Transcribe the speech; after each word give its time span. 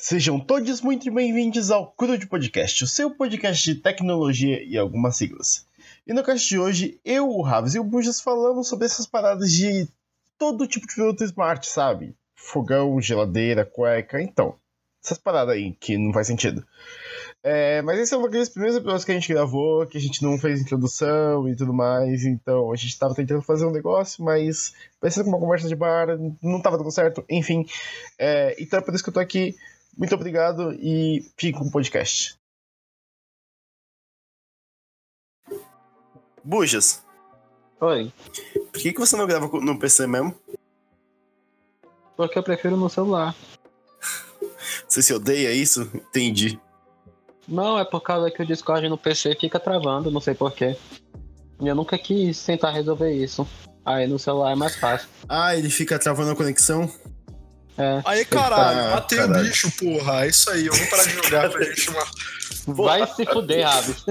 Sejam 0.00 0.38
todos 0.38 0.80
muito 0.80 1.10
bem-vindos 1.10 1.72
ao 1.72 1.90
Crude 1.90 2.24
Podcast, 2.28 2.84
o 2.84 2.86
seu 2.86 3.10
podcast 3.10 3.64
de 3.64 3.80
tecnologia 3.80 4.62
e 4.62 4.78
algumas 4.78 5.16
siglas. 5.16 5.66
E 6.06 6.12
no 6.12 6.22
cast 6.22 6.48
de 6.48 6.56
hoje, 6.56 7.00
eu, 7.04 7.28
o 7.28 7.42
Raves 7.42 7.74
e 7.74 7.80
o 7.80 7.84
Bujas 7.84 8.20
falamos 8.20 8.68
sobre 8.68 8.86
essas 8.86 9.08
paradas 9.08 9.50
de 9.50 9.88
todo 10.38 10.68
tipo 10.68 10.86
de 10.86 10.94
produto 10.94 11.24
smart, 11.24 11.66
sabe? 11.66 12.14
Fogão, 12.36 13.00
geladeira, 13.00 13.64
cueca, 13.64 14.22
então. 14.22 14.54
Essas 15.02 15.18
paradas 15.18 15.56
aí 15.56 15.72
que 15.80 15.98
não 15.98 16.12
faz 16.12 16.28
sentido. 16.28 16.64
É, 17.42 17.82
mas 17.82 17.98
esse 17.98 18.14
é 18.14 18.16
um 18.16 18.22
daqueles 18.22 18.48
primeiros 18.48 18.76
episódios 18.76 19.04
que 19.04 19.10
a 19.10 19.14
gente 19.14 19.32
gravou, 19.32 19.84
que 19.84 19.98
a 19.98 20.00
gente 20.00 20.22
não 20.22 20.38
fez 20.38 20.60
introdução 20.60 21.48
e 21.48 21.56
tudo 21.56 21.74
mais, 21.74 22.24
então 22.24 22.72
a 22.72 22.76
gente 22.76 22.96
tava 22.96 23.16
tentando 23.16 23.42
fazer 23.42 23.66
um 23.66 23.72
negócio, 23.72 24.22
mas 24.22 24.72
parecendo 25.00 25.24
com 25.24 25.30
uma 25.30 25.40
conversa 25.40 25.66
de 25.66 25.74
bar, 25.74 26.06
não 26.40 26.62
tava 26.62 26.78
dando 26.78 26.92
certo, 26.92 27.24
enfim. 27.28 27.66
É, 28.16 28.54
então 28.62 28.78
é 28.78 28.82
por 28.82 28.94
isso 28.94 29.02
que 29.02 29.10
eu 29.10 29.14
tô 29.14 29.18
aqui. 29.18 29.56
Muito 29.98 30.14
obrigado 30.14 30.72
e 30.74 31.28
fique 31.36 31.58
com 31.58 31.64
o 31.64 31.70
podcast. 31.72 32.38
Bujas, 36.44 37.04
Oi. 37.80 38.12
por 38.72 38.80
que, 38.80 38.92
que 38.92 39.00
você 39.00 39.16
não 39.16 39.26
grava 39.26 39.48
no 39.60 39.76
PC 39.76 40.06
mesmo? 40.06 40.34
Porque 42.16 42.38
eu 42.38 42.42
prefiro 42.44 42.76
no 42.76 42.88
celular. 42.88 43.34
Você 44.88 45.02
se 45.02 45.12
odeia 45.12 45.52
isso? 45.52 45.82
Entendi. 45.92 46.60
Não, 47.46 47.78
é 47.78 47.84
por 47.84 48.00
causa 48.00 48.30
que 48.30 48.40
o 48.40 48.46
Discord 48.46 48.88
no 48.88 48.96
PC 48.96 49.34
fica 49.34 49.58
travando, 49.58 50.12
não 50.12 50.20
sei 50.20 50.34
porquê. 50.34 50.76
Eu 51.60 51.74
nunca 51.74 51.98
quis 51.98 52.42
tentar 52.44 52.70
resolver 52.70 53.10
isso. 53.10 53.46
Aí 53.84 54.06
no 54.06 54.18
celular 54.18 54.52
é 54.52 54.54
mais 54.54 54.76
fácil. 54.76 55.08
Ah, 55.28 55.56
ele 55.56 55.70
fica 55.70 55.98
travando 55.98 56.30
a 56.30 56.36
conexão? 56.36 56.88
É. 57.78 58.02
Aí, 58.04 58.24
caralho, 58.24 58.80
Ah, 58.80 58.90
matei 58.96 59.18
o 59.20 59.26
caralho. 59.28 59.48
bicho, 59.48 59.70
porra. 59.78 60.24
É 60.24 60.28
isso 60.28 60.50
aí, 60.50 60.66
eu 60.66 60.74
vou 60.74 60.86
parar 60.88 61.04
de 61.04 61.10
jogar 61.14 61.50
pra 61.50 61.64
gente 61.64 61.80
chamar. 61.80 62.10
Vai 62.66 63.06
se 63.14 63.24
fuder, 63.24 63.66
Raves. 63.66 64.04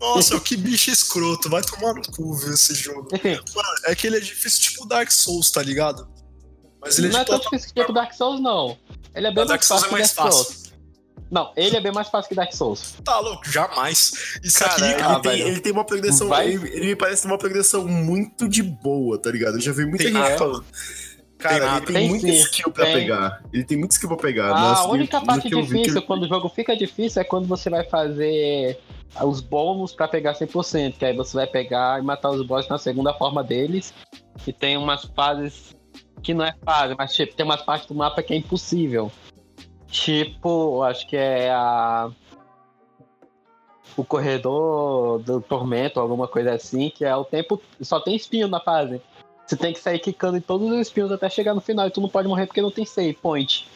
Nossa, 0.00 0.40
que 0.40 0.56
bicho 0.56 0.90
escroto, 0.90 1.48
vai 1.50 1.62
tomar 1.62 1.94
no 1.94 2.02
cu 2.02 2.34
ver 2.34 2.54
esse 2.54 2.74
jogo. 2.74 3.08
Mano, 3.12 3.68
é 3.86 3.94
que 3.94 4.06
ele 4.06 4.16
é 4.16 4.20
difícil 4.20 4.60
tipo 4.62 4.86
Dark 4.86 5.10
Souls, 5.10 5.50
tá 5.50 5.62
ligado? 5.62 6.08
Mas 6.80 6.98
ele 6.98 7.08
é 7.08 7.10
não 7.10 7.18
é 7.18 7.24
de 7.24 7.26
tão 7.26 7.36
plataforma. 7.38 7.58
difícil 7.58 7.74
que 7.74 7.80
tipo 7.80 7.92
Dark 7.92 8.12
Souls, 8.14 8.40
não. 8.40 8.78
Ele 9.14 9.26
é 9.26 9.34
bem 9.34 9.44
mais 9.46 9.64
Souls 9.64 9.82
fácil 9.82 9.88
é 9.96 9.98
mais 9.98 10.10
que 10.10 10.16
Dark 10.16 10.32
fácil. 10.32 10.44
Souls. 10.44 10.60
Não, 11.30 11.52
ele 11.56 11.76
é 11.76 11.80
bem 11.80 11.92
mais 11.92 12.08
fácil 12.08 12.28
que 12.28 12.34
Dark 12.34 12.52
Souls. 12.52 12.94
Tá 13.04 13.20
louco, 13.20 13.48
jamais. 13.50 14.12
Isso 14.42 14.58
Cara, 14.58 14.72
aqui, 14.72 14.82
ele, 14.84 15.02
Ah, 15.02 15.20
tem, 15.20 15.40
ele 15.40 15.60
tem 15.60 15.72
uma 15.72 15.84
progressão. 15.84 16.28
Vai- 16.28 16.48
Ele, 16.48 16.68
ele 16.74 16.86
me 16.86 16.96
parece 16.96 17.26
uma 17.26 17.38
progressão 17.38 17.86
muito 17.86 18.48
de 18.48 18.62
boa, 18.62 19.16
tá 19.20 19.30
ligado? 19.30 19.54
Eu 19.56 19.60
já 19.60 19.72
vi 19.72 19.84
muita 19.84 20.02
Tem 20.04 20.12
gente 20.12 20.38
falando. 20.38 20.64
Cara, 21.40 21.58
nada. 21.66 21.76
ele 21.78 21.86
tem, 21.86 21.94
Tem 21.94 22.08
muita 22.08 22.26
sim, 22.26 22.32
skill 22.34 22.70
pra 22.72 22.84
tem. 22.84 22.94
pegar. 22.94 23.42
Ele 23.52 23.64
tem 23.64 23.78
muito 23.78 23.92
skill 23.92 24.08
pra 24.08 24.16
pegar. 24.18 24.50
a 24.50 24.60
Nossa, 24.60 24.88
única 24.88 25.16
no- 25.16 25.20
no 25.22 25.26
parte 25.26 25.42
que 25.42 25.50
que 25.50 25.62
difícil, 25.62 25.96
ele- 25.98 26.06
quando 26.06 26.22
o 26.24 26.28
jogo 26.28 26.48
fica 26.48 26.76
difícil, 26.76 27.20
é 27.22 27.24
quando 27.24 27.46
você 27.48 27.68
vai 27.70 27.84
fazer 27.84 28.78
os 29.24 29.40
bônus 29.40 29.92
pra 29.92 30.06
pegar 30.06 30.34
100%, 30.34 30.98
que 30.98 31.04
aí 31.04 31.16
você 31.16 31.36
vai 31.36 31.46
pegar 31.46 31.98
e 32.00 32.02
matar 32.04 32.30
os 32.30 32.46
boss 32.46 32.68
na 32.68 32.78
segunda 32.78 33.12
forma 33.14 33.42
deles. 33.42 33.92
E 34.46 34.52
tem 34.52 34.76
umas 34.76 35.04
fases 35.16 35.74
que 36.22 36.32
não 36.34 36.44
é 36.44 36.54
fase, 36.64 36.94
mas 36.96 37.14
tipo, 37.14 37.34
tem 37.34 37.44
umas 37.44 37.62
partes 37.62 37.86
do 37.88 37.94
mapa 37.94 38.22
que 38.22 38.32
é 38.32 38.36
impossível. 38.36 39.10
Tipo, 39.88 40.82
acho 40.82 41.06
que 41.08 41.16
é 41.16 41.50
a. 41.50 42.10
O 43.96 44.04
corredor 44.04 45.18
do 45.18 45.40
tormento, 45.40 45.98
alguma 45.98 46.28
coisa 46.28 46.52
assim, 46.54 46.90
que 46.90 47.04
é 47.04 47.14
o 47.16 47.24
tempo. 47.24 47.60
Só 47.80 47.98
tem 47.98 48.14
espinho 48.14 48.46
na 48.46 48.60
fase. 48.60 49.02
Você 49.50 49.56
tem 49.56 49.72
que 49.72 49.80
sair 49.80 49.98
quicando 49.98 50.36
em 50.36 50.40
todos 50.40 50.70
os 50.70 50.78
espinhos 50.78 51.10
até 51.10 51.28
chegar 51.28 51.54
no 51.54 51.60
final 51.60 51.84
e 51.88 51.90
tu 51.90 52.00
não 52.00 52.08
pode 52.08 52.28
morrer 52.28 52.46
porque 52.46 52.62
não 52.62 52.70
tem 52.70 52.86
save 52.86 53.14
point. 53.14 53.68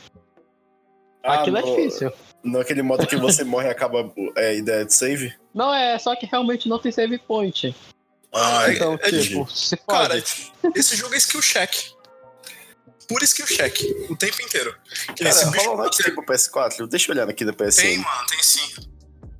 Ah, 1.21 1.41
Aquilo 1.41 1.57
é 1.57 1.63
no- 1.63 1.67
difícil. 1.75 2.13
Naquele 2.45 2.81
modo 2.83 3.05
que 3.09 3.17
você 3.17 3.43
morre 3.43 3.67
e 3.67 3.71
acaba 3.73 4.09
é, 4.37 4.51
a 4.51 4.53
ideia 4.55 4.85
de 4.85 4.95
save? 4.95 5.35
Não, 5.53 5.75
é 5.75 5.99
só 5.99 6.15
que 6.15 6.27
realmente 6.27 6.69
não 6.69 6.79
tem 6.79 6.93
save 6.93 7.19
point. 7.19 7.75
Ah, 8.33 8.73
Então, 8.73 8.95
é 9.03 9.11
tipo, 9.11 9.51
se 9.51 9.77
Cara, 9.79 10.23
esse 10.77 10.95
jogo 10.95 11.13
é 11.13 11.19
skill 11.19 11.41
check. 11.41 11.75
Pura 13.09 13.25
skill 13.25 13.47
check, 13.47 13.77
o 14.09 14.15
tempo 14.15 14.41
inteiro. 14.43 14.77
Cara, 15.19 15.29
esse 15.29 15.51
bicho 15.51 15.77
Knight 15.77 16.03
tem 16.05 16.15
pro 16.15 16.25
PS4? 16.25 16.87
Deixa 16.87 17.11
eu 17.11 17.17
olhar 17.17 17.29
aqui 17.29 17.45
da 17.45 17.53
PSN. 17.53 17.83
tem, 17.83 17.99
mano, 17.99 18.27
tem 18.31 18.43
sim. 18.45 18.94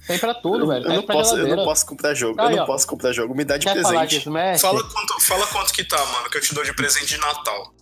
Tem 0.07 0.19
pra 0.19 0.35
tudo, 0.35 0.65
eu, 0.65 0.67
velho. 0.67 0.85
eu 0.85 0.89
Tem 0.89 0.97
não 0.97 1.03
posso, 1.05 1.37
eu 1.37 1.57
não 1.57 1.65
posso 1.65 1.87
comprar 1.87 2.15
jogo. 2.15 2.41
Aí, 2.41 2.51
eu 2.53 2.57
não 2.57 2.63
ó. 2.65 2.67
posso 2.67 2.87
comprar 2.87 3.13
jogo. 3.13 3.35
Me 3.35 3.45
dá 3.45 3.57
de 3.57 3.67
Quer 3.67 3.73
presente. 3.73 4.25
Fala 4.61 4.83
quanto, 4.83 5.21
fala 5.21 5.47
quanto 5.47 5.73
que 5.73 5.85
tá, 5.85 6.05
mano, 6.07 6.29
que 6.31 6.37
eu 6.37 6.43
te 6.43 6.55
dou 6.55 6.63
de 6.65 6.75
presente 6.75 7.07
de 7.07 7.19
Natal. 7.19 7.73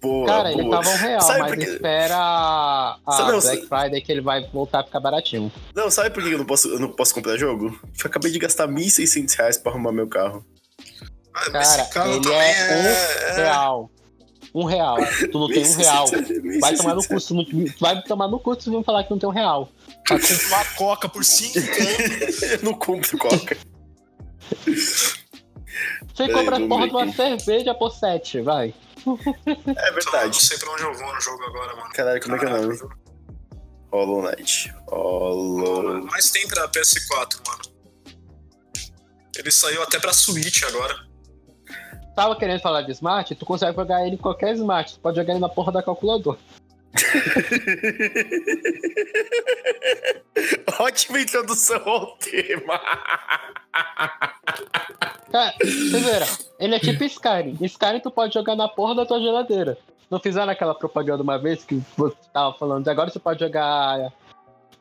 Boa, 0.00 0.26
Cara, 0.28 0.52
ele 0.52 0.62
boa. 0.62 0.76
tava 0.76 0.90
um 0.90 0.96
real, 0.96 1.20
Sabe 1.20 1.40
mas 1.40 1.50
por 1.50 1.58
quê? 1.58 1.64
espera 1.64 2.16
a 2.16 2.98
Sabe, 3.10 3.32
não, 3.32 3.40
Black 3.40 3.66
Friday 3.66 4.00
que 4.00 4.12
ele 4.12 4.20
vai 4.20 4.48
voltar 4.50 4.80
a 4.80 4.84
ficar 4.84 5.00
baratinho. 5.00 5.50
Não, 5.74 5.90
sabe 5.90 6.10
por 6.10 6.22
que 6.22 6.30
eu 6.30 6.38
não 6.38 6.44
posso, 6.46 6.68
eu 6.68 6.78
não 6.78 6.88
posso 6.88 7.12
comprar 7.14 7.36
jogo? 7.36 7.70
Porque 7.80 8.06
eu 8.06 8.10
acabei 8.10 8.30
de 8.30 8.38
gastar 8.38 8.68
1.600 8.68 9.36
reais 9.36 9.58
pra 9.58 9.72
arrumar 9.72 9.90
meu 9.90 10.06
carro. 10.06 10.44
Ah, 11.34 11.50
Cara, 11.50 11.62
esse 11.62 11.90
carro 11.90 12.12
ele 12.12 12.20
também 12.22 12.38
é 12.38 12.76
um 12.76 12.86
é... 12.86 13.34
real. 13.36 13.90
Um 14.54 14.64
real. 14.64 14.96
Tu 15.30 15.38
não 15.38 15.48
tem 15.48 15.66
um 15.66 15.76
real. 15.76 16.06
1.600 16.06 16.60
Vai 16.60 16.76
tomar 16.76 16.94
no 16.94 17.00
1.600 17.02 17.08
cu, 17.08 17.20
se 17.20 17.34
não- 17.34 17.46
vai 17.80 18.02
tomar 18.02 18.28
no 18.28 18.38
cu 18.38 18.60
se 18.60 18.70
não 18.70 18.84
falar 18.84 19.02
que 19.04 19.10
não 19.10 19.18
tem 19.18 19.28
um 19.28 19.32
real. 19.32 19.68
Pra 20.08 20.18
comprar 20.18 20.46
uma 20.46 20.64
coca 20.76 21.08
por 21.08 21.24
5 21.24 21.58
Eu 21.58 22.62
não 22.62 22.74
compro 22.74 23.18
coca. 23.18 23.56
Você 26.14 26.28
compra 26.32 26.56
a 26.56 26.66
porra 26.66 26.88
de 26.88 26.94
uma 26.94 27.12
cerveja 27.12 27.74
por 27.74 27.90
7, 27.92 28.40
vai. 28.40 28.74
É 28.98 29.04
Não 29.06 29.94
verdade. 29.94 30.42
sei 30.44 30.58
pra 30.58 30.72
onde 30.72 30.82
eu 30.82 30.94
vou 30.94 31.14
no 31.14 31.20
jogo 31.20 31.42
agora, 31.44 31.76
mano. 31.76 31.90
Caralho, 31.92 32.22
como 32.22 32.36
é 32.36 32.38
que 32.38 32.44
é 32.44 32.48
o 32.48 32.50
nome? 32.50 32.78
Caralho. 32.78 32.98
Hollow 33.92 34.22
Knight. 34.22 34.74
Hollow... 34.88 36.06
Mas 36.10 36.30
tem 36.30 36.46
pra 36.48 36.68
PS4, 36.68 37.46
mano. 37.46 37.62
Ele 39.36 39.50
saiu 39.52 39.82
até 39.82 39.98
pra 39.98 40.12
Switch 40.12 40.62
agora. 40.64 41.06
Tava 42.16 42.34
querendo 42.36 42.60
falar 42.60 42.82
de 42.82 42.90
Smart, 42.92 43.32
tu 43.36 43.46
consegue 43.46 43.76
jogar 43.76 44.04
ele 44.04 44.16
em 44.16 44.18
qualquer 44.18 44.54
Smart. 44.54 44.94
Tu 44.94 45.00
pode 45.00 45.16
jogar 45.16 45.32
ele 45.32 45.40
na 45.40 45.48
porra 45.48 45.70
da 45.70 45.82
calculadora. 45.82 46.38
Ótima 50.80 51.20
introdução 51.20 51.80
ao 51.86 52.16
tema. 52.16 52.80
Cara, 55.30 55.54
vocês 55.60 55.92
viram? 55.92 56.26
Ele 56.58 56.74
é 56.74 56.78
tipo 56.78 57.04
Skyrim. 57.04 57.58
Skyrim 57.60 58.00
tu 58.00 58.10
pode 58.10 58.34
jogar 58.34 58.56
na 58.56 58.68
porra 58.68 58.94
da 58.94 59.06
tua 59.06 59.20
geladeira. 59.20 59.76
Não 60.10 60.18
fizeram 60.18 60.50
aquela 60.50 60.74
propaganda 60.74 61.22
uma 61.22 61.38
vez 61.38 61.64
que 61.64 61.82
você 61.96 62.16
tava 62.32 62.54
falando, 62.54 62.88
agora 62.88 63.10
você 63.10 63.18
pode 63.18 63.40
jogar 63.40 64.10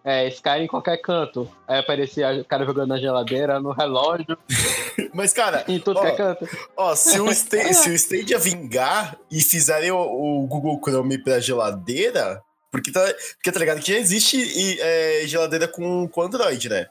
é, 0.10 0.28
Skyrim 0.30 0.64
em 0.64 0.68
qualquer 0.68 0.98
canto. 1.02 1.52
Aí 1.68 1.80
aparecia 1.80 2.32
o 2.42 2.46
cara 2.46 2.66
jogando 2.66 2.90
na 2.90 2.98
geladeira, 2.98 3.60
no 3.60 3.72
relógio, 3.72 4.38
Mas, 5.14 5.32
cara, 5.34 5.64
em 5.68 5.80
tudo 5.80 6.00
Ó, 6.00 6.02
que 6.02 6.08
é 6.08 6.16
canto. 6.16 6.48
ó, 6.76 6.96
se 6.96 7.20
o, 7.20 7.30
Sta- 7.32 7.74
se 7.74 7.90
o 7.90 7.94
Stadia 7.94 8.40
vingar 8.40 9.18
e 9.32 9.42
fizerem 9.42 9.92
o, 9.92 9.98
o 10.00 10.48
Google 10.48 10.80
Chrome 10.84 11.18
pra 11.18 11.40
geladeira, 11.40 12.42
porque 12.72 12.92
tá, 12.92 13.02
porque 13.36 13.52
tá 13.52 13.60
ligado 13.60 13.80
que 13.82 13.92
já 13.94 14.00
existe 14.00 14.38
e, 14.38 14.80
é, 14.80 15.22
geladeira 15.28 15.68
com, 15.68 16.08
com 16.08 16.22
Android, 16.22 16.70
né? 16.70 16.88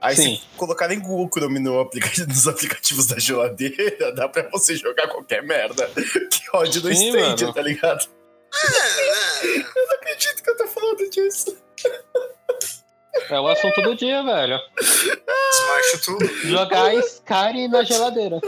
Aí 0.00 0.14
Sim. 0.14 0.36
se 0.36 0.42
colocarem 0.56 1.00
Google 1.00 1.28
Chrome 1.32 1.58
no 1.58 1.80
aplica- 1.80 2.10
nos 2.28 2.46
aplicativos 2.46 3.06
da 3.06 3.18
geladeira, 3.18 4.12
dá 4.12 4.28
pra 4.28 4.48
você 4.50 4.76
jogar 4.76 5.08
qualquer 5.08 5.42
merda 5.42 5.88
que 5.94 6.40
rode 6.52 6.82
no 6.82 6.94
Sim, 6.94 7.08
Stadia, 7.08 7.46
mano. 7.46 7.54
tá 7.54 7.62
ligado? 7.62 8.08
Eu 9.42 9.86
não 9.86 9.94
acredito 9.96 10.42
que 10.42 10.50
eu 10.50 10.56
tô 10.56 10.66
falando 10.68 11.10
disso. 11.10 11.56
É 13.30 13.40
o 13.40 13.48
assunto 13.48 13.82
do 13.82 13.94
dia, 13.96 14.22
velho. 14.22 14.58
Smash 14.80 16.04
tudo. 16.04 16.26
Jogar 16.44 16.94
Skyrim 16.94 17.68
na 17.68 17.82
geladeira. 17.84 18.40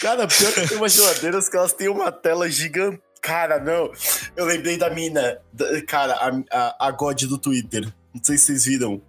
Cara, 0.00 0.26
pior 0.26 0.52
que 0.52 0.68
tem 0.68 0.76
umas 0.76 0.92
geladeiras 0.94 1.48
que 1.48 1.56
elas 1.56 1.72
têm 1.72 1.88
uma 1.88 2.10
tela 2.12 2.48
gigante. 2.50 3.00
Cara, 3.20 3.58
não. 3.58 3.90
Eu 4.36 4.44
lembrei 4.46 4.76
da 4.76 4.90
mina. 4.90 5.38
da- 5.52 5.82
cara, 5.82 6.12
a, 6.14 6.30
a, 6.78 6.88
a 6.88 6.90
God 6.90 7.22
do 7.24 7.38
Twitter. 7.38 7.84
Não 8.14 8.22
sei 8.22 8.36
se 8.36 8.46
vocês 8.46 8.64
viram. 8.66 9.00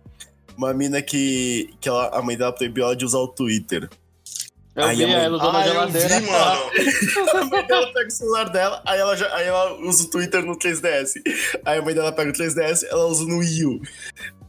Uma 0.58 0.74
mina 0.74 1.02
que, 1.02 1.70
que 1.82 1.90
ela, 1.90 2.08
a 2.18 2.22
mãe 2.22 2.38
dela 2.38 2.54
proibiu 2.54 2.86
ela 2.86 2.96
de 2.96 3.04
usar 3.06 3.18
o 3.20 3.28
Twitter. 3.28 3.90
Eu 4.76 4.84
Aí 4.86 4.96
vi 4.98 5.04
a 5.06 5.08
mãe- 5.08 5.24
ela 5.24 5.38
usando 5.38 5.50
Ah, 5.50 5.54
na 5.54 5.68
eu 5.68 5.72
geladeira. 5.74 6.20
vi, 6.20 6.26
mano. 6.26 6.72
A 7.40 7.44
mãe 7.46 7.66
dela 7.66 7.94
pega 7.94 8.08
o 8.08 8.12
celular 8.12 8.50
dela, 8.50 8.82
aí 8.86 9.00
ela, 9.00 9.16
já- 9.16 9.34
aí 9.34 9.48
ela 9.48 9.74
usa 9.80 10.04
o 10.04 10.10
Twitter 10.10 10.44
no 10.46 10.58
3DS. 10.58 11.14
Aí 11.64 11.80
a 11.80 11.82
mãe 11.82 11.94
dela 11.96 12.12
pega 12.12 12.30
o 12.30 12.34
3DS, 12.34 12.84
ela 12.90 13.06
usa 13.06 13.24
no 13.26 13.38
Wii 13.40 13.66
U. 13.66 13.82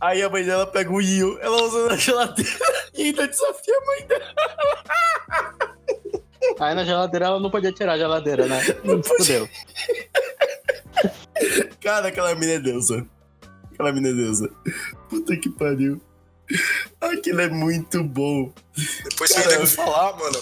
Aí 0.01 0.23
a 0.23 0.29
mãe 0.29 0.45
dela 0.45 0.67
pega 0.67 0.91
o 0.91 0.97
Wii 0.97 1.23
U, 1.23 1.39
ela 1.41 1.63
usa 1.63 1.87
na 1.89 1.97
geladeira 1.97 2.51
e 2.95 3.03
ainda 3.05 3.29
desafia 3.29 3.75
a 3.77 3.87
mãe 3.87 4.07
dela. 4.09 4.35
Aí 6.59 6.75
na 6.75 6.85
geladeira 6.85 7.27
ela 7.27 7.41
não 7.41 7.51
podia 7.51 7.73
tirar 7.73 7.93
a 7.93 7.99
geladeira, 7.99 8.47
né? 8.47 8.61
Não. 8.83 9.03
Fudeu. 9.03 9.49
Cara, 11.81 12.09
aquela 12.09 12.35
mina 12.35 12.53
é 12.55 12.59
deusa. 12.59 13.07
Aquela 13.73 13.93
mina 13.93 14.09
é 14.09 14.13
deusa. 14.13 14.51
Puta 15.09 15.37
que 15.37 15.51
pariu. 15.51 16.01
Aquilo 17.13 17.41
é 17.41 17.49
muito 17.49 18.03
bom. 18.03 18.53
Depois 19.05 19.31
você 19.31 19.43
Cara, 19.43 19.49
deve 19.49 19.67
falar, 19.67 20.17
mano, 20.17 20.39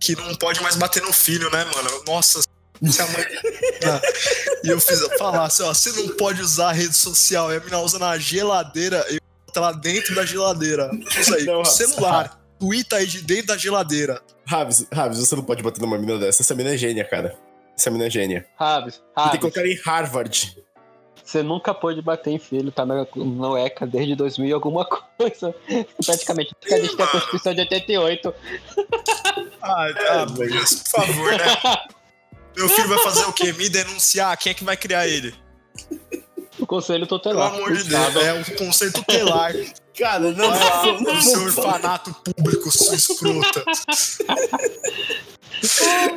que 0.00 0.16
não 0.16 0.34
pode 0.34 0.62
mais 0.62 0.76
bater 0.76 1.02
no 1.02 1.12
filho, 1.12 1.50
né, 1.50 1.64
mano? 1.64 2.04
Nossa, 2.06 2.40
se 2.40 3.02
a 3.02 3.06
mãe. 3.06 3.24
e 4.64 4.68
eu 4.68 4.80
fiz 4.80 5.00
falar 5.18 5.44
assim, 5.44 5.62
ó, 5.62 5.72
você 5.72 5.92
não 5.92 6.08
pode 6.16 6.40
usar 6.40 6.70
a 6.70 6.72
rede 6.72 6.94
social, 6.94 7.52
e 7.52 7.56
a 7.56 7.60
mina 7.60 7.78
usa 7.80 7.98
na 7.98 8.18
geladeira, 8.18 9.04
eu 9.08 9.18
boto 9.46 9.58
ela 9.58 9.72
dentro 9.72 10.14
da 10.14 10.24
geladeira. 10.24 10.90
Isso 11.18 11.34
aí, 11.34 11.44
Não, 11.44 11.64
celular, 11.64 12.40
Twitter 12.58 12.98
aí 12.98 13.06
de 13.06 13.22
dentro 13.22 13.46
da 13.46 13.56
geladeira. 13.56 14.20
Raves, 14.46 14.86
Raves, 14.92 15.18
você 15.18 15.36
não 15.36 15.44
pode 15.44 15.62
bater 15.62 15.80
numa 15.80 15.98
mina 15.98 16.18
dessa. 16.18 16.42
Essa 16.42 16.54
mina 16.54 16.74
é 16.74 16.76
gênia, 16.76 17.04
cara. 17.04 17.36
Essa 17.76 17.90
mina 17.90 18.06
é 18.06 18.10
gênia. 18.10 18.46
Raves, 18.58 18.94
Você 18.94 19.00
tem 19.00 19.12
que 19.14 19.20
Raves, 19.20 19.40
colocar 19.40 19.66
em 19.66 19.80
Harvard. 19.84 20.56
Você 21.30 21.44
nunca 21.44 21.72
pôde 21.72 22.02
bater 22.02 22.30
em 22.30 22.38
filho, 22.38 22.72
tá 22.72 22.84
no, 22.84 23.06
no 23.14 23.56
ECA 23.56 23.86
desde 23.86 24.16
2000 24.16 24.48
e 24.48 24.52
alguma 24.52 24.84
coisa. 24.84 25.54
Praticamente, 26.04 26.54
porque 26.58 26.74
a 26.74 26.80
gente 26.80 26.96
tem 26.96 27.04
a 27.04 27.08
Constituição 27.08 27.54
de 27.54 27.60
88. 27.60 28.34
Ah, 29.62 29.86
ah 30.10 30.26
Bujas, 30.26 30.74
por 30.74 31.06
favor, 31.06 31.30
né? 31.32 31.44
Meu 32.56 32.68
filho 32.68 32.88
vai 32.88 32.98
fazer 32.98 33.24
o 33.26 33.32
quê? 33.32 33.52
Me 33.52 33.68
denunciar? 33.68 34.36
Quem 34.36 34.50
é 34.50 34.54
que 34.54 34.64
vai 34.64 34.76
criar 34.76 35.06
ele? 35.06 35.32
O 36.58 36.66
Conselho 36.66 37.06
Pelo 37.06 37.20
Tutelar. 37.20 37.54
amor 37.54 37.76
de 37.76 37.84
Deus, 37.84 38.16
é 38.16 38.34
um 38.34 38.44
conceito 38.56 38.94
tutelar. 38.94 39.52
Cara, 39.96 40.32
não, 40.32 40.32
não, 40.32 41.00
não, 41.00 41.20
seu 41.20 41.42
orfanato 41.42 42.14
público, 42.24 42.70
sua 42.70 42.94
escrota. 42.94 43.64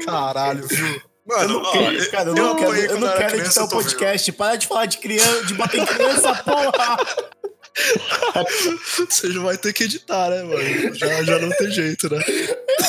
Caralho, 0.06 0.68
viu? 0.68 1.13
Mano, 1.26 1.62
ó, 1.64 1.72
quero, 1.72 2.12
cara, 2.12 2.30
eu 2.32 2.36
não 2.36 2.56
quero, 2.56 2.76
eu 2.76 3.00
não 3.00 3.08
quero 3.16 3.30
criança, 3.32 3.46
editar 3.46 3.62
o 3.62 3.64
eu 3.66 3.70
podcast. 3.70 4.32
Para 4.34 4.56
de 4.58 4.68
falar 4.68 4.86
de 4.88 4.98
criança, 4.98 5.46
de 5.46 5.54
bater 5.54 5.80
em 5.82 5.86
criança, 5.86 6.36
porra! 6.44 6.98
Você 9.10 9.32
já 9.32 9.42
vai 9.42 9.58
ter 9.58 9.72
que 9.74 9.86
editar, 9.86 10.30
né, 10.30 10.44
mano? 10.44 10.94
Já, 10.96 11.24
já 11.24 11.40
não 11.40 11.50
tem 11.50 11.72
jeito, 11.72 12.10
né? 12.14 12.20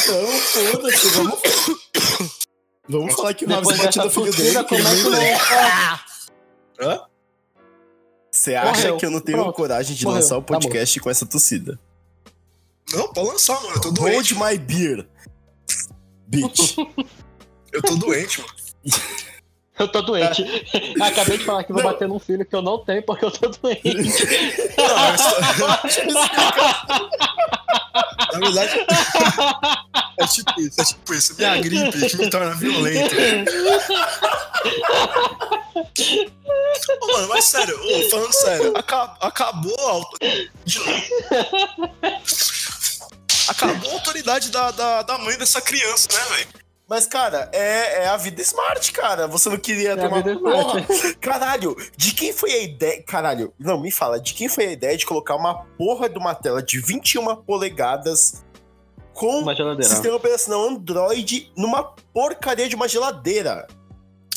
Não, 0.08 0.26
foda-se, 0.26 1.08
vamos. 1.10 1.40
Vamos 2.88 3.14
falar 3.14 3.34
que 3.34 3.44
o 3.44 3.48
Raves 3.48 3.68
Depois 3.68 3.78
bate 3.84 3.98
dessa 3.98 4.04
no 4.04 4.10
filho 4.26 4.36
dele. 4.36 4.64
como 4.64 4.80
é 4.80 4.94
que 4.94 5.08
nem- 5.10 5.32
não 6.80 6.90
Hã? 6.92 7.00
Você 8.32 8.54
acha 8.56 8.72
Morreu. 8.80 8.96
que 8.96 9.06
eu 9.06 9.10
não 9.12 9.20
tenho 9.20 9.38
Pronto. 9.38 9.54
coragem 9.54 9.94
de 9.96 10.04
Morreu. 10.04 10.20
lançar 10.20 10.36
o 10.38 10.42
Tá 10.42 10.54
podcast 10.54 11.00
com 11.00 11.08
essa 11.08 11.24
tossida? 11.24 11.78
Não, 12.92 13.08
pode 13.12 13.28
lançar, 13.28 13.54
mano. 13.62 13.76
Eu 13.76 13.80
tô 13.80 13.88
Hold 13.90 13.96
doente. 13.96 14.34
my 14.34 14.58
beer. 14.58 15.06
Bitch. 16.26 16.74
Eu 17.74 17.82
tô 17.82 17.96
doente, 17.96 18.40
mano. 18.40 18.52
Eu 19.76 19.88
tô 19.88 20.02
doente. 20.02 20.44
Acabei 21.02 21.36
de 21.36 21.44
falar 21.44 21.64
que 21.64 21.72
vou 21.72 21.82
Não. 21.82 21.90
bater 21.90 22.06
num 22.06 22.20
filho 22.20 22.46
que 22.46 22.54
eu 22.54 22.62
não 22.62 22.78
tenho 22.84 23.02
porque 23.02 23.24
eu 23.24 23.30
tô 23.32 23.48
doente. 23.48 23.82
Não, 24.78 25.04
é 25.04 25.16
só- 25.18 25.40
Na 28.32 28.38
verdade, 28.38 28.86
é 30.20 30.26
tipo 30.28 30.60
isso, 30.60 30.80
é 30.80 30.84
tipo 30.84 31.14
isso. 31.14 31.34
Minha 31.36 31.56
gripe 31.60 32.08
que 32.08 32.16
me 32.16 32.30
torna 32.30 32.54
violento. 32.54 33.16
Ô, 37.02 37.06
mano, 37.12 37.28
mas 37.28 37.44
sério, 37.46 37.76
ô, 37.76 38.10
falando 38.10 38.32
sério, 38.32 38.72
aca- 38.76 39.16
acabou 39.20 39.76
a 39.88 39.90
autoridade. 39.92 40.50
De 40.64 40.78
novo. 40.78 41.02
Acabou 43.48 43.90
a 43.90 43.94
autoridade 43.94 44.50
da, 44.50 44.70
da, 44.70 45.02
da 45.02 45.18
mãe 45.18 45.36
dessa 45.36 45.60
criança, 45.60 46.08
né, 46.12 46.36
velho? 46.36 46.63
Mas, 46.88 47.06
cara, 47.06 47.48
é, 47.52 48.02
é 48.02 48.08
a 48.08 48.16
vida 48.16 48.42
smart, 48.42 48.92
cara. 48.92 49.26
Você 49.26 49.48
não 49.48 49.56
queria 49.56 49.96
ter 49.96 50.04
a 50.04 50.08
uma 50.08 50.22
vida 50.22 50.38
porra. 50.38 50.80
smart. 50.80 51.16
Caralho, 51.16 51.76
de 51.96 52.12
quem 52.12 52.32
foi 52.32 52.52
a 52.52 52.62
ideia. 52.62 53.02
Caralho, 53.02 53.54
não, 53.58 53.80
me 53.80 53.90
fala, 53.90 54.20
de 54.20 54.34
quem 54.34 54.48
foi 54.48 54.66
a 54.66 54.72
ideia 54.72 54.96
de 54.96 55.06
colocar 55.06 55.34
uma 55.34 55.64
porra 55.78 56.08
de 56.08 56.18
uma 56.18 56.34
tela 56.34 56.62
de 56.62 56.78
21 56.80 57.36
polegadas 57.36 58.44
com 59.14 59.44
sistema 59.82 60.16
operacional 60.16 60.68
Android 60.68 61.50
numa 61.56 61.84
porcaria 62.12 62.68
de 62.68 62.74
uma 62.76 62.86
geladeira? 62.88 63.66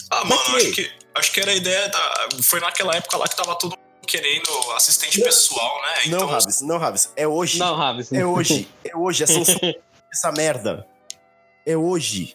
Ah, 0.10 0.22
Pra 0.22 0.26
mano, 0.26 0.56
acho 0.58 0.72
que, 0.72 0.92
acho 1.16 1.32
que 1.34 1.42
era 1.42 1.52
a 1.52 1.56
ideia 1.56 1.90
da. 1.90 2.30
Foi 2.44 2.62
naquela 2.62 2.96
época 2.96 3.18
lá 3.18 3.28
que 3.28 3.36
tava 3.36 3.56
todo 3.56 3.72
mundo 3.72 3.80
querendo 4.08 4.50
assistente 4.74 5.20
pessoal, 5.22 5.82
né? 5.82 5.90
não, 6.06 6.18
Então, 6.20 6.28
Raves, 6.30 6.62
não, 6.62 6.78
Raves. 6.78 7.12
É 7.18 7.28
hoje. 7.28 7.60
Não, 7.60 7.76
Raves. 7.76 8.14
É 8.14 8.26
hoje. 8.26 8.70
É 8.86 8.96
hoje. 8.96 9.24
É 9.24 9.28
Samsung. 9.28 9.74
essa 10.14 10.32
merda. 10.32 10.88
É 11.70 11.76
hoje. 11.76 12.34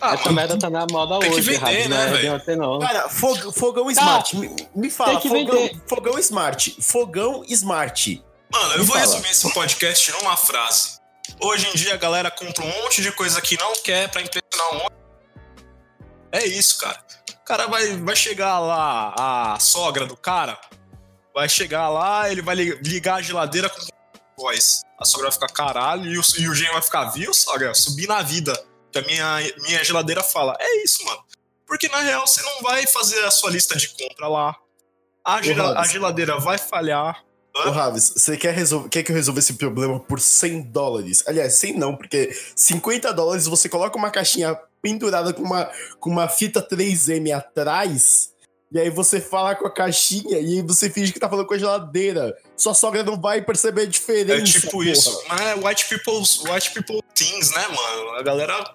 ah, 0.00 0.14
Essa 0.14 0.30
merda 0.32 0.56
tá 0.58 0.70
na 0.70 0.86
moda 0.90 1.18
tem 1.18 1.30
que 1.32 1.36
hoje, 1.38 1.50
vender, 1.50 1.60
Raves. 1.64 1.88
né, 1.88 1.96
não 1.96 2.02
é 2.02 2.06
velho? 2.10 2.20
de 2.20 2.28
ontem, 2.30 2.56
não. 2.56 2.78
Cara, 2.78 3.08
fog- 3.08 3.52
fogão 3.52 3.90
smart. 3.90 4.36
Me, 4.36 4.54
me 4.74 4.88
fala, 4.90 5.10
tem 5.12 5.20
que 5.20 5.28
fogão, 5.28 5.70
fogão 5.88 6.18
smart. 6.20 6.76
Fogão 6.80 7.44
smart. 7.48 8.24
Mano, 8.52 8.72
eu 8.74 8.78
Me 8.78 8.84
vou 8.84 8.96
fala. 8.96 9.00
resumir 9.00 9.30
esse 9.30 9.52
podcast 9.52 10.12
numa 10.12 10.36
frase. 10.36 10.98
Hoje 11.42 11.68
em 11.68 11.72
dia 11.74 11.92
a 11.94 11.96
galera 11.96 12.30
compra 12.30 12.64
um 12.64 12.82
monte 12.82 13.02
de 13.02 13.10
coisa 13.12 13.40
que 13.42 13.58
não 13.58 13.72
quer 13.82 14.08
pra 14.08 14.22
impressionar 14.22 14.74
um 14.74 14.78
monte. 14.84 14.92
É 16.32 16.46
isso, 16.46 16.78
cara. 16.78 16.98
O 17.32 17.44
cara 17.44 17.66
vai, 17.66 17.96
vai 17.96 18.14
chegar 18.16 18.58
lá, 18.60 19.14
a 19.54 19.58
sogra 19.58 20.06
do 20.06 20.16
cara, 20.16 20.58
vai 21.34 21.48
chegar 21.48 21.88
lá, 21.88 22.30
ele 22.30 22.42
vai 22.42 22.54
li- 22.54 22.78
ligar 22.82 23.16
a 23.16 23.22
geladeira 23.22 23.68
com 23.68 23.80
voz. 24.38 24.82
A 24.98 25.04
sogra 25.04 25.26
vai 25.28 25.32
ficar 25.32 25.48
caralho 25.48 26.06
e 26.12 26.18
o, 26.18 26.22
e 26.38 26.48
o 26.48 26.54
genro 26.54 26.72
vai 26.72 26.82
ficar, 26.82 27.04
viu, 27.10 27.32
sogra? 27.32 27.72
Subi 27.74 28.06
na 28.06 28.22
vida. 28.22 28.52
Que 28.90 28.98
a 28.98 29.02
minha, 29.02 29.38
minha 29.62 29.84
geladeira 29.84 30.22
fala. 30.22 30.56
É 30.58 30.84
isso, 30.84 31.04
mano. 31.04 31.20
Porque 31.66 31.88
na 31.88 32.00
real 32.00 32.26
você 32.26 32.42
não 32.42 32.62
vai 32.62 32.86
fazer 32.86 33.22
a 33.24 33.30
sua 33.30 33.50
lista 33.50 33.76
de 33.76 33.88
compra 33.90 34.26
lá. 34.28 34.56
A, 35.24 35.42
gela- 35.42 35.78
a 35.78 35.84
geladeira 35.86 36.38
vai 36.38 36.56
falhar. 36.58 37.22
Ô, 37.54 37.70
Raves, 37.70 38.12
você 38.16 38.36
quer, 38.36 38.54
resol- 38.54 38.88
quer 38.88 39.02
que 39.02 39.10
eu 39.12 39.16
resolva 39.16 39.40
esse 39.40 39.54
problema 39.54 39.98
por 40.00 40.20
100 40.20 40.62
dólares? 40.62 41.22
Aliás, 41.26 41.54
100 41.54 41.76
não, 41.76 41.94
porque 41.96 42.30
50 42.56 43.12
dólares 43.12 43.46
você 43.46 43.68
coloca 43.68 43.96
uma 43.98 44.10
caixinha 44.10 44.54
pendurada 44.80 45.32
com 45.34 45.42
uma, 45.42 45.70
com 46.00 46.08
uma 46.10 46.28
fita 46.28 46.62
3M 46.62 47.36
atrás, 47.36 48.30
e 48.70 48.78
aí 48.78 48.90
você 48.90 49.20
fala 49.20 49.54
com 49.54 49.66
a 49.66 49.70
caixinha 49.70 50.38
e 50.38 50.58
aí 50.58 50.62
você 50.62 50.90
finge 50.90 51.12
que 51.12 51.18
tá 51.20 51.28
falando 51.28 51.46
com 51.46 51.54
a 51.54 51.58
geladeira. 51.58 52.36
Sua 52.56 52.74
sogra 52.74 53.02
não 53.02 53.18
vai 53.20 53.40
perceber 53.42 53.82
a 53.82 53.86
diferença. 53.86 54.42
É 54.42 54.44
tipo 54.44 54.70
porra. 54.72 54.90
isso. 54.90 55.24
Mas 55.28 55.40
é 55.40 55.54
white 55.54 55.88
people's, 55.88 56.42
white 56.44 56.70
people 56.74 57.00
things, 57.14 57.50
né, 57.54 57.66
mano? 57.68 58.10
A 58.18 58.22
galera. 58.22 58.74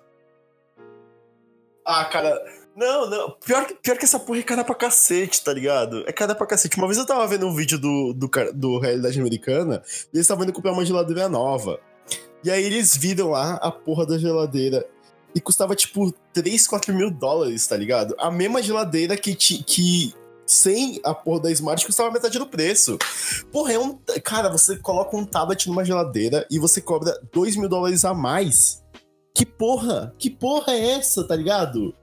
Ah, 1.86 2.06
cara. 2.06 2.42
Não, 2.75 3.07
não. 3.07 3.31
Pior, 3.45 3.66
que- 3.68 3.75
pior 3.75 3.98
que 3.98 4.06
essa 4.06 4.18
porra 4.19 4.40
é 4.40 4.44
cara 4.44 4.63
pra 4.63 4.74
cacete, 4.74 5.44
tá 5.44 5.54
ligado? 5.54 6.04
É 6.07 6.12
cara 6.12 6.34
pra 6.34 6.48
cacete. 6.48 6.75
Uma 6.78 6.88
vez 6.88 6.98
eu 6.98 7.06
tava 7.06 7.28
vendo 7.28 7.46
um 7.46 7.54
vídeo 7.54 7.78
do, 7.78 8.13
do, 8.13 8.28
do 8.54 8.80
Realidade 8.80 9.19
Americana 9.19 9.84
e 10.12 10.18
eles 10.18 10.25
estavam 10.25 10.44
indo 10.44 10.54
comprar 10.54 10.72
uma 10.72 10.86
geladeira 10.86 11.30
nova. 11.30 11.80
E 12.44 12.50
aí 12.50 12.63
eles 12.63 12.98
viram 12.98 13.30
lá 13.30 13.56
a 13.62 13.72
porra 13.72 14.06
da 14.07 14.18
geladeira. 14.18 14.86
E 15.35 15.41
custava 15.41 15.75
tipo 15.75 16.12
3, 16.33 16.68
4 16.68 16.94
mil 16.94 17.09
dólares, 17.09 17.65
tá 17.65 17.75
ligado? 17.75 18.15
A 18.19 18.30
mesma 18.30 18.62
geladeira 18.62 19.18
que, 19.18 19.33
ti- 19.33 19.63
que 19.65 20.13
sem 20.45 21.00
a 21.03 21.13
porra 21.13 21.41
da 21.44 21.51
Smart 21.51 21.84
custava 21.86 22.12
metade 22.12 22.38
do 22.38 22.46
preço. 22.46 22.98
Porra, 23.51 23.74
é 23.74 23.79
um. 23.79 23.98
Cara, 24.24 24.50
você 24.50 24.77
coloca 24.77 25.15
um 25.17 25.25
tablet 25.25 25.67
numa 25.67 25.84
geladeira 25.84 26.46
e 26.51 26.60
você 26.60 26.79
cobra 26.81 27.19
2 27.34 27.55
mil 27.55 27.67
dólares 27.69 28.05
a 28.05 28.13
mais. 28.13 28.84
Que 29.36 29.46
porra? 29.46 30.13
Que 30.19 30.29
porra 30.29 30.74
é 30.74 30.91
essa, 30.91 31.24
tá 31.27 31.36
ligado? 31.36 31.96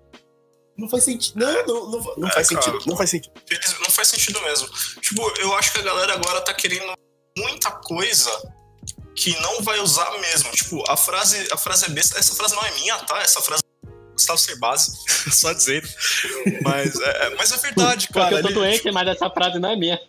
Não 0.77 0.89
faz 0.89 1.05
sentido. 1.05 1.39
Não, 1.39 1.67
não, 1.67 1.91
não, 1.91 2.15
não 2.17 2.29
É, 2.29 2.33
faz 2.33 2.49
cara. 2.49 2.63
sentido. 2.63 2.85
Não 2.87 2.97
faz 2.97 3.11
sentido. 3.11 3.33
Não 3.81 3.91
faz 3.91 4.09
sentido 4.09 4.41
mesmo. 4.43 4.69
Tipo, 5.01 5.23
eu 5.39 5.55
acho 5.55 5.73
que 5.73 5.79
a 5.79 5.83
galera 5.83 6.15
agora 6.15 6.41
tá 6.41 6.53
querendo 6.55 6.93
muita 7.39 7.71
coisa 7.71 8.31
que 9.21 9.39
não 9.41 9.63
vai 9.63 9.79
usar 9.81 10.11
mesmo. 10.19 10.51
Tipo, 10.53 10.83
a 10.91 10.97
frase, 10.97 11.47
a 11.53 11.57
frase 11.57 11.85
é 11.85 11.89
besta. 11.91 12.19
Essa 12.19 12.35
frase 12.35 12.55
não 12.55 12.63
é 12.65 12.71
minha, 12.73 12.97
tá? 13.01 13.19
Essa 13.21 13.41
frase 13.43 13.63
é 13.63 13.89
Gustavo 14.13 14.39
Cerbasi, 14.39 14.93
só 15.31 15.53
dizendo. 15.53 15.87
Mas 16.63 16.99
é, 16.99 17.27
é- 17.27 17.35
mas 17.37 17.53
é 17.53 17.57
verdade, 17.59 18.09
cara. 18.09 18.37
eu 18.37 18.43
tô 18.43 18.49
Ele- 18.49 18.55
doente, 18.55 18.91
mas 18.93 19.09
essa 19.09 19.29
frase 19.31 19.59
não 19.59 19.71
é 19.71 19.77
minha. 19.77 20.01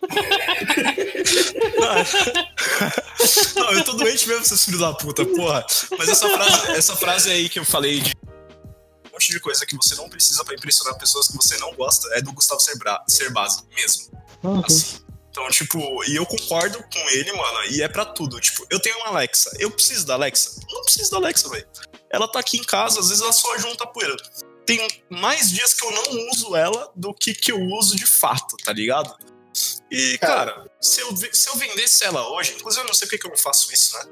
Não, 3.56 3.70
eu 3.72 3.84
tô 3.84 3.92
doente 3.92 4.26
mesmo, 4.28 4.44
seus 4.44 4.64
filhos 4.64 4.80
da 4.80 4.92
puta, 4.92 5.24
porra. 5.24 5.64
Mas 5.98 6.08
essa 6.08 6.28
frase, 6.28 6.70
essa 6.72 6.96
frase 6.96 7.30
aí 7.30 7.48
que 7.48 7.58
eu 7.58 7.64
falei 7.64 8.00
de 8.00 8.12
um 9.06 9.12
monte 9.12 9.30
de 9.30 9.38
coisa 9.40 9.64
que 9.66 9.76
você 9.76 9.94
não 9.94 10.08
precisa 10.08 10.44
pra 10.44 10.54
impressionar 10.54 10.98
pessoas 10.98 11.28
que 11.28 11.36
você 11.36 11.56
não 11.58 11.72
gosta 11.74 12.08
é 12.14 12.20
do 12.22 12.32
Gustavo 12.32 12.60
Cerbasi 13.06 13.62
mesmo. 13.74 14.10
Assim. 14.66 14.96
Então, 15.32 15.48
tipo, 15.48 16.04
e 16.04 16.14
eu 16.14 16.26
concordo 16.26 16.78
com 16.78 17.10
ele, 17.10 17.32
mano, 17.32 17.64
e 17.70 17.80
é 17.82 17.88
pra 17.88 18.04
tudo. 18.04 18.38
Tipo, 18.38 18.66
eu 18.70 18.78
tenho 18.78 18.98
uma 18.98 19.08
Alexa, 19.08 19.50
eu 19.58 19.70
preciso 19.70 20.06
da 20.06 20.12
Alexa? 20.12 20.60
Não 20.70 20.82
preciso 20.82 21.10
da 21.10 21.16
Alexa, 21.16 21.48
velho. 21.48 21.66
Ela 22.10 22.28
tá 22.28 22.38
aqui 22.38 22.58
em 22.58 22.62
casa, 22.64 23.00
às 23.00 23.08
vezes 23.08 23.22
ela 23.22 23.32
só 23.32 23.56
junta 23.56 23.86
poeira. 23.86 24.14
Tem 24.66 24.86
mais 25.08 25.50
dias 25.50 25.72
que 25.72 25.86
eu 25.86 25.90
não 25.90 26.28
uso 26.30 26.54
ela 26.54 26.92
do 26.94 27.14
que 27.14 27.34
que 27.34 27.50
eu 27.50 27.58
uso 27.58 27.96
de 27.96 28.04
fato, 28.04 28.56
tá 28.62 28.74
ligado? 28.74 29.16
E, 29.90 30.18
cara, 30.18 30.70
se, 30.78 31.00
eu, 31.00 31.16
se 31.16 31.48
eu 31.48 31.56
vendesse 31.56 32.04
ela 32.04 32.28
hoje, 32.28 32.52
inclusive 32.54 32.82
eu 32.84 32.86
não 32.86 32.94
sei 32.94 33.08
por 33.08 33.18
que 33.18 33.26
eu 33.26 33.30
não 33.30 33.38
faço 33.38 33.72
isso, 33.72 33.96
né? 33.98 34.04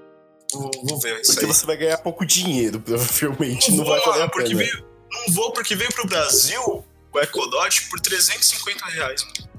Vou, 0.52 0.70
vou 0.84 0.98
ver 0.98 1.20
isso 1.20 1.32
Porque 1.32 1.44
aí. 1.46 1.52
você 1.52 1.66
vai 1.66 1.76
ganhar 1.76 1.98
pouco 1.98 2.24
dinheiro, 2.24 2.80
provavelmente. 2.80 3.70
Não, 3.70 3.84
vou, 3.84 3.94
vai 3.94 4.00
valer 4.00 4.22
a 4.22 4.28
porque 4.28 4.48
pena. 4.48 4.58
veio, 4.64 4.86
não 5.10 5.34
vou 5.34 5.52
porque 5.52 5.76
veio 5.76 5.92
pro 5.92 6.06
Brasil 6.06 6.84
o 7.12 7.20
Ecodot 7.20 7.88
por 7.90 8.00
350 8.00 8.86
reais, 8.86 9.22
mano. 9.22 9.49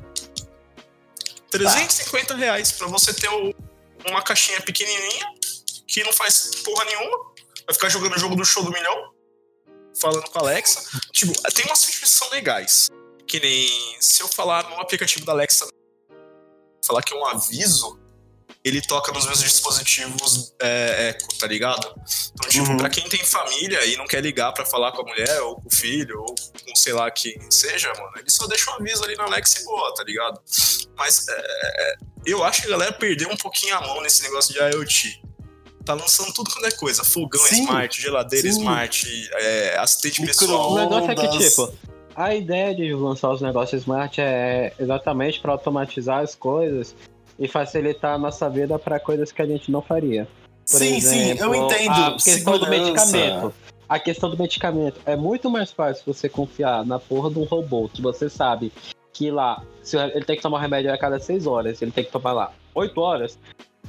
350 1.52 2.36
reais 2.36 2.72
pra 2.72 2.88
você 2.88 3.14
ter 3.14 3.30
o- 3.30 3.54
uma 4.08 4.22
caixinha 4.24 4.60
pequenininha 4.62 5.28
que 5.88 6.04
não 6.04 6.14
faz 6.14 6.52
porra 6.64 6.86
nenhuma. 6.86 7.18
Vai 7.66 7.74
ficar 7.74 7.90
jogando 7.90 8.16
o 8.16 8.20
jogo 8.20 8.36
do 8.36 8.44
show 8.46 8.64
do 8.64 8.72
milhão, 8.72 9.14
falando 10.00 10.24
com 10.30 10.40
a 10.40 10.42
Alexa. 10.42 10.82
Tipo, 11.12 11.34
tem 11.52 11.66
umas 11.66 11.84
features 11.84 12.10
que 12.12 12.18
são 12.18 12.30
legais. 12.30 12.90
que 13.28 13.40
nem 13.40 13.98
se 14.02 14.22
eu 14.22 14.28
falar 14.28 14.70
no 14.70 14.82
aplicativo 14.82 15.24
da 15.26 15.32
Alexa, 15.32 15.66
falar 16.86 17.02
que 17.02 17.14
é 17.14 17.18
um 17.18 17.26
aviso, 17.26 17.98
ele 18.64 18.82
toca 18.82 19.12
nos 19.12 19.26
meus 19.26 19.42
dispositivos 19.42 20.54
é, 20.62 21.10
Echo, 21.18 21.28
tá 21.40 21.48
ligado? 21.48 21.88
Então, 22.34 22.50
tipo, 22.50 22.70
Uhum. 22.70 22.78
pra 22.78 22.90
quem 22.90 23.08
tem 23.10 23.24
família 23.24 23.84
e 23.86 23.98
não 23.98 24.06
quer 24.06 24.22
ligar 24.22 24.52
pra 24.54 24.66
falar 24.66 24.92
com 24.92 25.02
a 25.02 25.06
mulher, 25.06 25.42
ou 25.42 25.56
com 25.56 25.68
o 25.68 25.76
filho, 25.76 26.20
ou 26.20 26.36
com 26.36 26.76
sei 26.76 26.94
lá 26.94 27.10
quem 27.10 27.40
seja, 27.50 27.90
mano, 27.96 28.12
ele 28.18 28.30
só 28.30 28.46
deixa 28.48 28.70
um 28.72 28.76
aviso 28.76 29.04
ali 29.04 29.16
na 29.16 29.24
Alexa 29.24 29.62
e 29.62 29.64
boa, 29.66 29.94
tá 29.96 30.04
ligado? 30.04 30.40
Mas 30.96 31.26
é, 31.28 31.96
eu 32.26 32.44
acho 32.44 32.62
que 32.62 32.68
a 32.68 32.72
galera 32.72 32.92
perdeu 32.94 33.30
um 33.30 33.38
pouquinho 33.38 33.76
a 33.76 33.82
mão 33.82 34.02
nesse 34.02 34.22
negócio 34.24 34.54
de 34.54 34.60
IoT. 34.60 35.22
Tá 35.84 35.96
lançando 35.96 36.32
tudo 36.32 36.52
quanto 36.52 36.68
é 36.68 36.72
coisa. 36.72 37.04
Fogão 37.04 37.42
Sim. 37.44 37.62
smart, 37.64 38.00
geladeira 38.00 38.48
Sim. 38.52 38.60
smart, 38.60 39.30
é, 39.34 39.76
assistente 39.80 40.22
Micro- 40.22 40.38
pessoal. 40.38 40.72
O 40.74 40.76
negócio 40.78 41.10
é 41.10 41.16
que, 41.16 41.28
tipo, 41.40 41.74
a 42.16 42.36
ideia 42.36 42.76
de 42.76 42.94
lançar 42.94 43.32
os 43.32 43.42
negócios 43.42 43.82
smart 43.82 44.22
é 44.22 44.72
exatamente 44.80 45.40
para 45.40 45.54
automatizar 45.54 46.20
as 46.20 46.36
coisas 46.36 46.94
e 47.42 47.48
facilitar 47.48 48.14
a 48.14 48.18
nossa 48.20 48.48
vida 48.48 48.78
para 48.78 49.00
coisas 49.00 49.32
que 49.32 49.42
a 49.42 49.46
gente 49.48 49.72
não 49.72 49.82
faria. 49.82 50.28
Por 50.70 50.78
sim, 50.78 51.02
sim, 51.02 51.32
eu 51.32 51.54
exemplo, 51.54 51.56
entendo. 51.56 51.92
A 51.92 52.12
questão 52.14 52.58
do 52.60 52.66
Segurança. 52.66 52.70
medicamento. 52.70 53.54
A 53.90 54.00
questão 54.00 54.30
do 54.30 54.38
medicamento. 54.38 55.02
É 55.08 55.16
muito 55.16 55.50
mais 55.50 55.72
fácil 55.72 56.04
você 56.06 56.30
confiar 56.30 56.86
na 56.86 57.00
porra 57.00 57.32
de 57.32 57.40
um 57.40 57.44
robô 57.44 57.90
que 57.90 58.00
você 58.00 58.30
sabe 58.30 58.72
que 59.12 59.32
lá, 59.32 59.64
se 59.82 59.98
ele 59.98 60.24
tem 60.24 60.36
que 60.36 60.42
tomar 60.42 60.62
remédio 60.62 60.94
a 60.94 60.98
cada 60.98 61.20
seis 61.20 61.48
horas, 61.48 61.82
ele 61.82 61.92
tem 61.92 62.04
que 62.04 62.12
tomar 62.12 62.32
lá 62.32 62.54
oito 62.76 63.02
horas, 63.02 63.38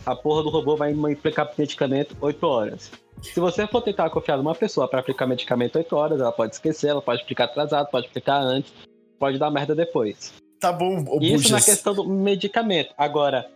a 0.05 0.17
porra 0.17 0.43
do 0.43 0.49
robô 0.49 0.75
vai 0.75 0.93
aplicar 1.13 1.49
medicamento 1.57 2.17
oito 2.23 2.45
horas. 2.45 2.91
Se 3.21 3.39
você 3.39 3.67
for 3.67 3.83
tentar 3.83 4.11
confiar 4.11 4.39
numa 4.39 4.55
pessoa 4.55 4.89
para 4.89 4.99
aplicar 4.99 5.27
medicamento 5.27 5.77
oito 5.77 5.95
horas, 5.95 6.21
ela 6.21 6.33
pode 6.33 6.55
esquecer, 6.55 6.89
ela 6.89 7.03
pode 7.03 7.23
aplicar 7.23 7.45
atrasado, 7.45 7.89
pode 7.89 8.07
aplicar 8.07 8.41
antes, 8.41 8.73
pode 9.19 9.39
dar 9.39 9.51
merda 9.51 9.75
depois. 9.75 10.42
Tá 10.63 10.71
bom, 10.73 11.19
Isso 11.21 11.51
na 11.51 11.61
questão 11.61 11.93
do 11.93 12.05
medicamento. 12.05 12.95
Agora, 12.97 13.51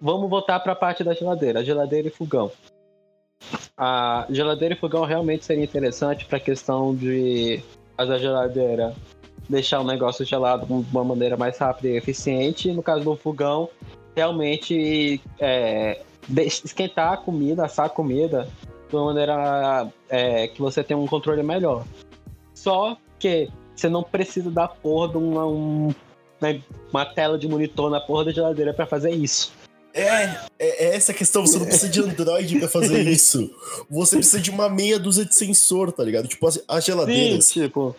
vamos 0.00 0.30
voltar 0.30 0.60
para 0.60 0.70
a 0.72 0.76
parte 0.76 1.02
da 1.02 1.12
geladeira, 1.12 1.64
geladeira 1.64 2.06
e 2.06 2.10
fogão. 2.12 2.48
A 3.76 4.24
geladeira 4.30 4.74
e 4.74 4.78
fogão 4.78 5.04
realmente 5.04 5.44
seria 5.44 5.64
interessante 5.64 6.24
para 6.24 6.36
a 6.36 6.40
questão 6.40 6.94
de 6.94 7.60
fazer 7.96 8.14
a 8.14 8.18
geladeira 8.18 8.94
deixar 9.48 9.80
o 9.80 9.84
negócio 9.84 10.24
gelado 10.24 10.64
de 10.64 10.72
uma 10.72 11.02
maneira 11.04 11.36
mais 11.36 11.58
rápida 11.58 11.88
e 11.88 11.96
eficiente. 11.96 12.70
No 12.72 12.84
caso 12.84 13.02
do 13.02 13.16
fogão, 13.16 13.68
realmente 14.14 15.20
é, 15.40 16.00
esquentar 16.38 17.14
a 17.14 17.16
comida, 17.16 17.64
assar 17.64 17.86
a 17.86 17.90
comida 17.90 18.48
de 18.88 18.94
uma 18.94 19.06
maneira 19.06 19.88
é, 20.08 20.46
que 20.46 20.62
você 20.62 20.84
tenha 20.84 20.96
um 20.98 21.06
controle 21.08 21.42
melhor. 21.42 21.84
Só 22.54 22.96
que 23.18 23.50
você 23.74 23.88
não 23.88 24.04
precisa 24.04 24.52
da 24.52 24.68
porra 24.68 25.08
de 25.08 25.16
uma, 25.16 25.44
um- 25.46 25.92
né, 26.44 26.60
uma 26.92 27.06
tela 27.06 27.38
de 27.38 27.48
monitor 27.48 27.90
na 27.90 28.00
porra 28.00 28.26
da 28.26 28.32
geladeira 28.32 28.74
para 28.74 28.86
fazer 28.86 29.10
isso. 29.10 29.52
É, 29.94 30.24
é, 30.58 30.86
é 30.86 30.96
essa 30.96 31.12
a 31.12 31.14
questão. 31.14 31.46
Você 31.46 31.56
não 31.56 31.66
precisa 31.66 31.88
de 31.88 32.00
Android 32.00 32.58
pra 32.58 32.68
fazer 32.68 33.02
isso. 33.08 33.48
Você 33.88 34.16
precisa 34.16 34.40
de 34.40 34.50
uma 34.50 34.68
meia 34.68 34.98
dúzia 34.98 35.24
de 35.24 35.34
sensor, 35.34 35.92
tá 35.92 36.02
ligado? 36.02 36.26
Tipo, 36.26 36.46
as, 36.48 36.60
as 36.66 36.84
Sim, 36.84 36.92
geladeiras. 36.92 37.48
tipo, 37.48 37.94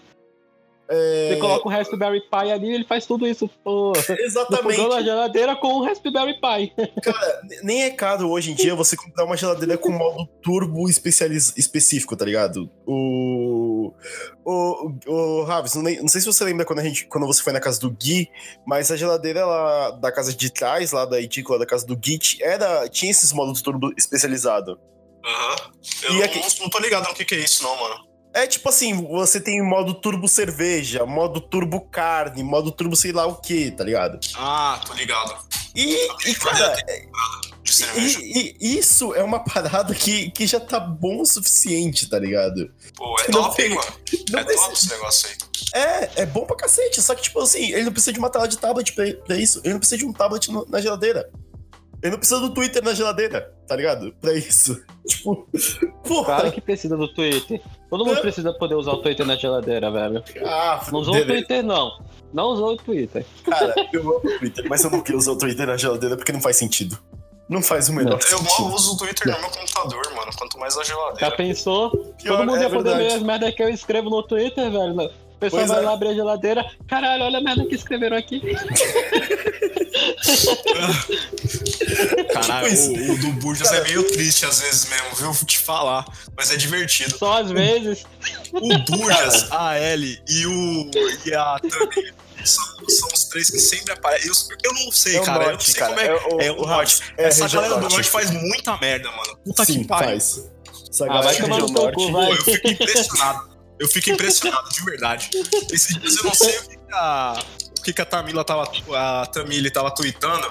é, 0.88 1.30
você 1.34 1.40
coloca 1.40 1.68
um 1.68 1.72
Raspberry 1.72 2.22
Pi 2.22 2.52
ali 2.52 2.74
ele 2.74 2.84
faz 2.86 3.06
tudo 3.06 3.26
isso 3.28 3.50
pô, 3.64 3.94
no 3.96 4.02
fogão 4.04 4.16
da 4.16 4.24
Exatamente. 4.24 5.04
geladeira 5.04 5.56
com 5.56 5.80
um 5.80 5.84
Raspberry 5.84 6.34
Pi. 6.40 6.74
Cara, 7.02 7.42
nem 7.64 7.84
é 7.84 7.90
caro 7.90 8.30
hoje 8.30 8.52
em 8.52 8.56
dia 8.56 8.76
você 8.76 8.96
comprar 8.96 9.26
uma 9.26 9.36
geladeira 9.38 9.78
com 9.78 9.90
modo 9.92 10.28
turbo 10.44 10.88
especializ... 10.90 11.54
específico, 11.58 12.16
tá 12.16 12.24
ligado? 12.26 12.70
O. 12.86 13.92
O, 14.44 14.92
o 15.08 15.44
Raves, 15.44 15.74
não, 15.76 15.82
não 15.84 16.08
sei 16.08 16.22
se 16.22 16.28
você 16.28 16.44
lembra 16.44 16.66
quando, 16.66 16.80
a 16.80 16.84
gente, 16.84 17.06
quando 17.08 17.26
você 17.26 17.42
foi 17.42 17.52
na 17.54 17.60
casa 17.60 17.80
do 17.80 17.90
Gui, 17.92 18.30
mas 18.66 18.92
a 18.92 18.96
geladeira 18.96 19.46
lá 19.46 19.92
da 19.92 20.12
casa 20.12 20.34
de 20.34 20.52
trás, 20.52 20.92
lá 20.92 21.06
da 21.06 21.20
edícula 21.20 21.58
da 21.58 21.66
casa 21.66 21.86
do 21.86 21.96
Gui, 21.96 22.20
era, 22.42 22.88
tinha 22.90 23.10
esses 23.12 23.32
modos 23.34 23.62
turbo 23.62 23.92
especializado. 23.98 24.80
Aham. 25.26 25.56
Eu 26.04 26.12
E 26.12 26.18
não, 26.18 26.24
aqui- 26.26 26.60
não 26.62 26.70
tô 26.70 26.78
ligado 26.80 27.08
no 27.08 27.16
que, 27.16 27.26
que 27.26 27.34
é 27.36 27.40
isso, 27.40 27.64
não, 27.64 27.76
mano. 27.76 28.05
É 28.36 28.46
tipo 28.46 28.68
assim, 28.68 28.94
você 29.08 29.40
tem 29.40 29.62
modo 29.64 29.94
turbo 29.94 30.28
cerveja, 30.28 31.06
modo 31.06 31.40
turbo 31.40 31.80
carne, 31.80 32.44
modo 32.44 32.70
turbo 32.72 32.96
sei 32.96 33.14
lá 33.14 33.26
o 33.26 33.36
que, 33.38 33.72
tá 33.72 33.84
ligado? 33.84 34.20
Ah, 34.36 34.82
tô 34.86 34.94
ligado. 34.94 35.34
E, 35.74 36.08
e 36.26 36.36
cara, 36.36 36.76
cerveja. 37.66 38.20
e, 38.22 38.56
e 38.60 38.78
isso 38.78 39.14
é 39.16 39.24
uma 39.24 39.40
parada 39.44 39.96
que, 39.96 40.32
que 40.32 40.46
já 40.46 40.60
tá 40.60 40.80
bom 40.80 41.22
o 41.22 41.26
suficiente, 41.26 42.10
tá 42.10 42.20
ligado? 42.20 42.70
Pô, 42.96 43.16
é 43.22 43.32
não 43.32 43.44
top, 43.44 43.56
tem- 43.56 43.70
mano. 43.70 43.88
Não 44.30 44.40
É 44.40 44.44
precisa- 44.44 44.66
top 44.68 44.78
esse 44.78 44.90
negócio 44.90 45.30
aí. 45.30 45.36
É, 45.74 46.22
é 46.22 46.26
bom 46.26 46.46
pra 46.46 46.56
cacete. 46.56 47.02
Só 47.02 47.16
que, 47.16 47.24
tipo 47.24 47.40
assim, 47.42 47.72
ele 47.72 47.84
não 47.84 47.92
precisa 47.92 48.14
de 48.14 48.20
uma 48.20 48.30
tela 48.30 48.48
de 48.48 48.58
tablet 48.58 48.94
pra, 48.94 49.06
pra 49.26 49.36
isso. 49.38 49.60
Ele 49.64 49.74
não 49.74 49.80
precisa 49.80 49.98
de 49.98 50.06
um 50.06 50.14
tablet 50.14 50.50
no- 50.52 50.66
na 50.70 50.80
geladeira. 50.80 51.30
Ele 52.02 52.12
não 52.12 52.18
precisa 52.20 52.40
do 52.40 52.54
Twitter 52.54 52.84
na 52.84 52.94
geladeira, 52.94 53.54
tá 53.68 53.76
ligado? 53.76 54.14
Pra 54.22 54.34
isso. 54.34 54.80
Tipo, 55.06 55.48
porra. 56.08 56.26
Claro 56.26 56.52
que 56.52 56.60
precisa 56.62 56.98
do 56.98 57.08
Twitter. 57.14 57.62
Todo 57.90 58.04
mundo 58.06 58.18
É. 58.18 58.22
precisa 58.22 58.52
poder 58.54 58.74
usar 58.76 58.92
o 58.94 59.02
Twitter 59.04 59.24
na 59.26 59.36
geladeira, 59.36 59.92
velho. 59.92 60.24
Ah, 60.46 60.84
Não 60.92 61.00
usou 61.00 61.16
o. 61.16 61.26
Twitter, 61.26 61.64
não. 61.64 61.92
Não 62.34 62.46
usou 62.48 62.72
o 62.74 62.78
Twitter. 62.78 63.24
Cara, 63.44 63.74
eu 63.94 64.02
amo 64.02 64.22
o 64.24 64.40
Twitter, 64.40 64.66
mas 64.68 64.84
eu 64.84 64.90
não 64.90 65.02
quero 65.02 65.18
usar 65.20 65.32
o 65.34 65.38
Twitter 65.38 65.68
na 65.68 65.78
geladeira 65.78 66.18
porque 66.18 66.32
não 66.32 66.42
faz 66.42 66.58
sentido. 66.58 66.98
Não 67.48 67.62
faz 67.62 67.88
o 67.90 67.94
menor 67.94 68.20
Eu 68.32 68.42
mal 68.42 68.74
uso 68.74 68.96
o 68.96 68.98
Twitter 68.98 69.32
no 69.32 69.40
meu 69.40 69.50
computador, 69.52 70.14
mano. 70.16 70.32
Quanto 70.36 70.58
mais 70.60 70.76
a 70.76 70.84
Já 70.84 70.96
geladeira. 70.96 71.36
pensou? 71.36 71.92
Pior, 71.92 72.38
Todo 72.38 72.48
mundo 72.48 72.58
é 72.58 72.62
ia 72.64 72.70
poder 72.72 72.84
verdade. 72.90 73.04
ler 73.08 73.14
as 73.14 73.22
merdas 73.22 73.54
que 73.54 73.62
eu 73.64 73.70
escrevo 73.70 74.10
no 74.10 74.24
Twitter, 74.24 74.72
velho. 74.72 75.12
O 75.36 75.38
pessoal 75.38 75.60
Pois 75.66 75.70
vai 75.72 75.84
é. 75.84 75.86
lá 75.86 75.94
abrir 75.94 76.08
a 76.10 76.14
geladeira. 76.14 76.66
Caralho, 76.88 77.24
olha 77.26 77.38
a 77.40 77.42
merda 77.42 77.66
que 77.66 77.76
escreveram 77.76 78.16
aqui. 78.18 78.42
Caralho, 82.34 82.70
Tipo 82.70 83.12
o, 83.12 83.14
o 83.14 83.18
do 83.20 83.32
Burjas 83.34 83.72
é 83.72 83.84
meio 83.84 84.04
triste 84.12 84.46
às 84.46 84.60
vezes 84.62 84.90
mesmo, 84.90 85.16
viu? 85.16 85.32
Vou 85.34 85.46
te 85.46 85.58
falar. 85.60 86.06
Mas 86.38 86.52
é 86.52 86.58
divertido. 86.58 87.18
Só 87.18 87.42
às 87.42 87.52
vezes. 87.52 88.04
O 88.54 88.78
Burjas, 88.80 89.52
a 89.52 89.80
Ellie 89.80 90.20
e 90.28 90.46
o. 90.48 90.92
e 91.26 91.34
a 91.34 91.60
Tami 91.60 92.14
são, 92.44 92.64
são 92.90 93.10
os 93.14 93.24
três 93.26 93.50
que 93.50 93.60
sempre 93.60 93.94
aparecem. 93.94 94.32
Eu, 94.32 94.72
eu 94.72 94.74
não 94.86 94.92
sei, 94.92 95.18
É 95.18 95.22
cara. 95.24 95.38
eu 95.38 95.42
não 95.44 95.50
norte, 95.52 95.72
sei 95.72 95.80
cara. 95.80 95.94
como 95.94 96.00
é. 96.02 96.08
É 96.08 96.14
o- 96.14 96.42
É, 96.42 96.52
o 96.52 96.64
o 96.64 96.68
norte. 96.68 97.02
É, 97.18 97.24
Essa 97.26 97.48
galera 97.50 97.74
do 97.76 97.80
norte. 97.82 97.94
norte 97.96 98.10
faz 98.10 98.30
muita 98.32 98.78
merda, 98.78 99.10
mano. 99.12 99.38
Puta 99.44 99.66
Sim, 99.66 99.82
que 99.82 99.88
pariu. 99.88 100.10
faz. 100.10 100.50
Essa 100.90 101.06
Ah, 101.06 101.08
galera 101.08 101.24
vai 101.26 101.36
tomar 101.42 101.60
no 101.60 101.66
teu 101.74 101.76
norte. 101.84 102.12
Pô, 102.12 102.24
eu 102.24 102.36
fico 102.44 102.68
impressionado. 102.70 103.55
Eu 103.80 103.88
fico 103.88 104.10
impressionado, 104.10 104.70
de 104.70 104.82
verdade. 104.84 105.30
Esses 105.72 106.00
dias 106.00 106.16
eu 106.18 106.24
não 106.24 106.34
sei 106.34 106.58
o 106.60 106.70
que, 106.70 106.78
a, 106.94 107.44
o 107.80 107.82
que, 107.82 108.02
a 108.02 108.06
Tamila 108.06 108.44
tava. 108.44 108.72
A 108.96 109.26
Tamile 109.28 109.70
tava 109.70 109.92
tweetando. 109.92 110.50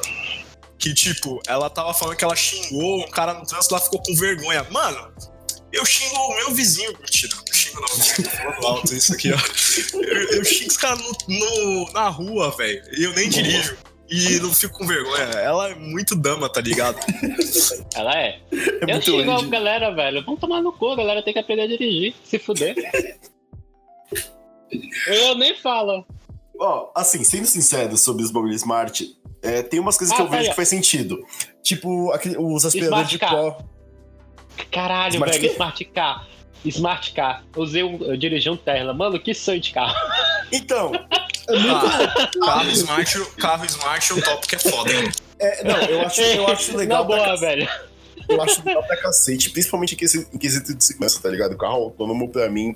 Que, 0.78 0.92
tipo, 0.92 1.40
ela 1.46 1.70
tava 1.70 1.94
falando 1.94 2.16
que 2.16 2.24
ela 2.24 2.36
xingou 2.36 3.00
um 3.04 3.10
cara 3.10 3.32
no 3.32 3.46
trânsito, 3.46 3.74
ela 3.74 3.82
ficou 3.82 4.02
com 4.02 4.14
vergonha. 4.16 4.66
Mano, 4.70 5.10
eu 5.72 5.86
xingo 5.86 6.14
o 6.16 6.34
meu 6.36 6.50
vizinho. 6.52 6.92
Mentira, 7.00 7.34
não 7.34 7.54
xingo 7.54 7.80
não, 7.80 7.88
tô 7.88 8.30
falando 8.30 8.66
alto 8.66 8.94
isso 8.94 9.14
aqui, 9.14 9.32
ó. 9.32 9.38
Eu, 9.94 10.30
eu 10.32 10.44
xingo 10.44 10.70
os 10.70 10.76
caras 10.76 11.00
no, 11.00 11.16
no- 11.28 11.92
na 11.92 12.08
rua, 12.08 12.50
velho. 12.56 12.82
E 12.98 13.04
eu 13.04 13.14
nem 13.14 13.30
dirijo. 13.30 13.76
E 14.16 14.40
não 14.40 14.52
fico 14.54 14.78
com 14.78 14.86
vergonha. 14.86 15.22
Ela 15.24 15.70
é 15.70 15.74
muito 15.74 16.14
dama, 16.14 16.48
tá 16.48 16.60
ligado? 16.60 16.98
Ela 17.96 18.14
é. 18.18 18.40
É 18.52 18.82
eu 18.82 18.88
muito 18.88 19.04
xingo 19.04 19.30
a 19.32 19.42
galera, 19.42 19.94
velho. 19.94 20.24
Vamos 20.24 20.40
tomar 20.40 20.60
no 20.62 20.72
cu, 20.72 20.90
a 20.90 20.96
galera 20.96 21.22
tem 21.22 21.32
que 21.32 21.38
aprender 21.40 21.62
a 21.62 21.66
dirigir. 21.66 22.14
Se 22.24 22.38
fuder. 22.38 22.74
eu 25.06 25.34
nem 25.36 25.54
falo. 25.56 26.04
Ó, 26.58 26.90
assim, 26.94 27.24
sendo 27.24 27.46
sincero 27.46 27.96
sobre 27.96 28.22
os 28.22 28.30
bagulhos 28.30 28.56
smart, 28.56 29.16
é, 29.42 29.62
tem 29.62 29.80
umas 29.80 29.98
coisas 29.98 30.14
que 30.14 30.22
Ah, 30.22 30.24
eu 30.24 30.28
tá 30.30 30.36
vejo 30.36 30.44
aí, 30.44 30.50
que 30.50 30.56
faz 30.56 30.68
sentido. 30.68 31.24
Tipo, 31.62 32.12
aquele- 32.12 32.36
os 32.38 32.64
aspiradores 32.64 33.08
de 33.08 33.18
pó. 33.18 33.58
Caralho, 34.70 35.14
Smart 35.14 35.32
velho. 35.36 35.48
quê? 35.48 35.52
Smart 35.54 35.84
Car. 35.86 36.28
Smart 36.64 37.12
Car. 37.12 37.44
Usei 37.56 37.82
um, 37.82 38.00
eu 38.04 38.16
dirigi 38.16 38.48
um 38.48 38.56
Tesla. 38.56 38.94
Mano, 38.94 39.18
que 39.18 39.34
sonho 39.34 39.60
de 39.60 39.72
carro. 39.72 39.94
Então, 40.54 40.92
é 41.48 41.58
muito. 41.58 41.86
Ah, 41.86 42.30
carro 42.46 42.70
smart, 42.70 43.24
carro 43.38 43.64
smart, 43.66 44.12
o 44.12 44.22
tópico 44.22 44.54
é 44.54 44.58
foda, 44.58 44.92
hein? 44.92 45.10
é, 45.38 45.64
não, 45.64 45.76
eu 45.82 46.00
acho, 46.02 46.20
eu 46.20 46.46
acho 46.48 46.76
legal. 46.76 47.00
Na 47.00 47.04
boa, 47.04 47.36
velho. 47.36 47.68
Eu 48.28 48.40
acho 48.40 48.64
legal 48.64 48.82
pra 48.86 48.96
cacete, 48.96 49.50
principalmente 49.50 49.94
em 49.94 49.98
quesito, 49.98 50.34
em 50.34 50.38
quesito 50.38 50.74
de 50.74 50.82
segurança, 50.84 51.20
tá 51.20 51.28
ligado? 51.28 51.52
O 51.52 51.58
carro 51.58 51.74
autônomo, 51.74 52.28
pra 52.30 52.48
mim, 52.48 52.74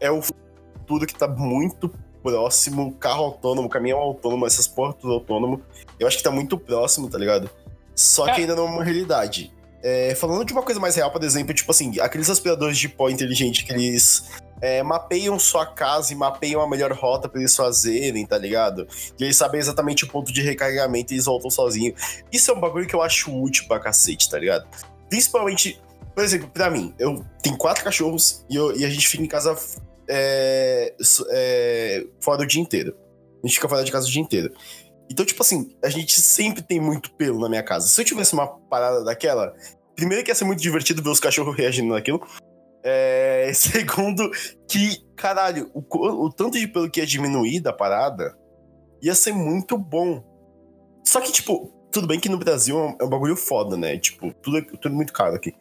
é 0.00 0.10
o 0.10 0.22
futuro 0.22 1.06
que 1.06 1.14
tá 1.14 1.28
muito 1.28 1.90
próximo. 2.22 2.92
Carro 2.94 3.24
autônomo, 3.24 3.68
caminhão 3.68 3.98
autônomo, 3.98 4.46
essas 4.46 4.66
portas 4.66 5.04
autônomo. 5.10 5.60
Eu 6.00 6.06
acho 6.06 6.16
que 6.16 6.22
tá 6.22 6.30
muito 6.30 6.56
próximo, 6.56 7.10
tá 7.10 7.18
ligado? 7.18 7.50
Só 7.94 8.24
que 8.26 8.30
É. 8.30 8.34
ainda 8.36 8.54
não 8.54 8.66
é 8.66 8.70
uma 8.70 8.84
realidade. 8.84 9.52
É, 9.82 10.14
falando 10.14 10.44
de 10.44 10.52
uma 10.52 10.62
coisa 10.62 10.80
mais 10.80 10.96
real, 10.96 11.10
por 11.10 11.22
exemplo, 11.22 11.52
tipo 11.52 11.70
assim, 11.70 12.00
aqueles 12.00 12.30
aspiradores 12.30 12.78
de 12.78 12.88
pó 12.88 13.10
inteligente 13.10 13.64
que 13.64 13.72
eles 13.72 14.30
é, 14.60 14.82
mapeiam 14.82 15.38
sua 15.38 15.64
casa 15.66 16.12
e 16.12 16.16
mapeiam 16.16 16.60
a 16.60 16.68
melhor 16.68 16.92
rota 16.92 17.28
pra 17.28 17.40
eles 17.40 17.54
fazerem, 17.54 18.26
tá 18.26 18.36
ligado? 18.38 18.86
E 19.18 19.24
eles 19.24 19.36
sabem 19.36 19.60
exatamente 19.60 20.04
o 20.04 20.08
ponto 20.08 20.32
de 20.32 20.42
recarregamento 20.42 21.12
e 21.12 21.16
eles 21.16 21.26
voltam 21.26 21.50
sozinhos. 21.50 22.22
Isso 22.32 22.50
é 22.50 22.54
um 22.54 22.60
bagulho 22.60 22.86
que 22.86 22.94
eu 22.94 23.02
acho 23.02 23.30
útil 23.34 23.66
pra 23.68 23.78
cacete, 23.78 24.28
tá 24.30 24.38
ligado? 24.38 24.66
Principalmente, 25.08 25.80
por 26.14 26.24
exemplo, 26.24 26.48
pra 26.48 26.70
mim, 26.70 26.94
eu 26.98 27.24
tenho 27.42 27.56
quatro 27.56 27.84
cachorros 27.84 28.44
e, 28.50 28.56
eu- 28.56 28.76
e 28.76 28.84
a 28.84 28.90
gente 28.90 29.06
fica 29.08 29.22
em 29.22 29.28
casa 29.28 29.56
é, 30.08 30.94
é, 31.30 32.06
fora 32.20 32.42
o 32.42 32.46
dia 32.46 32.60
inteiro. 32.60 32.96
A 33.42 33.46
gente 33.46 33.56
fica 33.56 33.68
fora 33.68 33.84
de 33.84 33.92
casa 33.92 34.06
o 34.06 34.10
dia 34.10 34.22
inteiro. 34.22 34.52
Então, 35.10 35.24
tipo 35.24 35.42
assim, 35.42 35.70
a 35.82 35.88
gente 35.88 36.20
sempre 36.20 36.60
tem 36.62 36.80
muito 36.80 37.10
pelo 37.12 37.38
na 37.40 37.48
minha 37.48 37.62
casa. 37.62 37.86
Se 37.88 38.00
eu 38.00 38.04
tivesse 38.04 38.32
uma 38.34 38.46
parada 38.46 39.02
daquela, 39.04 39.54
primeiro 39.96 40.22
que 40.24 40.30
ia 40.30 40.34
ser 40.34 40.44
muito 40.44 40.60
divertido 40.60 41.02
ver 41.02 41.10
os 41.10 41.20
cachorros 41.20 41.56
reagindo 41.56 41.94
naquilo. 41.94 42.20
É, 42.82 43.50
segundo, 43.54 44.30
que, 44.68 45.04
caralho, 45.16 45.70
o, 45.74 46.26
o 46.26 46.32
tanto 46.32 46.58
de 46.58 46.66
pelo 46.66 46.90
que 46.90 47.00
ia 47.00 47.06
diminuir 47.06 47.60
da 47.60 47.72
parada 47.72 48.36
ia 49.02 49.14
ser 49.14 49.32
muito 49.32 49.76
bom. 49.76 50.24
Só 51.04 51.20
que, 51.20 51.32
tipo, 51.32 51.72
tudo 51.90 52.06
bem 52.06 52.20
que 52.20 52.28
no 52.28 52.38
Brasil 52.38 52.78
é 52.78 52.82
um, 52.82 52.96
é 53.00 53.08
bagulho 53.08 53.36
foda, 53.36 53.76
né? 53.76 53.98
Tipo, 53.98 54.32
tudo 54.42 54.58
é, 54.58 54.62
tudo 54.62 54.88
é 54.88 54.90
muito 54.90 55.12
caro 55.12 55.34
aqui. 55.34 55.54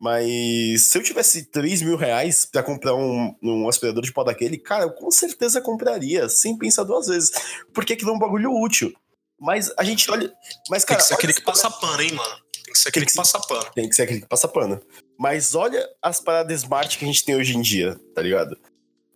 Mas 0.00 0.88
se 0.88 0.98
eu 0.98 1.02
tivesse 1.02 1.50
3 1.50 1.82
mil 1.82 1.96
reais 1.96 2.44
pra 2.44 2.62
comprar 2.62 2.94
um, 2.94 3.34
um 3.42 3.68
aspirador 3.68 4.02
de 4.02 4.12
pó 4.12 4.22
daquele, 4.24 4.58
cara, 4.58 4.84
eu 4.84 4.92
com 4.92 5.10
certeza 5.10 5.60
compraria, 5.62 6.28
sem 6.28 6.58
pensar 6.58 6.84
duas 6.84 7.06
vezes. 7.06 7.30
Porque 7.72 7.94
aquilo 7.94 8.10
é 8.10 8.14
um 8.14 8.18
bagulho 8.18 8.52
útil. 8.52 8.92
Mas 9.40 9.72
a 9.78 9.84
gente 9.84 10.10
olha. 10.10 10.32
Mas, 10.68 10.84
Tem 10.84 10.88
cara, 10.88 11.00
que 11.00 11.08
ser 11.08 11.14
aquele 11.14 11.32
que 11.32 11.42
passa 11.42 11.70
pano, 11.70 12.02
hein, 12.02 12.12
mano? 12.12 12.36
Tem 12.64 12.72
que 12.72 12.78
ser 12.78 12.88
aquele 12.88 13.06
que 13.06 13.14
passa 13.14 13.38
pano. 13.40 13.70
tem 13.74 13.88
que 13.88 13.94
ser 13.94 14.02
aquele 14.02 14.20
que 14.20 14.28
passa 14.28 14.48
pano. 14.48 14.80
Mas 15.24 15.54
olha 15.54 15.88
as 16.02 16.20
paradas 16.20 16.60
smart 16.60 16.98
que 16.98 17.04
a 17.06 17.08
gente 17.08 17.24
tem 17.24 17.34
hoje 17.34 17.56
em 17.56 17.62
dia, 17.62 17.98
tá 18.14 18.20
ligado? 18.20 18.58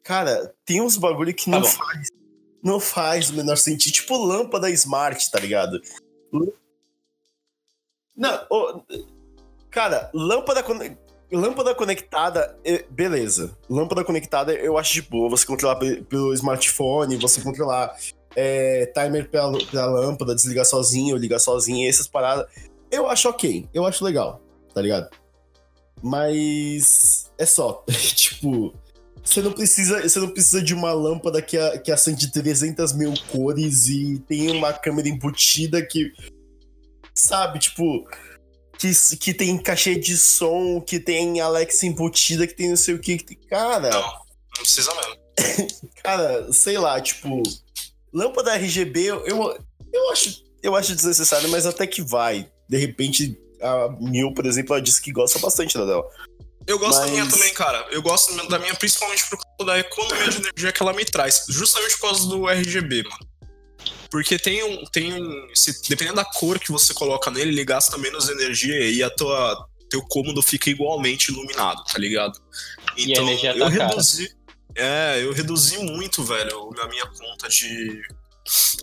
Cara, 0.02 0.54
tem 0.64 0.80
uns 0.80 0.96
bagulho 0.96 1.34
que 1.34 1.44
Tá 1.44 1.50
não 1.50 1.60
bom. 1.60 1.68
faz. 1.68 2.08
Não 2.64 2.80
faz 2.80 3.28
o 3.28 3.34
menor 3.34 3.56
sentido. 3.58 3.92
Tipo 3.92 4.16
lâmpada 4.16 4.70
smart, 4.70 5.30
tá 5.30 5.38
ligado? 5.38 5.78
Não, 8.16 8.46
ô, 8.50 8.82
cara, 9.70 10.10
lâmpada, 10.14 10.64
lâmpada 11.30 11.74
conectada, 11.74 12.58
é- 12.64 12.84
beleza. 12.88 13.54
Lâmpada 13.68 14.02
conectada 14.02 14.54
eu 14.54 14.78
acho 14.78 14.94
de 14.94 15.02
boa. 15.02 15.28
Você 15.28 15.44
controlar 15.46 15.76
pe- 15.76 16.02
pelo 16.04 16.32
smartphone, 16.32 17.16
você 17.18 17.42
controlar 17.42 17.94
é, 18.34 18.86
timer 18.94 19.28
pra, 19.28 19.42
pra 19.70 19.84
lâmpada, 19.84 20.34
desligar 20.34 20.64
sozinho, 20.64 21.16
ligar 21.18 21.38
sozinho, 21.38 21.86
essas 21.86 22.08
paradas. 22.08 22.46
Eu 22.90 23.06
acho 23.08 23.28
ok, 23.28 23.68
eu 23.74 23.84
acho 23.84 24.02
legal, 24.02 24.40
tá 24.72 24.80
ligado? 24.80 25.10
Mas 26.02 27.30
é 27.38 27.46
só, 27.46 27.84
tipo, 28.14 28.72
você 29.24 29.42
não 29.42 29.52
precisa, 29.52 30.02
você 30.02 30.18
não 30.18 30.30
precisa 30.30 30.62
de 30.62 30.74
uma 30.74 30.92
lâmpada 30.92 31.42
que, 31.42 31.56
a- 31.58 31.78
que 31.78 31.90
acende 31.92 32.30
300 32.32 32.92
mil 32.92 33.12
cores 33.30 33.88
e 33.88 34.18
tem 34.28 34.50
uma 34.50 34.72
câmera 34.72 35.08
embutida 35.08 35.84
que, 35.84 36.12
sabe, 37.14 37.58
tipo, 37.58 38.08
que, 38.78 38.90
que 39.16 39.34
tem 39.34 39.58
cachê 39.58 39.96
de 39.96 40.16
som, 40.16 40.80
que 40.80 40.98
tem 41.00 41.40
Alexa 41.40 41.86
embutida, 41.86 42.46
que 42.46 42.54
tem 42.54 42.70
não 42.70 42.76
sei 42.76 42.94
o 42.94 42.98
que, 43.00 43.18
que 43.18 43.24
tem- 43.24 43.38
cara, 43.48 43.90
Não, 43.90 44.00
não 44.02 44.62
precisa 44.62 44.90
mesmo. 44.94 45.16
cara, 46.02 46.52
sei 46.52 46.78
lá, 46.78 47.00
tipo, 47.00 47.42
lâmpada 48.12 48.54
RGB, 48.56 49.00
eu, 49.04 49.26
eu, 49.26 49.58
eu 49.92 50.10
acho, 50.10 50.42
eu 50.62 50.74
acho 50.74 50.94
desnecessário, 50.94 51.48
mas 51.48 51.66
até 51.66 51.86
que 51.86 52.02
vai. 52.02 52.50
De 52.68 52.76
repente, 52.76 53.38
a 53.62 53.88
Mil, 54.00 54.32
por 54.34 54.46
exemplo, 54.46 54.74
ela 54.74 54.82
disse 54.82 55.00
que 55.02 55.12
gosta 55.12 55.38
bastante 55.38 55.76
da 55.76 55.84
dela. 55.84 56.04
Eu 56.66 56.78
gosto 56.78 56.96
da 56.96 57.02
Mas- 57.06 57.10
minha 57.12 57.26
também, 57.28 57.54
cara. 57.54 57.86
Eu 57.90 58.02
gosto 58.02 58.34
da 58.48 58.58
minha 58.58 58.74
principalmente 58.74 59.28
por 59.30 59.38
causa 59.38 59.72
da 59.72 59.78
economia 59.78 60.28
de 60.28 60.36
energia 60.38 60.70
que 60.70 60.82
ela 60.82 60.92
me 60.92 61.04
traz. 61.04 61.46
Justamente 61.48 61.94
por 61.96 62.08
causa 62.08 62.28
do 62.28 62.46
RGB, 62.46 63.04
mano. 63.04 63.28
Porque 64.10 64.38
tem 64.38 64.62
um. 64.62 64.84
Tem 64.84 65.14
um 65.14 65.48
se, 65.54 65.80
dependendo 65.88 66.16
da 66.16 66.24
cor 66.24 66.58
que 66.58 66.70
você 66.70 66.92
coloca 66.92 67.30
nele, 67.30 67.52
ele 67.52 67.64
gasta 67.64 67.96
menos 67.96 68.28
energia 68.28 68.90
e 68.90 69.02
a 69.02 69.10
tua, 69.10 69.66
teu 69.88 70.02
cômodo 70.02 70.42
fica 70.42 70.68
igualmente 70.70 71.30
iluminado, 71.30 71.82
tá 71.84 71.98
ligado? 71.98 72.38
E 72.96 73.16
a 73.16 73.22
energia 73.22 73.52
eu 73.52 73.58
tá 73.58 73.70
cara. 73.70 73.88
reduzi. 73.88 74.36
É, 74.74 75.22
eu 75.22 75.32
reduzi 75.32 75.78
muito, 75.78 76.22
velho, 76.22 76.70
a 76.80 76.88
minha 76.88 77.06
conta 77.06 77.48
de. 77.48 78.00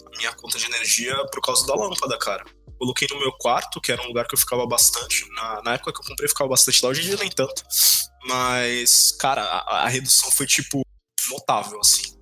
A 0.05 0.17
minha 0.17 0.31
conta 0.33 0.57
de 0.57 0.65
energia 0.65 1.15
por 1.31 1.41
causa 1.41 1.65
da 1.65 1.75
lâmpada, 1.75 2.17
cara. 2.17 2.45
Coloquei 2.77 3.07
no 3.09 3.19
meu 3.19 3.31
quarto, 3.31 3.79
que 3.79 3.91
era 3.91 4.01
um 4.01 4.07
lugar 4.07 4.27
que 4.27 4.35
eu 4.35 4.39
ficava 4.39 4.65
bastante. 4.67 5.27
Na, 5.31 5.61
na 5.63 5.73
época 5.75 5.93
que 5.93 5.99
eu 5.99 6.05
comprei, 6.05 6.25
eu 6.25 6.29
ficava 6.29 6.49
bastante 6.49 6.83
lá. 6.83 6.89
Hoje 6.89 7.01
em 7.01 7.05
dia 7.05 7.17
nem 7.17 7.29
tanto. 7.29 7.63
Mas, 8.27 9.11
cara, 9.11 9.41
a, 9.41 9.83
a 9.83 9.87
redução 9.87 10.29
foi, 10.31 10.45
tipo, 10.45 10.85
notável, 11.29 11.79
assim. 11.79 12.15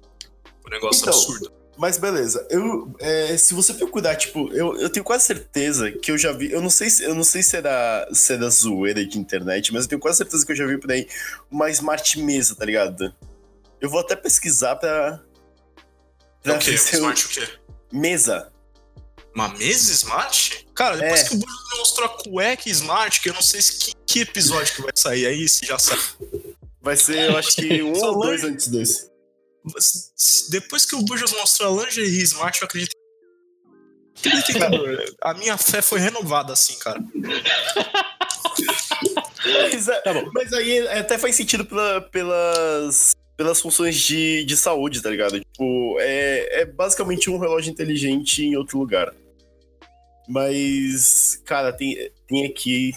O 0.65 0.69
negócio 0.69 1.01
Então, 1.01 1.13
absurdo. 1.13 1.63
Mas 1.75 1.97
beleza, 1.97 2.45
eu, 2.51 2.93
é, 2.99 3.35
se 3.35 3.53
você 3.53 3.73
procurar, 3.73 4.15
tipo, 4.15 4.47
eu, 4.53 4.77
eu 4.79 4.89
tenho 4.91 5.03
quase 5.03 5.25
certeza 5.25 5.91
que 5.91 6.11
eu 6.11 6.17
já 6.17 6.31
vi, 6.31 6.51
eu 6.51 6.61
não 6.61 6.69
sei 6.69 6.87
se, 6.89 7.03
eu 7.03 7.15
não 7.15 7.23
sei 7.23 7.41
se 7.41 7.57
era, 7.57 8.07
se 8.13 8.31
era 8.31 8.47
zoeira 8.49 9.03
de 9.03 9.17
internet, 9.17 9.73
mas 9.73 9.83
eu 9.83 9.89
tenho 9.89 10.01
quase 10.01 10.19
certeza 10.19 10.45
que 10.45 10.51
eu 10.51 10.55
já 10.55 10.67
vi 10.67 10.77
por 10.77 10.91
aí 10.91 11.07
uma 11.49 11.71
smart 11.71 12.19
mesa, 12.19 12.55
tá 12.55 12.63
ligado? 12.63 13.13
Eu 13.81 13.89
vou 13.89 13.99
até 13.99 14.15
pesquisar 14.15 14.75
pra. 14.75 15.19
pra 16.43 16.53
É 16.53 16.57
o 16.57 16.59
quê? 16.59 16.73
Smart 16.73 17.25
o 17.25 17.29
quê? 17.29 17.47
Mesa. 17.91 18.52
Uma 19.35 19.49
mesa 19.49 19.91
smart? 19.91 20.67
Cara, 20.75 20.97
depois 20.97 21.21
É. 21.21 21.23
que 21.29 21.35
o 21.35 21.37
Bruno 21.39 21.57
me 21.71 21.77
mostrou 21.79 22.05
a 22.07 22.09
cueca 22.23 22.69
smart, 22.69 23.19
que 23.21 23.29
eu 23.29 23.33
não 23.33 23.41
sei 23.41 23.61
se 23.61 23.77
que, 23.79 23.93
que 24.05 24.19
episódio 24.21 24.75
que 24.75 24.81
vai 24.81 24.91
sair 24.95 25.25
aí, 25.25 25.49
se 25.49 25.65
já 25.65 25.77
sai. 25.79 25.97
Vai 26.81 26.95
ser, 26.97 27.29
eu 27.31 27.37
acho 27.37 27.55
que 27.55 27.81
um 27.81 27.93
ou 28.03 28.19
dois 28.21 28.43
antes 28.43 28.67
desse. 28.67 29.09
Depois 30.49 30.85
que 30.85 30.95
o 30.95 31.01
Bujas 31.01 31.31
mostrou 31.31 31.79
a 31.79 31.85
lingerie 31.85 32.21
smart, 32.23 32.61
eu 32.61 32.65
acredito. 32.65 32.93
A 35.21 35.33
minha 35.33 35.57
fé 35.57 35.81
foi 35.81 35.99
renovada, 35.99 36.53
assim, 36.53 36.77
cara. 36.79 36.99
Mas, 39.45 39.87
é- 39.87 40.01
Tá 40.01 40.13
mas 40.33 40.53
aí 40.53 40.87
até 40.87 41.17
faz 41.17 41.35
sentido 41.35 41.65
pela- 41.65 42.01
pelas, 42.01 43.15
pelas 43.35 43.59
funções 43.59 43.95
de, 43.99 44.45
de 44.45 44.55
saúde, 44.55 45.01
tá 45.01 45.09
ligado? 45.09 45.39
Tipo, 45.39 45.97
é, 45.99 46.61
é 46.61 46.65
basicamente 46.65 47.29
um 47.29 47.37
relógio 47.37 47.71
inteligente 47.71 48.43
em 48.43 48.55
outro 48.55 48.77
lugar. 48.77 49.13
Mas, 50.27 51.41
cara, 51.45 51.71
tem, 51.73 51.95
tem 52.27 52.45
aqui. 52.45 52.91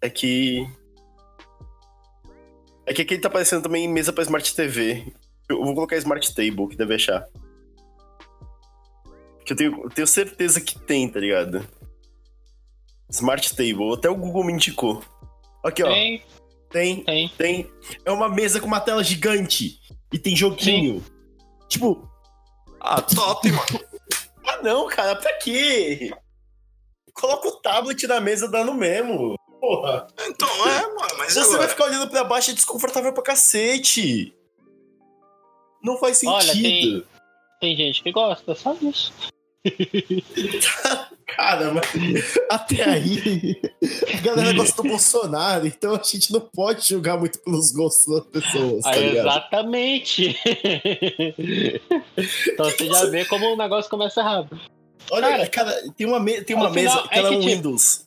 É 0.00 0.08
que. 0.08 0.66
É 2.86 2.94
que 2.94 3.02
aqui 3.02 3.14
ele 3.14 3.20
tá 3.20 3.28
aparecendo 3.28 3.62
também 3.62 3.88
mesa 3.88 4.12
pra 4.12 4.22
Smart 4.22 4.54
TV. 4.54 5.12
Eu 5.48 5.64
vou 5.64 5.74
colocar 5.74 5.96
Smart 5.96 6.34
Table, 6.34 6.68
que 6.68 6.76
deve 6.76 6.94
achar. 6.94 7.24
Que 9.44 9.52
eu 9.52 9.56
tenho, 9.56 9.82
eu 9.84 9.88
tenho 9.90 10.06
certeza 10.06 10.60
que 10.60 10.78
tem, 10.78 11.08
tá 11.08 11.18
ligado? 11.20 11.66
Smart 13.10 13.50
Table, 13.56 13.94
até 13.94 14.08
o 14.08 14.14
Google 14.16 14.44
me 14.44 14.52
indicou. 14.52 15.02
Aqui, 15.64 15.82
ó. 15.82 15.88
Tem, 15.88 16.22
Tem, 16.70 17.04
tem. 17.04 17.28
tem. 17.36 17.70
É 18.04 18.12
uma 18.12 18.28
mesa 18.28 18.60
com 18.60 18.66
uma 18.66 18.80
tela 18.80 19.02
gigante. 19.02 19.78
E 20.12 20.18
tem 20.18 20.34
joguinho. 20.36 21.04
Tipo, 21.68 22.08
Ah, 22.80 23.02
top, 23.02 23.50
mano. 23.50 23.84
ah 24.46 24.62
não, 24.62 24.88
cara, 24.88 25.14
pra 25.16 25.32
quê? 25.38 26.10
Coloca 27.14 27.48
o 27.48 27.56
tablet 27.60 28.06
na 28.06 28.20
mesa 28.20 28.48
dando 28.48 28.72
mesmo. 28.74 29.36
Porra. 29.60 30.06
Então, 30.26 30.48
é, 30.66 30.82
mano, 30.82 31.14
mas 31.18 31.34
Você 31.34 31.40
vai 31.40 31.48
agora? 31.54 31.68
ficar 31.68 31.84
olhando 31.84 32.08
pra 32.08 32.24
baixo 32.24 32.50
é 32.50 32.54
desconfortável 32.54 33.12
pra 33.12 33.22
cacete. 33.22 34.34
Não 35.82 35.98
faz 35.98 36.18
sentido. 36.18 36.34
Olha, 36.36 36.52
tem- 36.52 37.04
Tem 37.60 37.76
gente 37.76 38.02
que 38.02 38.10
gosta, 38.12 38.54
só 38.54 38.74
isso. 38.80 39.12
Cara, 41.26 41.72
mas 41.72 42.38
até 42.50 42.82
aí 42.82 43.60
a 44.14 44.20
galera 44.20 44.52
gosta 44.54 44.82
do 44.82 44.88
Bolsonaro, 44.88 45.66
então 45.66 45.94
a 45.94 46.02
gente 46.02 46.32
não 46.32 46.40
pode 46.40 46.88
julgar 46.88 47.18
muito 47.18 47.38
pelos 47.40 47.70
gostos 47.70 48.06
das 48.14 48.26
pessoas, 48.42 48.82
tá 48.82 48.96
ligado? 48.96 49.28
exatamente. 49.28 50.36
então 52.48 52.64
você 52.70 52.86
já 52.86 53.04
vê 53.06 53.24
como 53.26 53.52
o 53.52 53.56
negócio 53.56 53.90
começa 53.90 54.20
errado. 54.20 54.58
Olha, 55.10 55.28
Cara, 55.28 55.46
cara, 55.48 55.92
tem 55.96 56.06
uma, 56.06 56.20
me- 56.20 56.42
tem 56.42 56.54
uma 56.56 56.66
ao 56.68 56.72
final, 56.74 56.94
mesa 56.96 57.08
que 57.08 57.14
é 57.14 57.18
ela 57.18 57.28
é 57.28 57.30
que, 57.30 57.36
um 57.36 57.40
tipo, 57.40 57.52
Windows. 57.54 58.06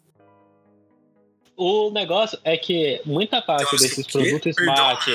O 1.55 1.91
negócio 1.91 2.37
é 2.43 2.57
que 2.57 3.01
muita 3.05 3.41
parte 3.41 3.63
Então, 3.75 3.79
desses 3.79 3.99
assim, 3.99 4.11
produtos 4.11 4.55
Perdão, 4.55 4.73
smart. 4.73 5.05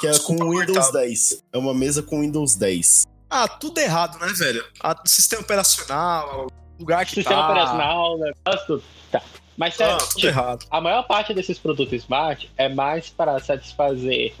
Que 0.00 0.06
é 0.06 0.10
com 0.10 0.34
Desculpa 0.36 0.44
Windows 0.44 0.78
cortar. 0.86 0.98
10. 1.00 1.44
É 1.52 1.58
uma 1.58 1.74
mesa 1.74 2.02
com 2.02 2.20
Windows 2.20 2.56
10. 2.56 3.04
Ah, 3.28 3.46
tudo 3.46 3.78
errado, 3.78 4.18
né, 4.18 4.32
velho? 4.32 4.64
Ah, 4.82 5.00
sistema 5.04 5.42
operacional, 5.42 6.46
lugar 6.78 7.04
que 7.04 7.14
Sistema 7.14 7.42
tá... 7.42 7.50
operacional, 7.50 8.18
negócio, 8.18 8.66
tudo. 8.66 8.82
Tá. 9.12 9.22
Mas 9.56 9.74
sério, 9.74 9.94
Ah, 9.94 9.98
tudo 9.98 10.14
tipo, 10.14 10.26
errado. 10.28 10.66
a 10.70 10.80
maior 10.80 11.02
parte 11.02 11.34
desses 11.34 11.58
produtos 11.58 11.92
smart 11.92 12.50
é 12.56 12.68
mais 12.68 13.10
para 13.10 13.38
satisfazer 13.38 14.34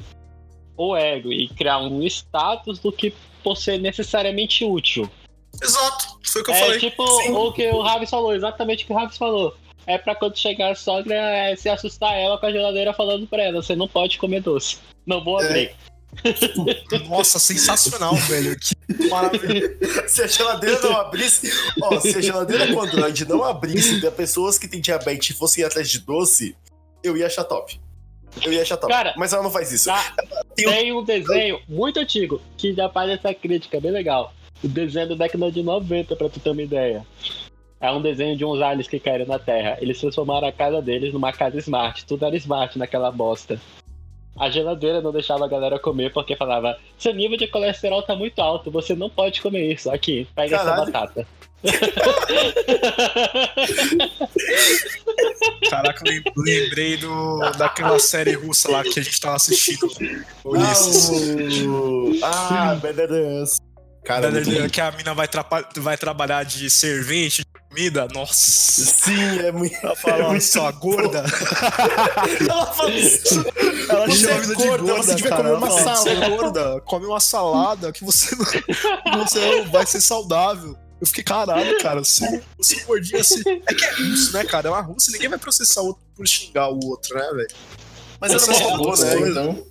o 0.76 0.96
ego 0.96 1.30
e 1.30 1.48
criar 1.48 1.78
um 1.78 2.02
status 2.04 2.78
do 2.78 2.90
que 2.90 3.14
por 3.44 3.56
ser 3.56 3.78
necessariamente 3.78 4.64
útil. 4.64 5.08
Exato, 5.62 6.18
foi 6.24 6.42
o 6.42 6.44
que 6.44 6.50
eu 6.50 6.54
é 6.54 6.60
falei. 6.60 6.78
tipo 6.78 7.06
Sim. 7.22 7.32
o 7.32 7.52
que 7.52 7.68
o 7.68 7.80
Raves 7.82 8.10
falou, 8.10 8.34
exatamente 8.34 8.84
o 8.84 8.86
que 8.86 8.92
o 8.92 8.96
Raves 8.96 9.16
falou. 9.16 9.54
É 9.86 9.98
pra 9.98 10.14
quando 10.14 10.36
chegar 10.36 10.70
a 10.72 10.74
sogra 10.74 11.14
é, 11.14 11.56
se 11.56 11.68
assustar 11.68 12.14
ela 12.14 12.38
com 12.38 12.46
a 12.46 12.52
geladeira 12.52 12.92
falando 12.92 13.26
pra 13.26 13.42
ela: 13.42 13.62
você 13.62 13.74
não 13.74 13.88
pode 13.88 14.18
comer 14.18 14.40
doce. 14.42 14.78
Não 15.06 15.22
vou 15.24 15.38
abrir. 15.40 15.74
Nossa, 17.08 17.38
sensacional, 17.38 18.14
velho. 18.16 18.56
Que 18.58 19.08
maravilha. 19.08 19.76
Se 20.08 20.22
a 20.22 20.26
geladeira 20.26 20.80
não 20.80 20.96
abrisse. 20.96 21.50
Ó, 21.82 22.00
se 22.00 22.16
a 22.18 22.20
geladeira 22.20 22.72
com 22.72 22.80
Android 22.82 23.24
não 23.28 23.44
abrisse 23.44 24.00
pra 24.00 24.10
pessoas 24.10 24.58
que 24.58 24.66
têm 24.68 24.80
diabetes 24.80 25.30
e 25.30 25.38
fossem 25.38 25.62
atrás 25.64 25.88
de 25.88 26.00
doce, 26.00 26.56
eu 27.02 27.16
ia 27.16 27.26
achar 27.26 27.44
top. 27.44 27.80
Eu 28.44 28.52
ia 28.52 28.62
achar 28.62 28.76
top. 28.76 28.92
Cara, 28.92 29.14
mas 29.16 29.32
ela 29.32 29.42
não 29.42 29.50
faz 29.50 29.70
isso. 29.72 29.86
Tá, 29.86 30.12
Tem 30.56 30.66
um- 30.66 30.70
tem 30.72 30.92
um 30.92 31.04
desenho 31.04 31.60
muito 31.68 31.98
antigo 32.00 32.40
que 32.56 32.74
já 32.74 32.88
faz 32.88 33.10
essa 33.10 33.32
crítica, 33.32 33.80
bem 33.80 33.90
legal. 33.92 34.32
O 34.62 34.68
desenho 34.68 35.08
da 35.10 35.14
década 35.14 35.50
de 35.50 35.62
90, 35.62 36.16
pra 36.16 36.28
tu 36.28 36.40
ter 36.40 36.50
uma 36.50 36.62
ideia. 36.62 37.06
É 37.80 37.90
um 37.90 38.02
desenho 38.02 38.36
de 38.36 38.44
uns 38.44 38.60
aliens 38.60 38.88
que 38.88 39.00
caíram 39.00 39.26
na 39.26 39.38
Terra. 39.38 39.78
Eles 39.80 39.98
transformaram 39.98 40.46
a 40.46 40.52
casa 40.52 40.82
deles 40.82 41.14
numa 41.14 41.32
casa 41.32 41.56
smart. 41.58 42.04
Tudo 42.04 42.26
era 42.26 42.36
smart 42.36 42.78
naquela 42.78 43.10
bosta. 43.10 43.58
A 44.38 44.50
geladeira 44.50 45.00
não 45.00 45.12
deixava 45.12 45.44
a 45.44 45.48
galera 45.48 45.78
comer 45.78 46.12
porque 46.12 46.36
falava: 46.36 46.76
seu 46.98 47.14
nível 47.14 47.36
de 47.36 47.48
colesterol 47.48 48.02
tá 48.02 48.14
muito 48.14 48.38
alto, 48.40 48.70
você 48.70 48.94
não 48.94 49.10
pode 49.10 49.40
comer 49.40 49.72
isso. 49.72 49.90
Aqui, 49.90 50.28
pega 50.34 50.58
Caralho. 50.58 50.82
essa 50.82 50.90
batata. 50.90 51.26
Caraca, 55.68 56.02
lembrei 56.36 56.96
do, 56.96 57.38
daquela 57.58 57.98
série 57.98 58.32
russa 58.32 58.70
lá 58.70 58.82
que 58.82 58.98
a 58.98 59.02
gente 59.02 59.20
tava 59.20 59.36
assistindo. 59.36 59.86
Ulisses. 60.44 61.10
Ah, 61.60 61.66
o... 61.68 62.18
ah 62.22 62.74
Bedders. 62.76 63.58
Cara, 64.04 64.30
muito 64.30 64.50
bom. 64.50 64.68
que 64.68 64.80
a 64.80 64.90
mina 64.92 65.14
vai, 65.14 65.28
trapa- 65.28 65.68
vai 65.76 65.96
trabalhar 65.96 66.44
de 66.44 66.68
servente 66.70 67.42
de 67.42 67.60
comida. 67.68 68.08
Nossa. 68.12 68.84
Sim, 68.84 69.38
é 69.40 69.52
muito. 69.52 69.76
Ela 69.82 69.92
é 69.92 69.96
fala, 69.96 70.28
muito 70.30 70.44
sua 70.44 70.70
gorda. 70.72 71.24
Ela 72.48 72.66
fala 72.72 72.90
isso. 72.90 73.44
Ela 73.88 74.06
Você 74.06 74.18
chama 74.18 74.32
é 74.34 74.40
mina 74.40 74.54
gorda, 74.54 74.94
você 74.94 75.14
devia 75.14 75.36
comer 75.36 75.52
uma 75.52 75.66
Ela 75.68 75.78
fala, 75.78 75.96
Você 75.96 76.08
é 76.08 76.14
salada." 76.14 76.28
gorda, 76.36 76.80
come 76.82 77.06
uma 77.06 77.20
salada 77.20 77.92
que 77.92 78.04
você 78.04 78.34
não, 78.34 78.44
que 78.44 78.64
você 79.18 79.38
não 79.56 79.70
vai 79.70 79.86
ser 79.86 80.00
saudável. 80.00 80.76
Eu 81.00 81.06
fiquei, 81.06 81.24
caralho, 81.24 81.78
cara, 81.78 82.02
você, 82.04 82.42
você 82.58 82.76
gordinho 82.84 83.20
assim. 83.20 83.42
É 83.66 83.74
que 83.74 83.84
é 83.84 83.90
russo, 83.92 84.32
né, 84.34 84.44
cara? 84.44 84.68
É 84.68 84.70
uma 84.70 84.82
russa, 84.82 85.10
ninguém 85.12 85.28
vai 85.30 85.38
processar 85.38 85.80
o 85.82 85.86
outro 85.86 86.02
por 86.14 86.26
xingar 86.28 86.68
o 86.68 86.78
outro, 86.86 87.14
né, 87.16 87.26
velho? 87.32 87.48
Mas 88.20 88.32
ela 88.32 88.46
não 88.46 88.54
é 88.54 88.58
roubou, 88.62 88.98
né? 88.98 89.28
Então. 89.30 89.66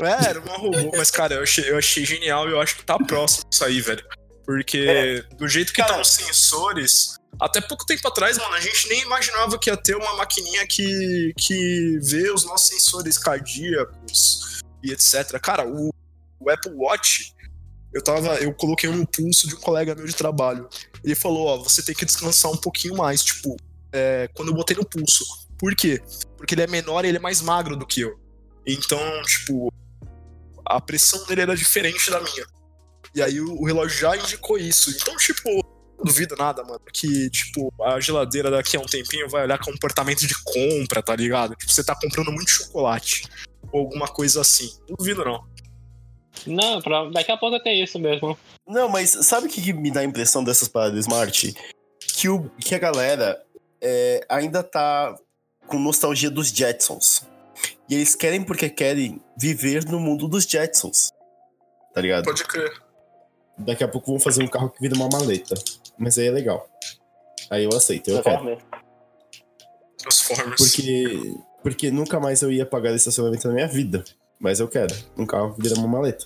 É, 0.00 0.30
era 0.30 0.40
uma 0.40 0.56
robô, 0.56 0.92
mas, 0.96 1.10
cara, 1.10 1.34
eu 1.34 1.42
achei, 1.42 1.70
eu 1.70 1.78
achei 1.78 2.04
genial 2.04 2.48
e 2.48 2.52
eu 2.52 2.60
acho 2.60 2.76
que 2.76 2.84
tá 2.84 2.98
próximo 2.98 3.48
disso 3.48 3.64
aí, 3.64 3.80
velho. 3.80 4.04
Porque 4.44 5.24
do 5.36 5.48
jeito 5.48 5.72
que 5.72 5.80
estão 5.80 6.00
os 6.00 6.10
sensores, 6.10 7.16
até 7.40 7.60
pouco 7.60 7.86
tempo 7.86 8.06
atrás, 8.06 8.36
mano, 8.38 8.54
a 8.54 8.60
gente 8.60 8.88
nem 8.88 9.02
imaginava 9.02 9.58
que 9.58 9.70
ia 9.70 9.76
ter 9.76 9.96
uma 9.96 10.16
maquininha 10.16 10.66
que, 10.66 11.32
que 11.38 11.98
vê 12.02 12.30
os 12.30 12.44
nossos 12.44 12.68
sensores 12.68 13.16
cardíacos 13.18 14.60
e 14.82 14.92
etc. 14.92 15.38
Cara, 15.40 15.66
o, 15.66 15.90
o 16.40 16.50
Apple 16.50 16.72
Watch, 16.74 17.32
eu 17.92 18.02
tava. 18.02 18.34
Eu 18.36 18.52
coloquei 18.52 18.90
no 18.90 19.06
pulso 19.06 19.48
de 19.48 19.54
um 19.54 19.60
colega 19.60 19.94
meu 19.94 20.06
de 20.06 20.14
trabalho. 20.14 20.68
Ele 21.04 21.14
falou, 21.14 21.46
ó, 21.46 21.56
você 21.58 21.82
tem 21.82 21.94
que 21.94 22.04
descansar 22.04 22.50
um 22.50 22.56
pouquinho 22.56 22.96
mais, 22.96 23.22
tipo, 23.22 23.56
é, 23.92 24.28
quando 24.34 24.48
eu 24.48 24.54
botei 24.54 24.76
no 24.76 24.84
pulso. 24.84 25.24
Por 25.58 25.74
quê? 25.76 26.02
Porque 26.36 26.54
ele 26.54 26.62
é 26.62 26.66
menor 26.66 27.04
e 27.04 27.08
ele 27.08 27.18
é 27.18 27.20
mais 27.20 27.40
magro 27.40 27.76
do 27.76 27.86
que 27.86 28.00
eu. 28.00 28.21
Então, 28.66 29.00
tipo, 29.22 29.72
a 30.64 30.80
pressão 30.80 31.24
dele 31.26 31.42
era 31.42 31.56
diferente 31.56 32.10
da 32.10 32.20
minha. 32.20 32.46
E 33.14 33.22
aí 33.22 33.40
o, 33.40 33.60
o 33.60 33.64
relógio 33.64 33.98
já 33.98 34.16
indicou 34.16 34.56
isso. 34.56 34.90
Então, 34.90 35.16
tipo, 35.16 35.48
não 35.98 36.04
duvido 36.04 36.34
nada, 36.36 36.62
mano, 36.64 36.80
que, 36.92 37.28
tipo, 37.30 37.72
a 37.82 38.00
geladeira 38.00 38.50
daqui 38.50 38.76
a 38.76 38.80
um 38.80 38.86
tempinho 38.86 39.28
vai 39.28 39.44
olhar 39.44 39.58
comportamento 39.58 40.26
de 40.26 40.34
compra, 40.42 41.02
tá 41.02 41.14
ligado? 41.14 41.54
Tipo, 41.56 41.72
você 41.72 41.84
tá 41.84 41.94
comprando 41.94 42.32
muito 42.32 42.50
chocolate. 42.50 43.24
Ou 43.70 43.80
alguma 43.80 44.08
coisa 44.08 44.40
assim. 44.40 44.70
Não 44.88 44.96
duvido, 44.96 45.24
não. 45.24 45.44
Não, 46.46 46.80
pra- 46.80 47.08
daqui 47.10 47.30
a 47.30 47.36
pouco 47.36 47.62
tem 47.62 47.82
isso 47.82 47.98
mesmo. 47.98 48.36
Não, 48.66 48.88
mas 48.88 49.10
sabe 49.10 49.46
o 49.46 49.50
que, 49.50 49.60
que 49.60 49.72
me 49.72 49.90
dá 49.90 50.00
a 50.00 50.04
impressão 50.04 50.42
dessas 50.42 50.68
paradas 50.68 51.00
smart? 51.00 51.54
Que, 52.00 52.28
o, 52.28 52.48
que 52.58 52.74
a 52.74 52.78
galera 52.78 53.40
é, 53.80 54.24
ainda 54.28 54.62
tá 54.62 55.14
com 55.66 55.78
nostalgia 55.78 56.30
dos 56.30 56.48
Jetsons. 56.48 57.26
E 57.92 57.94
eles 57.94 58.14
querem 58.14 58.42
porque 58.42 58.70
querem 58.70 59.22
viver 59.36 59.84
no 59.84 60.00
mundo 60.00 60.26
dos 60.26 60.44
Jetsons. 60.44 61.12
Tá 61.92 62.00
ligado? 62.00 62.24
Pode 62.24 62.42
crer. 62.44 62.72
Daqui 63.58 63.84
a 63.84 63.88
pouco 63.88 64.12
vão 64.12 64.18
fazer 64.18 64.42
um 64.42 64.48
carro 64.48 64.70
que 64.70 64.80
vira 64.80 64.94
uma 64.94 65.10
maleta. 65.10 65.54
Mas 65.98 66.16
aí 66.16 66.28
é 66.28 66.30
legal. 66.30 66.66
Aí 67.50 67.64
eu 67.64 67.76
aceito, 67.76 68.10
eu 68.10 68.22
quero. 68.22 68.58
Transformers. 69.98 70.56
Porque, 70.56 71.34
porque 71.62 71.90
nunca 71.90 72.18
mais 72.18 72.40
eu 72.40 72.50
ia 72.50 72.64
pagar 72.64 72.94
estacionamento 72.94 73.46
na 73.46 73.52
minha 73.52 73.68
vida. 73.68 74.02
Mas 74.40 74.58
eu 74.58 74.68
quero. 74.68 74.94
Um 75.14 75.26
carro 75.26 75.54
que 75.54 75.60
vira 75.60 75.78
uma 75.78 75.86
maleta. 75.86 76.24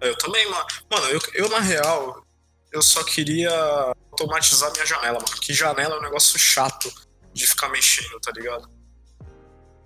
Eu 0.00 0.16
também, 0.16 0.48
mano. 0.48 0.66
Mano, 0.90 1.06
eu, 1.08 1.20
eu 1.34 1.48
na 1.50 1.60
real, 1.60 2.24
eu 2.72 2.80
só 2.80 3.04
queria 3.04 3.52
automatizar 4.12 4.72
minha 4.72 4.86
janela, 4.86 5.18
mano. 5.18 5.40
Que 5.42 5.52
janela 5.52 5.96
é 5.96 5.98
um 5.98 6.02
negócio 6.02 6.38
chato 6.38 6.90
de 7.34 7.46
ficar 7.46 7.68
mexendo, 7.68 8.18
tá 8.18 8.32
ligado? 8.34 8.81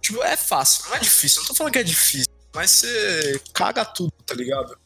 Tipo, 0.06 0.22
é 0.22 0.36
fácil, 0.36 0.84
não 0.88 0.94
é 0.94 1.00
difícil. 1.00 1.40
Não 1.40 1.48
tô 1.48 1.54
falando 1.54 1.72
que 1.72 1.80
é 1.80 1.82
difícil, 1.82 2.32
mas 2.54 2.70
você 2.70 3.40
caga 3.52 3.84
tudo, 3.84 4.12
tá 4.24 4.36
ligado? 4.36 4.78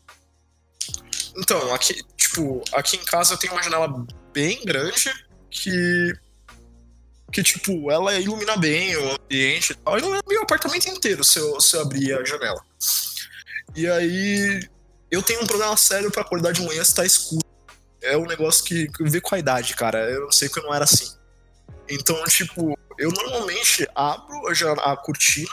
Então, 1.37 1.75
aqui, 1.75 2.03
tipo, 2.17 2.65
aqui 2.73 2.97
em 2.97 3.05
casa 3.05 3.35
eu 3.35 3.39
tenho 3.39 3.53
uma 3.53 3.63
janela 3.63 4.07
bem 4.33 4.65
grande 4.65 5.13
que. 5.51 6.15
Que, 7.31 7.43
tipo, 7.43 7.91
ela 7.91 8.15
ilumina 8.15 8.57
bem 8.57 8.97
o 8.97 9.13
ambiente 9.13 9.73
e 9.73 9.75
tal. 9.75 9.99
Ilumina 9.99 10.23
bem 10.27 10.39
o 10.39 10.43
apartamento 10.43 10.89
inteiro 10.89 11.23
se 11.23 11.39
eu, 11.39 11.61
se 11.61 11.77
eu 11.77 11.83
abrir 11.83 12.15
a 12.15 12.25
janela. 12.25 12.65
E 13.77 13.87
aí, 13.87 14.67
eu 15.11 15.23
tenho 15.23 15.43
um 15.43 15.47
problema 15.47 15.77
sério 15.77 16.11
pra 16.11 16.23
acordar 16.23 16.53
de 16.53 16.63
manhã 16.63 16.83
se 16.83 16.95
tá 16.95 17.05
escuro. 17.05 17.45
É 18.01 18.17
um 18.17 18.25
negócio 18.25 18.65
que, 18.65 18.89
que 18.89 19.05
vê 19.05 19.21
com 19.21 19.35
a 19.35 19.39
idade, 19.39 19.77
cara. 19.77 19.99
Eu 20.11 20.23
não 20.23 20.33
sei 20.33 20.49
que 20.49 20.59
eu 20.59 20.63
não 20.63 20.75
era 20.75 20.85
assim. 20.85 21.15
Então, 21.91 22.25
tipo, 22.25 22.75
eu 23.01 23.11
normalmente 23.11 23.89
abro 23.95 24.47
a, 24.49 24.55
jan- 24.55 24.75
a 24.81 24.97
cortina 24.97 25.51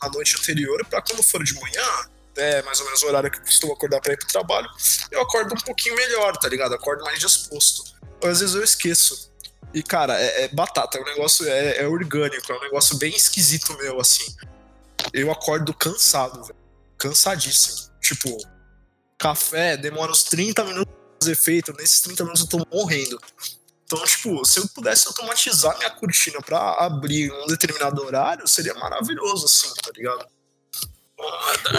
a 0.00 0.08
noite 0.10 0.36
anterior 0.38 0.84
pra 0.86 1.00
quando 1.02 1.22
for 1.22 1.42
de 1.42 1.54
manhã, 1.54 1.82
é 2.36 2.62
mais 2.62 2.78
ou 2.80 2.84
menos 2.86 3.02
o 3.02 3.06
horário 3.06 3.30
que 3.30 3.38
eu 3.38 3.42
costumo 3.42 3.72
acordar 3.72 4.00
pra 4.00 4.12
ir 4.12 4.16
pro 4.18 4.26
trabalho, 4.26 4.68
eu 5.10 5.20
acordo 5.22 5.54
um 5.54 5.58
pouquinho 5.60 5.94
melhor, 5.96 6.36
tá 6.36 6.48
ligado? 6.48 6.74
Acordo 6.74 7.02
mais 7.04 7.18
disposto. 7.18 7.82
Às 8.22 8.40
vezes 8.40 8.54
eu 8.54 8.62
esqueço. 8.62 9.32
E, 9.72 9.82
cara, 9.82 10.20
é, 10.20 10.44
é 10.44 10.48
batata, 10.48 11.00
o 11.00 11.04
negócio 11.04 11.48
é, 11.48 11.78
é 11.78 11.88
orgânico, 11.88 12.52
é 12.52 12.56
um 12.56 12.60
negócio 12.60 12.96
bem 12.98 13.14
esquisito 13.14 13.76
meu, 13.78 14.00
assim. 14.00 14.24
Eu 15.12 15.30
acordo 15.32 15.72
cansado. 15.74 16.54
Cansadíssimo. 16.98 17.90
Tipo, 18.00 18.36
café 19.18 19.76
demora 19.76 20.12
uns 20.12 20.22
30 20.24 20.64
minutos 20.64 20.92
pra 20.94 21.16
fazer 21.22 21.32
efeito, 21.32 21.72
nesses 21.72 22.00
30 22.00 22.24
minutos 22.24 22.42
eu 22.42 22.48
tô 22.48 22.66
morrendo. 22.72 23.18
Então, 23.94 24.04
tipo, 24.04 24.44
se 24.44 24.58
eu 24.58 24.68
pudesse 24.68 25.06
automatizar 25.06 25.76
minha 25.78 25.90
cortina 25.90 26.40
pra 26.40 26.76
abrir 26.80 27.32
um 27.32 27.46
determinado 27.46 28.02
horário, 28.02 28.46
seria 28.48 28.74
maravilhoso, 28.74 29.46
assim, 29.46 29.72
tá 29.82 29.90
ligado? 29.94 30.26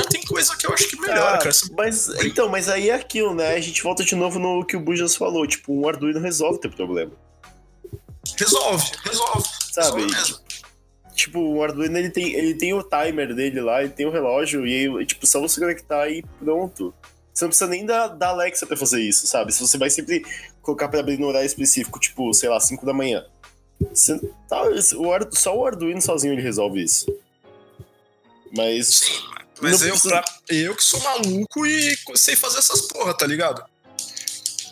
Tem 0.10 0.24
coisa 0.24 0.56
que 0.56 0.66
eu 0.66 0.74
acho 0.74 0.88
que 0.88 1.00
melhora, 1.00 1.36
Ah, 1.36 1.38
cara. 1.38 1.52
Mas, 1.78 2.08
então, 2.24 2.48
mas 2.48 2.70
aí 2.70 2.90
é 2.90 2.96
aquilo, 2.96 3.36
né? 3.36 3.56
A 3.56 3.60
gente 3.60 3.84
volta 3.84 4.04
de 4.04 4.16
novo 4.16 4.40
no 4.40 4.66
que 4.66 4.78
o 4.78 4.80
Bujas 4.80 5.16
falou. 5.16 5.46
Tipo, 5.46 5.74
um 5.74 5.88
Arduino 5.88 6.20
resolve 6.20 6.58
o 6.58 6.62
teu 6.62 6.72
problema. 6.72 7.12
Resolve, 8.38 8.92
resolve. 9.04 9.48
Sabe? 9.72 10.02
Resolve. 10.02 10.46
Tipo, 11.14 11.40
o 11.40 11.64
Arduino 11.64 11.98
ele 11.98 12.10
tem, 12.10 12.34
ele 12.34 12.56
tem 12.56 12.74
o 12.74 12.84
timer 12.84 13.36
dele 13.36 13.62
lá, 13.62 13.84
ele 13.84 13.94
tem 13.94 14.06
o 14.06 14.12
relógio, 14.12 14.66
e 14.66 15.06
tipo, 15.06 15.28
só 15.28 15.40
você 15.40 15.60
conectar 15.60 16.10
e 16.10 16.24
pronto. 16.40 16.94
Você 17.34 17.44
não 17.44 17.50
precisa 17.50 17.70
nem 17.70 17.86
da, 17.86 18.08
da 18.08 18.30
Alexa 18.30 18.66
pra 18.66 18.78
fazer 18.78 19.02
isso, 19.02 19.28
sabe? 19.28 19.52
Se 19.52 19.60
você 19.60 19.78
vai 19.78 19.90
sempre 19.90 20.26
colocar 20.66 20.88
pra 20.90 21.00
abrir 21.00 21.20
no 21.20 21.28
horário 21.28 21.46
específico, 21.46 22.00
tipo, 22.00 22.34
sei 22.34 22.50
lá, 22.50 22.60
5 22.60 22.86
da 22.86 22.94
manhã. 22.94 23.24
Você, 23.94 24.20
tá, 24.50 24.64
o, 24.64 25.36
só 25.36 25.56
o 25.56 25.66
Arduino 25.66 26.02
sozinho 26.02 26.34
ele 26.34 26.42
resolve 26.42 26.82
isso. 26.84 27.06
Mas. 28.56 28.88
Sim, 28.88 29.14
mas 29.62 29.82
eu, 29.82 29.90
precisa- 29.92 30.22
pra- 30.22 30.26
eu 30.50 30.76
que 30.76 30.84
sou 30.84 31.00
maluco 31.02 31.66
e 31.66 31.96
sei 32.16 32.36
fazer 32.36 32.60
essas 32.60 32.82
porra, 32.82 33.14
tá 33.14 33.26
ligado? 33.28 33.64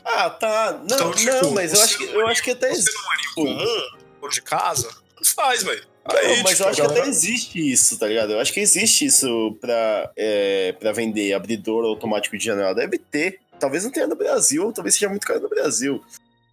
Ah, 0.05 0.29
tá. 0.29 0.73
Não, 0.89 0.95
Então, 0.95 1.11
tipo, 1.13 1.31
não, 1.31 1.51
mas 1.51 1.71
eu 1.71 1.77
você 1.77 1.83
acho 1.83 1.97
que, 1.97 2.03
eu 2.05 2.27
acho 2.27 2.43
que 2.43 2.51
até 2.51 2.69
Você 2.69 2.79
existe. 2.79 2.93
não 3.39 4.27
é 4.27 4.29
de 4.29 4.41
casa, 4.41 4.89
não 5.17 5.25
faz, 5.25 5.63
velho. 5.63 5.85
Aí, 6.05 6.43
mas 6.43 6.51
tipo, 6.57 6.63
eu 6.63 6.67
acho 6.69 6.75
que 6.81 6.87
galera- 6.87 6.99
até 7.01 7.09
existe 7.09 7.71
isso, 7.71 7.97
tá 7.97 8.07
ligado? 8.07 8.33
Eu 8.33 8.39
acho 8.39 8.51
que 8.51 8.59
existe 8.59 9.05
isso 9.05 9.57
pra, 9.61 10.11
é, 10.17 10.73
pra 10.73 10.91
vender 10.91 11.33
abridor 11.33 11.85
automático 11.85 12.37
de 12.37 12.43
janela. 12.45 12.75
Deve 12.75 12.97
ter. 12.97 13.39
Talvez 13.63 13.85
não 13.85 13.91
tenha 13.91 14.07
no 14.07 14.15
Brasil, 14.17 14.73
talvez 14.73 14.95
seja 14.95 15.07
muito 15.07 15.25
caro 15.25 15.39
no 15.39 15.47
Brasil. 15.47 16.03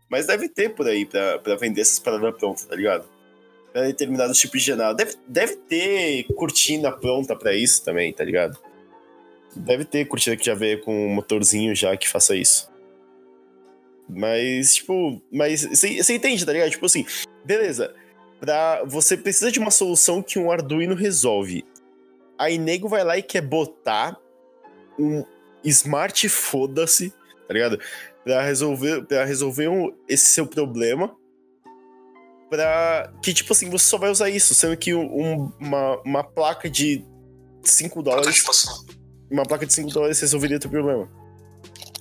Mas 0.09 0.29
deve 0.29 0.49
ter 0.49 0.69
por 0.77 0.87
aí 0.87 1.05
pra, 1.05 1.41
pra 1.41 1.57
vender 1.57 1.81
essas 1.81 1.99
paradas 1.99 2.39
prontas, 2.39 2.65
tá 2.65 2.77
ligado? 2.77 3.05
Pra 3.73 3.83
determinados 3.83 4.39
tipos 4.39 4.61
de 4.61 4.69
janela. 4.69 4.95
Deve, 4.95 5.17
deve 5.27 5.57
ter 5.57 6.23
cortina 6.37 6.93
pronta 6.93 7.35
pra 7.35 7.53
isso 7.53 7.85
também, 7.85 8.13
tá 8.13 8.23
ligado? 8.23 8.57
Deve 9.57 9.85
ter 9.85 10.05
cortina 10.05 10.37
que 10.37 10.47
já 10.47 10.55
veio 10.55 10.83
com 10.83 11.09
um 11.09 11.13
motorzinho 11.13 11.75
já 11.75 11.97
que 11.97 12.09
faça 12.09 12.37
isso. 12.37 12.71
Mas, 14.09 14.77
tipo, 14.77 15.21
mas 15.33 15.63
você 15.65 16.01
você 16.01 16.15
entende, 16.15 16.47
tá 16.47 16.53
ligado? 16.53 16.71
Tipo 16.71 16.87
assim, 16.87 17.05
beleza. 17.45 17.93
Pra, 18.39 18.85
você 18.85 19.17
precisa 19.17 19.51
de 19.51 19.59
uma 19.59 19.73
solução 19.73 20.23
que 20.23 20.39
um 20.39 20.49
Arduino 20.53 20.95
resolve. 20.95 21.65
Aí 22.39 22.57
nego 22.57 22.89
vai 22.89 23.03
lá 23.03 23.19
e 23.19 23.23
quer 23.23 23.43
botar 23.43 24.17
um 24.97 25.25
smart 25.65 26.29
foda-se, 26.29 27.11
tá 27.47 27.55
ligado? 27.55 27.79
Pra 28.25 28.43
resolver, 28.43 29.03
pra 29.07 29.25
resolver 29.25 29.69
um- 29.69 29.93
esse 30.09 30.27
seu 30.27 30.47
problema. 30.47 31.15
pra. 32.51 33.13
Que, 33.23 33.33
tipo 33.33 33.53
assim, 33.53 33.71
você 33.71 33.85
só 33.85 33.97
vai 33.97 34.11
usar 34.11 34.29
isso, 34.29 34.55
sendo 34.57 34.77
que 34.77 34.93
um- 34.93 35.53
uma, 35.61 36.01
uma 36.05 36.25
placa 36.25 36.69
de 36.69 37.05
5 37.63 38.03
dólares. 38.03 38.45
Uma 39.31 39.45
placa 39.45 39.65
de 39.65 39.73
5 39.73 39.89
dólares 39.91 40.19
resolveria 40.21 40.59
teu 40.59 40.69
problema. 40.69 41.09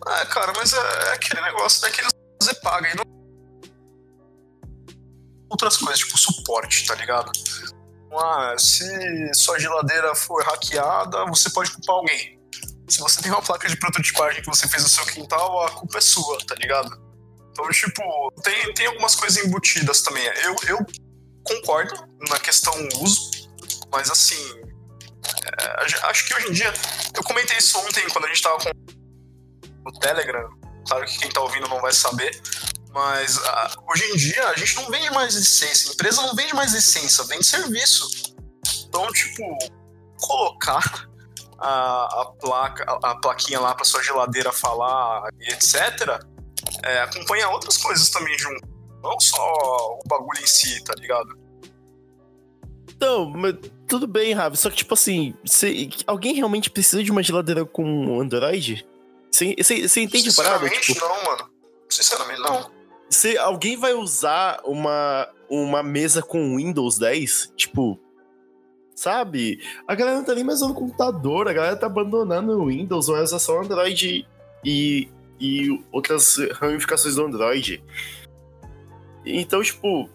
É, 0.08 0.26
cara, 0.26 0.52
mas 0.58 0.74
é, 0.74 0.78
é 0.78 1.14
aquele 1.14 1.40
negócio 1.42 1.82
daquele 1.82 2.08
você 2.42 2.54
paga 2.56 2.90
e 2.90 2.96
não. 2.96 3.04
Outras 5.50 5.78
coisas, 5.78 6.00
tipo 6.00 6.18
suporte, 6.18 6.86
tá 6.88 6.96
ligado? 6.96 7.32
Ah, 8.12 8.56
se 8.58 9.32
sua 9.36 9.60
geladeira 9.60 10.16
for 10.16 10.44
hackeada, 10.44 11.26
você 11.26 11.50
pode 11.52 11.72
culpar 11.72 11.96
alguém. 11.98 12.39
Se 12.90 13.00
você 13.00 13.22
tem 13.22 13.32
uma 13.32 13.42
placa 13.42 13.68
de 13.68 13.78
prototipagem 13.78 14.42
que 14.42 14.50
você 14.50 14.68
fez 14.68 14.84
no 14.84 14.90
seu 14.90 15.06
quintal, 15.06 15.66
a 15.66 15.72
culpa 15.72 16.00
é 16.00 16.02
sua, 16.02 16.38
tá 16.46 16.56
ligado? 16.56 16.90
Então, 17.52 17.70
tipo, 17.70 18.32
tem, 18.42 18.74
tem 18.74 18.88
algumas 18.88 19.16
coisas 19.16 19.44
embutidas 19.44 20.02
também. 20.02 20.26
Eu, 20.44 20.56
eu 20.68 20.86
concordo 21.44 21.94
na 22.30 22.40
questão 22.40 22.74
uso, 23.02 23.30
mas 23.92 24.10
assim. 24.10 24.62
é, 25.46 26.06
a 26.06 26.10
acho 26.10 26.28
que 26.28 26.34
hoje 26.34 26.48
em 26.48 26.54
dia. 26.54 26.74
Eu 27.16 27.24
comentei 27.24 27.58
isso 27.58 27.78
ontem 27.80 28.08
quando 28.10 28.26
a 28.26 28.28
gente 28.30 28.42
tava 28.42 28.58
com 28.58 28.70
no 29.86 30.00
Telegram. 30.00 30.50
Claro 30.88 31.06
que 31.06 31.20
quem 31.20 31.30
tá 31.30 31.42
ouvindo 31.42 31.68
não 31.68 31.82
vai 31.82 31.92
saber. 31.92 32.42
Mas 32.92 33.38
ah, 33.38 33.76
hoje 33.92 34.04
em 34.06 34.16
dia 34.16 34.48
a 34.48 34.56
gente 34.56 34.76
não 34.78 34.90
vende 34.90 35.12
mais 35.12 35.36
licença. 35.36 35.90
A 35.90 35.94
empresa 35.94 36.22
não 36.22 36.36
vende 36.36 36.54
mais 36.56 36.74
licença, 36.74 37.24
vende 37.26 37.46
serviço. 37.46 38.34
Então, 38.88 39.12
tipo, 39.12 39.44
colocar 40.20 41.09
a, 41.62 42.22
a 42.22 42.26
placa, 42.40 42.84
a, 42.88 43.12
a 43.12 43.16
plaquinha 43.20 43.60
lá 43.60 43.74
pra 43.76 43.86
sua 43.86 44.02
geladeira 44.04 44.52
falar 44.52 45.30
e 45.40 45.52
etc. 45.54 46.20
é, 46.84 47.02
acompanha 47.02 47.50
outras 47.50 47.78
coisas 47.78 48.10
também 48.10 48.38
junto. 48.38 48.68
Não 49.02 49.20
só 49.20 49.38
o 49.42 50.00
bagulho 50.08 50.42
em 50.42 50.48
si, 50.48 50.84
tá 50.84 50.94
ligado? 50.98 51.38
Então, 52.90 53.30
mas 53.30 53.56
tudo 53.88 54.06
bem, 54.08 54.34
Ravi. 54.34 54.58
Só 54.58 54.70
que, 54.70 54.76
tipo 54.78 54.94
assim, 54.94 55.34
você- 55.46 55.90
alguém 56.06 56.34
realmente 56.36 56.70
precisa 56.70 57.04
de 57.04 57.12
uma 57.12 57.24
geladeira 57.24 57.66
com 57.66 58.20
Android? 58.20 58.86
Você 59.32 59.46
entende 60.02 60.30
a 60.30 60.34
parada? 60.34 60.60
Sinceramente, 60.68 60.94
Tipo, 60.94 61.06
não, 61.08 61.24
mano. 61.24 61.50
Sinceramente, 61.90 62.42
não. 62.42 62.72
se 63.10 63.38
alguém 63.38 63.78
vai 63.78 63.94
usar 63.94 64.60
uma, 64.66 65.28
uma 65.50 65.82
mesa 65.82 66.22
com 66.22 66.58
Windows 66.58 66.98
10, 66.98 67.54
tipo. 67.56 67.98
Sabe? 69.00 69.62
A 69.88 69.96
galera 69.96 70.18
não 70.18 70.26
tá 70.26 70.36
nem 70.36 70.44
mais 70.44 70.62
usando 70.62 70.74
computador, 70.74 71.48
a 71.48 71.54
galera 71.54 71.78
tá 71.78 71.86
abandonando 71.86 72.52
o 72.52 72.66
Windows, 72.66 73.08
vai 73.08 73.24
usar 73.24 73.40
só 73.40 73.62
Android 73.62 74.28
e, 74.62 75.08
e 75.40 75.84
outras 75.90 76.36
ramificações 76.56 77.16
do 77.16 77.24
Android. 77.24 77.82
Então, 79.26 79.64
tipo. 79.64 80.10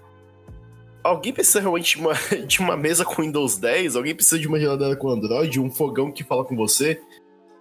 Alguém 1.03 1.33
precisa 1.33 1.61
realmente 1.61 1.97
de 1.97 2.03
uma, 2.03 2.13
de 2.47 2.61
uma 2.61 2.77
mesa 2.77 3.07
com 3.07 3.23
Windows 3.23 3.57
10? 3.57 3.97
Alguém 3.97 4.15
precisa 4.15 4.39
de 4.39 4.47
uma 4.47 4.61
geladeira 4.61 4.95
com 4.97 5.09
Android? 5.09 5.59
Um 5.59 5.71
fogão 5.71 6.13
que 6.13 6.23
fala 6.23 6.45
com 6.45 6.55
você? 6.55 7.01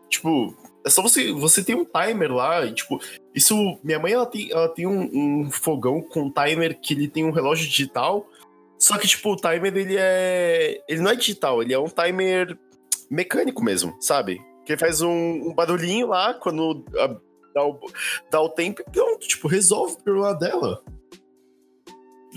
Tipo, 0.09 0.53
é 0.85 0.89
só 0.89 1.01
você. 1.01 1.31
Você 1.31 1.63
tem 1.63 1.73
um 1.73 1.85
timer 1.85 2.33
lá, 2.33 2.69
tipo. 2.69 2.99
Isso. 3.33 3.79
Minha 3.81 3.97
mãe 3.97 4.11
ela 4.11 4.25
tem, 4.25 4.51
ela 4.51 4.67
tem 4.67 4.85
um, 4.85 5.45
um 5.45 5.51
fogão 5.51 6.01
com 6.01 6.29
timer 6.29 6.77
que 6.81 6.93
ele 6.93 7.07
tem 7.07 7.23
um 7.23 7.31
relógio 7.31 7.65
digital. 7.65 8.27
Só 8.83 8.97
que, 8.97 9.07
tipo, 9.07 9.31
o 9.31 9.37
timer 9.37 9.77
ele 9.77 9.95
é. 9.97 10.77
Ele 10.89 10.99
não 10.99 11.11
é 11.11 11.15
digital, 11.15 11.61
ele 11.61 11.73
é 11.73 11.79
um 11.79 11.87
timer 11.87 12.57
mecânico 13.09 13.63
mesmo, 13.63 13.95
sabe? 14.01 14.41
Que 14.65 14.75
faz 14.75 15.01
um, 15.01 15.07
um 15.09 15.53
barulhinho 15.53 16.07
lá 16.07 16.33
quando 16.33 16.83
a- 16.97 17.15
dá, 17.55 17.63
o, 17.65 17.79
dá 18.29 18.41
o 18.41 18.49
tempo 18.49 18.81
e 18.81 18.91
pronto, 18.91 19.25
tipo, 19.25 19.47
resolve 19.47 19.93
o 19.93 20.03
problema 20.03 20.33
dela. 20.35 20.83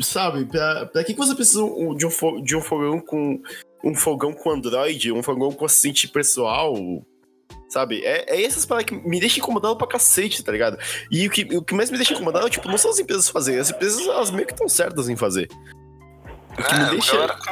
Sabe? 0.00 0.44
Pra, 0.44 0.86
pra 0.86 1.02
que 1.02 1.14
você 1.14 1.34
precisa 1.34 1.64
de 1.96 2.06
um, 2.06 2.40
de 2.40 2.56
um 2.56 2.60
fogão 2.62 3.00
com. 3.00 3.42
Um 3.82 3.94
fogão 3.96 4.32
com 4.32 4.50
Android, 4.50 5.10
um 5.10 5.24
fogão 5.24 5.50
com 5.50 5.64
assistente 5.64 6.06
pessoal, 6.06 6.74
Sabe? 7.68 8.04
É, 8.04 8.36
é 8.36 8.44
essas 8.44 8.64
paradas 8.64 8.88
que 8.88 9.08
me 9.08 9.18
deixam 9.18 9.38
incomodado 9.42 9.76
pra 9.76 9.88
cacete, 9.88 10.44
tá 10.44 10.52
ligado? 10.52 10.78
E 11.10 11.26
o 11.26 11.30
que, 11.30 11.42
o 11.56 11.62
que 11.62 11.74
mais 11.74 11.90
me 11.90 11.96
deixa 11.96 12.14
incomodado, 12.14 12.48
tipo, 12.48 12.68
não 12.68 12.78
são 12.78 12.92
as 12.92 13.00
empresas 13.00 13.28
fazerem. 13.28 13.60
As 13.60 13.70
empresas, 13.70 14.00
elas 14.06 14.30
meio 14.30 14.46
que 14.46 14.52
estão 14.52 14.68
certas 14.68 15.08
em 15.08 15.16
fazer. 15.16 15.48
O 16.58 16.62
que, 16.62 16.74
É, 16.74 16.78
me 16.78 16.90
deixa, 16.90 17.12
galera 17.12 17.36
com- 17.36 17.50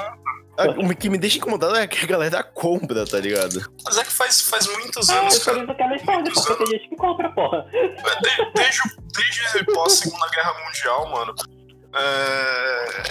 a- 0.62 0.86
o 0.92 0.96
que 0.96 1.10
me 1.10 1.18
deixa 1.18 1.36
incomodado 1.38 1.76
é 1.76 1.86
que 1.86 2.04
a 2.04 2.08
galera 2.08 2.42
compra, 2.42 3.06
tá 3.06 3.18
ligado? 3.18 3.70
Mas 3.84 3.98
é 3.98 4.04
que 4.04 4.12
faz, 4.12 4.40
faz 4.42 4.66
muitos 4.66 5.10
Ah, 5.10 5.20
anos, 5.20 5.34
eu 5.34 5.40
cara. 5.54 5.72
aquela 5.72 5.96
história, 5.96 6.32
porque 6.32 6.54
tem 6.56 6.66
gente 6.78 6.88
que 6.88 6.96
compra, 6.96 7.30
porra. 7.32 7.66
De- 7.70 8.52
Desde, 8.54 8.80
desde 9.12 9.64
pós 9.72 9.92
Segunda 9.94 10.26
Guerra 10.30 10.54
Mundial, 10.64 11.10
mano. 11.10 11.34
É... 11.96 13.02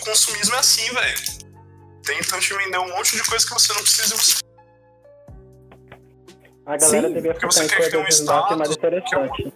O 0.00 0.04
consumismo 0.04 0.54
é 0.54 0.58
assim, 0.58 0.92
velho. 0.92 1.18
Tentam 2.04 2.38
te 2.38 2.54
vender 2.54 2.78
um 2.78 2.88
monte 2.96 3.16
de 3.16 3.22
coisa 3.24 3.46
que 3.46 3.52
você 3.54 3.72
não 3.72 3.80
precisa. 3.82 4.14
e 4.14 4.18
Você... 4.18 4.44
A 6.66 6.76
galera 6.78 7.08
Sim, 7.08 7.14
deveria 7.14 7.32
porque 7.32 7.46
você 7.46 7.62
focar 7.62 7.78
em 7.78 7.82
quer 7.82 7.90
ter 7.90 7.96
um 7.98 8.02
coisas 8.02 8.20
mais 8.24 8.40
status, 8.48 8.76
interessantes. 8.76 9.52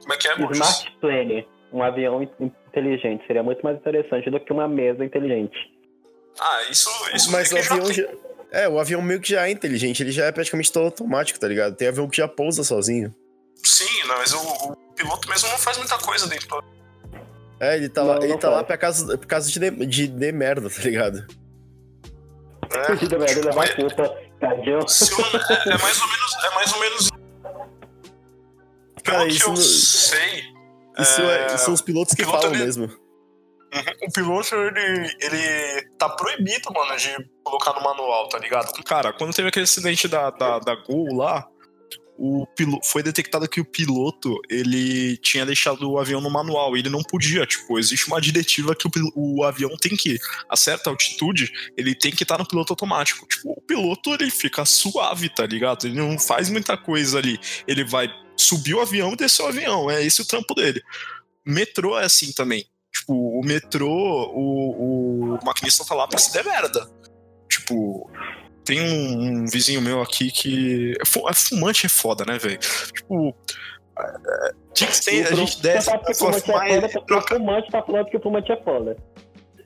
Como 0.00 0.12
é 0.12 0.16
que 0.16 0.28
é? 0.28 0.34
Smart 0.52 0.96
Plane, 1.00 1.48
um 1.72 1.82
avião 1.82 2.22
in- 2.22 2.52
inteligente, 2.68 3.26
seria 3.26 3.42
muito 3.42 3.62
mais 3.62 3.76
interessante 3.78 4.30
do 4.30 4.40
que 4.40 4.52
uma 4.52 4.68
mesa 4.68 5.04
inteligente. 5.04 5.56
Ah, 6.40 6.62
isso, 6.70 6.88
isso 7.14 7.30
Mas 7.30 7.50
o 7.52 7.56
é 7.56 7.60
avião 7.60 7.92
já. 7.92 8.08
É, 8.52 8.68
o 8.68 8.78
avião 8.80 9.00
meio 9.02 9.20
que 9.20 9.30
já 9.30 9.46
é 9.46 9.50
inteligente, 9.50 10.02
ele 10.02 10.10
já 10.10 10.24
é 10.26 10.32
praticamente 10.32 10.72
todo 10.72 10.84
automático, 10.86 11.38
tá 11.38 11.46
ligado? 11.46 11.76
Tem 11.76 11.86
avião 11.88 12.08
que 12.08 12.16
já 12.16 12.26
pousa 12.26 12.64
sozinho. 12.64 13.14
Sim, 13.62 14.02
não, 14.06 14.16
mas 14.18 14.32
o, 14.32 14.38
o 14.72 14.76
piloto 14.94 15.28
mesmo 15.28 15.48
não 15.48 15.58
faz 15.58 15.76
muita 15.78 15.96
coisa 15.98 16.26
dentro 16.28 16.48
do 16.48 16.64
É, 17.60 17.76
ele 17.76 17.88
tá 17.88 18.00
Não, 18.02 18.08
lá, 18.08 18.16
não 18.16 18.22
ele 18.24 18.32
tá 18.34 18.48
faz. 18.48 18.54
lá 18.54 18.64
pra 18.64 18.76
causa 19.26 19.50
de, 19.50 19.58
de, 19.60 19.86
de, 19.86 20.06
de 20.08 20.32
merda, 20.32 20.68
tá 20.70 20.82
ligado? 20.82 21.26
né? 22.72 22.84
Fugida, 22.86 23.18
velho, 23.18 23.44
levar 23.44 23.64
a 23.64 23.74
culpa, 23.76 24.16
tadinho. 24.40 24.88
Se 24.88 25.12
eu- 25.12 25.18
é, 25.26 25.74
é 25.74 25.78
mais 25.78 26.00
ou 26.00 26.08
menos. 26.08 26.44
É 26.44 26.54
mais 26.54 26.72
ou 26.72 26.80
menos. 26.80 27.10
Pelo 29.02 29.02
Cara, 29.04 29.26
que 29.26 29.32
isso 29.34 29.44
eu 29.44 29.48
não- 29.50 29.56
sei. 29.56 30.42
Isso 30.98 31.20
é- 31.22 31.56
são 31.58 31.72
os 31.74 31.80
pilotos 31.80 32.14
que 32.14 32.22
piloto, 32.22 32.42
falam 32.42 32.54
ele- 32.54 32.64
mesmo. 32.64 32.84
Uhum. 32.84 34.08
O 34.08 34.12
piloto, 34.12 34.54
ele, 34.54 35.16
ele 35.20 35.82
tá 35.96 36.08
proibido, 36.08 36.72
mano, 36.72 36.96
de 36.96 37.08
colocar 37.44 37.72
no 37.74 37.80
manual, 37.82 38.28
tá 38.28 38.36
ligado? 38.38 38.72
Cara, 38.82 39.12
quando 39.12 39.32
teve 39.32 39.48
aquele 39.48 39.62
acidente 39.64 40.08
da, 40.08 40.28
da, 40.30 40.58
da 40.58 40.74
Gol 40.74 41.14
lá, 41.14 41.46
o 42.18 42.44
pilo, 42.56 42.80
foi 42.84 43.02
detectado 43.02 43.48
que 43.48 43.60
o 43.60 43.64
piloto, 43.64 44.36
ele 44.50 45.16
tinha 45.18 45.46
deixado 45.46 45.88
o 45.88 45.98
avião 46.00 46.20
no 46.20 46.28
manual, 46.28 46.76
e 46.76 46.80
ele 46.80 46.90
não 46.90 47.00
podia, 47.02 47.46
tipo, 47.46 47.78
existe 47.78 48.08
uma 48.08 48.20
diretiva 48.20 48.74
que 48.74 48.88
o, 48.88 48.90
pil- 48.90 49.12
o 49.14 49.44
avião 49.44 49.70
tem 49.80 49.96
que, 49.96 50.18
a 50.48 50.56
certa 50.56 50.90
altitude, 50.90 51.50
ele 51.76 51.94
tem 51.94 52.10
que 52.10 52.24
estar 52.24 52.38
no 52.38 52.46
piloto 52.46 52.72
automático. 52.72 53.24
Tipo, 53.28 53.52
o 53.52 53.62
piloto, 53.62 54.12
ele 54.14 54.30
fica 54.32 54.64
suave, 54.64 55.28
tá 55.28 55.46
ligado? 55.46 55.86
Ele 55.86 55.94
não 55.94 56.18
faz 56.18 56.50
muita 56.50 56.76
coisa 56.76 57.18
ali. 57.18 57.38
Ele 57.68 57.84
vai 57.84 58.08
subir 58.40 58.74
o 58.74 58.80
avião 58.80 59.12
e 59.12 59.16
descer 59.16 59.42
o 59.42 59.48
avião, 59.48 59.90
é 59.90 60.02
esse 60.04 60.22
o 60.22 60.26
trampo 60.26 60.54
dele. 60.54 60.82
Metrô 61.44 61.98
é 61.98 62.04
assim 62.04 62.32
também. 62.32 62.66
Tipo, 62.92 63.14
o 63.14 63.40
metrô, 63.44 63.88
o, 64.34 65.34
o 65.36 65.44
maquinista 65.44 65.84
tá 65.84 65.94
lá 65.94 66.06
pra 66.08 66.18
se 66.18 66.32
der 66.32 66.44
merda. 66.44 66.88
Tipo, 67.48 68.10
tem 68.64 68.80
um, 68.80 69.42
um 69.42 69.46
vizinho 69.46 69.80
meu 69.80 70.00
aqui 70.02 70.30
que. 70.30 70.92
é 70.98 71.30
é 71.30 71.34
Fumante 71.34 71.86
é 71.86 71.88
foda, 71.88 72.24
né, 72.24 72.38
velho? 72.38 72.58
Tipo. 72.58 73.34
é, 73.98 74.52
tinha 74.74 74.90
que 74.90 75.00
ter, 75.04 75.26
a 75.26 75.34
gente 75.34 75.56
Você 75.56 75.62
desce. 75.62 75.90
só 76.14 76.32
fumante 76.32 76.50
é 76.50 76.88
foda 76.88 77.06
troca- 77.06 77.34
fumante 77.36 77.70
tá 77.70 77.82
falando 77.82 78.06
que 78.06 78.16
o 78.16 78.20
fumante 78.22 78.50
é 78.52 78.62
foda. 78.62 78.96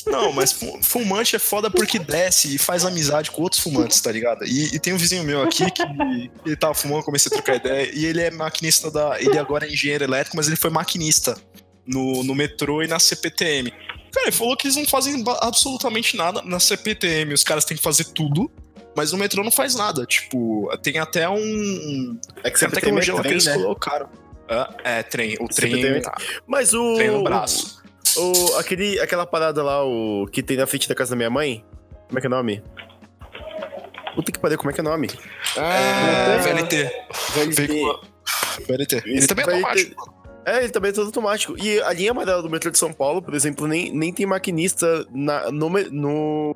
Não, 0.06 0.32
mas 0.32 0.52
fu- 0.52 0.78
fumante 0.82 1.34
é 1.34 1.38
foda 1.38 1.70
porque 1.70 1.98
desce 1.98 2.54
e 2.54 2.58
faz 2.58 2.84
amizade 2.84 3.30
com 3.30 3.42
outros 3.42 3.60
fumantes, 3.62 4.00
tá 4.00 4.12
ligado? 4.12 4.44
E, 4.44 4.74
e 4.74 4.78
tem 4.78 4.92
um 4.92 4.98
vizinho 4.98 5.24
meu 5.24 5.42
aqui 5.42 5.70
que 5.70 5.82
ele 6.44 6.56
tava 6.56 6.74
fumando, 6.74 7.02
comecei 7.02 7.30
a 7.30 7.32
trocar 7.34 7.56
ideia, 7.56 7.90
e 7.94 8.04
ele 8.04 8.20
é 8.20 8.30
maquinista 8.30 8.90
da. 8.90 9.20
Ele 9.20 9.38
agora 9.38 9.66
é 9.66 9.70
engenheiro 9.72 10.04
elétrico, 10.04 10.36
mas 10.36 10.46
ele 10.46 10.56
foi 10.56 10.70
maquinista 10.70 11.36
no, 11.86 12.22
no 12.22 12.34
metrô 12.34 12.82
e 12.82 12.86
na 12.86 12.98
CPTM. 12.98 13.70
Cara, 14.12 14.26
ele 14.26 14.32
falou 14.32 14.56
que 14.56 14.66
eles 14.66 14.76
não 14.76 14.86
fazem 14.86 15.24
absolutamente 15.40 16.16
nada 16.16 16.42
na 16.42 16.60
CPTM, 16.60 17.32
os 17.34 17.42
caras 17.42 17.64
têm 17.64 17.76
que 17.76 17.82
fazer 17.82 18.04
tudo. 18.04 18.50
Mas 18.96 19.10
no 19.10 19.18
metrô 19.18 19.42
não 19.42 19.50
faz 19.50 19.74
nada. 19.74 20.06
Tipo, 20.06 20.70
tem 20.80 20.98
até 20.98 21.28
um. 21.28 22.16
É 22.44 22.48
que 22.50 22.56
Tem 22.56 22.58
você 22.60 22.64
uma 22.66 22.70
tecnologia 22.70 23.12
lá 23.14 23.22
que 23.22 23.28
trem, 23.28 23.32
eles 23.34 23.46
né? 23.46 23.54
colocaram. 23.54 24.08
Ah, 24.48 24.72
é, 24.84 25.02
trem. 25.02 25.36
O 25.40 25.48
trem. 25.48 25.72
CPTM. 25.72 26.02
Mas 26.46 26.72
o. 26.74 26.94
Trem 26.94 27.10
no 27.10 27.24
braço. 27.24 27.73
O, 28.16 28.56
aquele, 28.58 29.00
aquela 29.00 29.26
parada 29.26 29.62
lá, 29.62 29.84
o 29.84 30.26
que 30.30 30.42
tem 30.42 30.56
na 30.56 30.66
frente 30.66 30.88
da 30.88 30.94
casa 30.94 31.10
da 31.10 31.16
minha 31.16 31.30
mãe. 31.30 31.64
Como 32.08 32.18
é 32.18 32.20
que 32.20 32.26
é 32.26 32.30
o 32.30 32.32
nome? 32.32 32.62
Puta 34.14 34.30
que 34.30 34.38
pariu, 34.38 34.56
como 34.58 34.70
é 34.70 34.72
que 34.72 34.80
é 34.80 34.84
o 34.84 34.86
nome? 34.86 35.08
É, 35.56 35.60
Ah, 35.60 36.38
VLT. 36.42 36.90
VLT. 37.34 37.66
VLT. 38.68 39.02
Ele 39.06 39.26
também 39.26 39.44
é 39.44 39.48
VLT. 39.48 39.56
automático. 39.64 40.14
É, 40.46 40.58
ele 40.58 40.68
também 40.68 40.90
é 40.90 40.92
todo 40.94 41.06
automático. 41.06 41.56
E 41.58 41.80
a 41.80 41.92
linha 41.92 42.10
amarela 42.10 42.42
do 42.42 42.50
metrô 42.50 42.70
de 42.70 42.78
São 42.78 42.92
Paulo, 42.92 43.20
por 43.22 43.34
exemplo, 43.34 43.66
nem, 43.66 43.90
nem 43.90 44.12
tem 44.12 44.26
maquinista 44.26 45.06
na, 45.10 45.50
no, 45.50 45.68
no, 45.90 46.54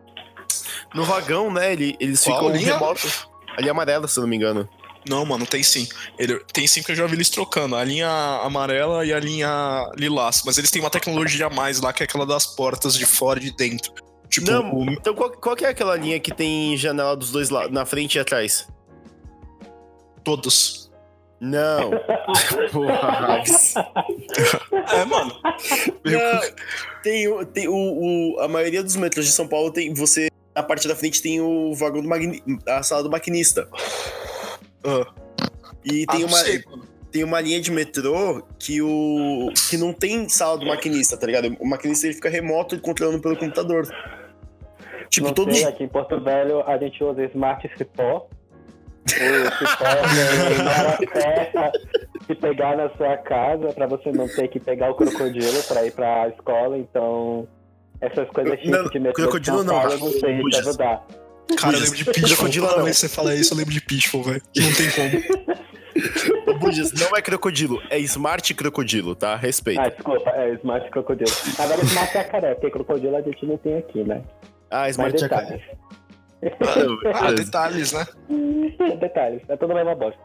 no 0.94 1.04
vagão, 1.04 1.50
né? 1.50 1.72
Ele, 1.72 1.96
eles 1.98 2.22
Qual 2.22 2.36
ficam 2.38 2.54
linha? 2.56 2.74
remotos. 2.74 3.26
A 3.56 3.60
linha 3.60 3.72
amarela, 3.72 4.06
se 4.06 4.18
eu 4.18 4.22
não 4.22 4.28
me 4.28 4.36
engano. 4.36 4.68
Não, 5.08 5.24
mano, 5.24 5.46
tem 5.46 5.62
sim. 5.62 5.88
Ele, 6.18 6.38
tem 6.52 6.66
sim 6.66 6.80
porque 6.80 6.92
eu 6.92 6.96
já 6.96 7.06
vi 7.06 7.14
eles 7.14 7.30
trocando. 7.30 7.74
A 7.76 7.82
linha 7.84 8.08
amarela 8.42 9.04
e 9.04 9.12
a 9.12 9.18
linha 9.20 9.90
lilás. 9.96 10.42
Mas 10.44 10.58
eles 10.58 10.70
têm 10.70 10.80
uma 10.82 10.90
tecnologia 10.90 11.46
a 11.46 11.50
mais 11.50 11.80
lá, 11.80 11.92
que 11.92 12.02
é 12.02 12.04
aquela 12.04 12.26
das 12.26 12.46
portas 12.46 12.94
de 12.94 13.06
fora 13.06 13.38
e 13.38 13.42
de 13.44 13.56
dentro. 13.56 13.92
Tipo, 14.28 14.50
Não, 14.50 14.74
o- 14.74 14.90
então 14.90 15.14
qual, 15.14 15.30
qual 15.30 15.56
que 15.56 15.64
é 15.64 15.68
aquela 15.68 15.96
linha 15.96 16.20
que 16.20 16.32
tem 16.34 16.76
janela 16.76 17.16
dos 17.16 17.30
dois 17.32 17.48
lados, 17.50 17.72
na 17.72 17.86
frente 17.86 18.16
e 18.16 18.18
atrás? 18.18 18.68
todos. 20.24 20.90
Não. 21.40 21.90
Porra. 22.72 23.42
É, 24.92 25.04
mano. 25.04 25.34
Não, 26.04 26.40
tem, 27.02 27.28
o- 27.28 27.46
tem 27.46 27.68
o, 27.68 27.74
o- 27.74 28.40
a 28.40 28.48
maioria 28.48 28.82
dos 28.82 28.96
metrôs 28.96 29.26
de 29.26 29.32
São 29.32 29.46
Paulo 29.48 29.70
tem 29.70 29.94
você 29.94 30.28
na 30.54 30.62
parte 30.64 30.88
da 30.88 30.96
frente 30.96 31.22
tem 31.22 31.40
o 31.40 31.72
vagão 31.74 32.02
do 32.02 32.08
magni, 32.08 32.42
a 32.66 32.82
sala 32.82 33.04
do 33.04 33.10
maquinista. 33.10 33.68
E 35.84 36.04
Ah, 36.08 36.12
tem 36.12 36.20
não 36.20 36.28
uma 36.28 36.38
sei, 36.38 36.64
tem 37.10 37.24
uma 37.24 37.40
linha 37.40 37.60
de 37.60 37.70
metrô 37.70 38.42
que 38.58 38.82
o 38.82 39.50
que 39.68 39.76
não 39.76 39.92
tem 39.92 40.28
sala 40.28 40.58
do 40.58 40.66
maquinista, 40.66 41.16
tá 41.16 41.26
ligado? 41.26 41.56
O 41.58 41.66
maquinista 41.66 42.06
ele 42.06 42.14
fica 42.14 42.28
remoto 42.28 42.74
e 42.74 42.80
controlando 42.80 43.20
pelo 43.20 43.36
computador. 43.36 43.88
Tipo, 45.08 45.28
Não 45.28 45.34
todos 45.34 45.56
sei, 45.56 45.66
aqui 45.66 45.84
em 45.84 45.88
Porto 45.88 46.20
Velho 46.20 46.62
a 46.68 46.76
gente 46.76 47.02
usa 47.02 47.24
Smart 47.24 47.70
Cipó. 47.76 48.26
O 49.06 49.08
cipó 49.08 49.84
é 52.28 52.34
pegar 52.34 52.76
na 52.76 52.90
sua 52.90 53.16
casa 53.16 53.72
pra 53.72 53.86
você 53.86 54.12
não 54.12 54.28
ter 54.28 54.48
que 54.48 54.60
pegar 54.60 54.90
o 54.90 54.94
crocodilo 54.94 55.62
pra 55.62 55.86
ir 55.86 55.92
pra 55.92 56.28
escola. 56.28 56.76
Então, 56.76 57.48
essas 58.02 58.28
coisas 58.28 58.52
chiques 58.56 58.70
Não, 58.70 58.84
de 58.84 58.98
metrô 58.98 59.24
crocodilo 59.24 59.64
não, 59.64 59.82
eu 59.82 59.98
não 59.98 60.10
sei 60.10 60.36
se 60.36 60.42
Bujas. 60.42 60.76
Cara, 61.56 61.76
eu 61.76 61.80
lembro 61.80 61.96
de 61.96 62.04
Pitfall. 62.04 62.28
Crocodilo 62.28 62.66
Toda 62.66 62.78
não. 62.78 62.84
vez 62.84 62.96
que 62.96 63.00
você 63.00 63.08
fala 63.08 63.34
isso, 63.34 63.54
eu 63.54 63.58
lembro 63.58 63.72
de 63.72 63.80
Pitfall, 63.80 64.22
velho. 64.22 64.42
Não 64.56 64.72
tem 64.74 64.90
como. 64.90 65.48
Não 67.00 67.16
é 67.16 67.22
crocodilo, 67.22 67.82
é 67.90 67.98
smart 68.00 68.54
crocodilo, 68.54 69.14
tá? 69.16 69.34
Respeita. 69.34 69.82
Ah, 69.82 69.88
desculpa, 69.88 70.30
é 70.30 70.50
Smart 70.54 70.88
Crocodilo. 70.90 71.30
Agora 71.58 71.82
Smart 71.82 72.12
Jacaré, 72.12 72.54
porque 72.54 72.70
crocodilo 72.70 73.16
a 73.16 73.22
gente 73.22 73.44
não 73.46 73.56
tem 73.56 73.78
aqui, 73.78 74.04
né? 74.04 74.22
Ah, 74.70 74.88
smart 74.90 75.18
jacaré. 75.18 75.60
detalhes. 76.40 76.98
Ah, 77.14 77.20
Beleza. 77.30 77.34
detalhes, 77.34 77.92
né? 77.92 78.06
detalhes, 79.00 79.42
é 79.48 79.56
tudo 79.56 79.72
a 79.72 79.76
mesma 79.76 79.94
bosta. 79.96 80.20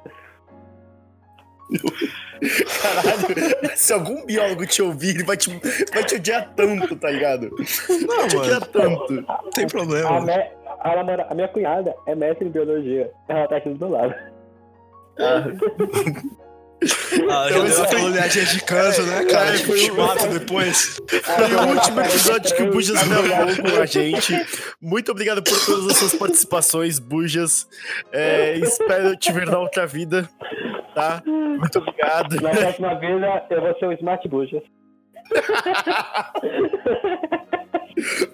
Caralho, 2.81 3.71
se 3.75 3.93
algum 3.93 4.25
biólogo 4.25 4.65
te 4.65 4.81
ouvir, 4.81 5.09
ele 5.15 5.23
vai 5.23 5.38
te, 5.38 5.49
vai 5.93 6.03
te 6.03 6.15
odiar 6.15 6.53
tanto, 6.55 6.95
tá 6.95 7.09
ligado? 7.09 7.49
Não, 8.07 8.17
Vai 8.17 8.27
te 8.27 8.38
odiar 8.38 8.62
tanto. 8.67 9.13
Não 9.13 9.49
tem 9.51 9.65
A, 9.65 9.67
problema. 9.67 10.21
me- 10.21 10.51
a, 10.84 10.96
namora- 10.96 11.28
a 11.30 11.34
minha 11.36 11.48
cunhada 11.48 11.96
é 12.06 12.15
mestre 12.15 12.48
em 12.48 12.52
biologia. 12.52 13.12
Ela 13.28 13.48
tá 13.48 13.58
aqui 13.58 13.69
do 13.69 13.80
meu 13.80 13.89
lado. 13.98 14.13
Ah, 15.19 15.43
já 16.82 17.48
Então, 17.48 17.50
deu 17.50 17.65
isso 17.67 17.82
aquela 17.84 18.02
foi- 18.02 18.12
olhadinha 18.12 18.46
de 18.46 18.63
canso, 18.65 19.04
né, 19.04 19.26
cara? 19.26 19.50
É, 19.54 19.58
Tipo, 19.58 19.67
foi 19.67 19.78
te 19.80 19.91
um- 19.91 19.96
mata 19.96 20.28
depois. 20.28 21.00
Foi 21.08 21.56
o 21.56 21.67
último 21.76 22.02
episódio 22.02 22.56
que 22.56 22.63
o 22.63 22.72
Bujas 22.72 23.08
gravou 23.08 23.56
com 23.56 23.82
a 23.82 23.86
gente. 23.86 24.34
Muito 24.82 25.12
obrigado 25.12 25.41
por 25.43 25.65
todas 25.65 25.88
as 25.91 25.98
suas 25.98 26.15
participações, 26.15 27.00
Bujas. 27.00 27.67
É, 28.12 28.56
espero 28.58 29.15
te 29.15 29.32
ver 29.32 29.46
na 29.48 29.60
outra 29.60 29.86
vida, 29.88 30.28
tá? 30.93 31.22
Muito 31.26 31.80
obrigado. 31.80 32.41
Na 32.41 32.50
próxima 32.50 32.96
vida, 32.96 33.46
eu 33.50 33.62
vou 33.62 33.80
ser 33.80 33.86
o 33.86 33.91
Smart 33.93 34.28
Bujas. 34.28 34.63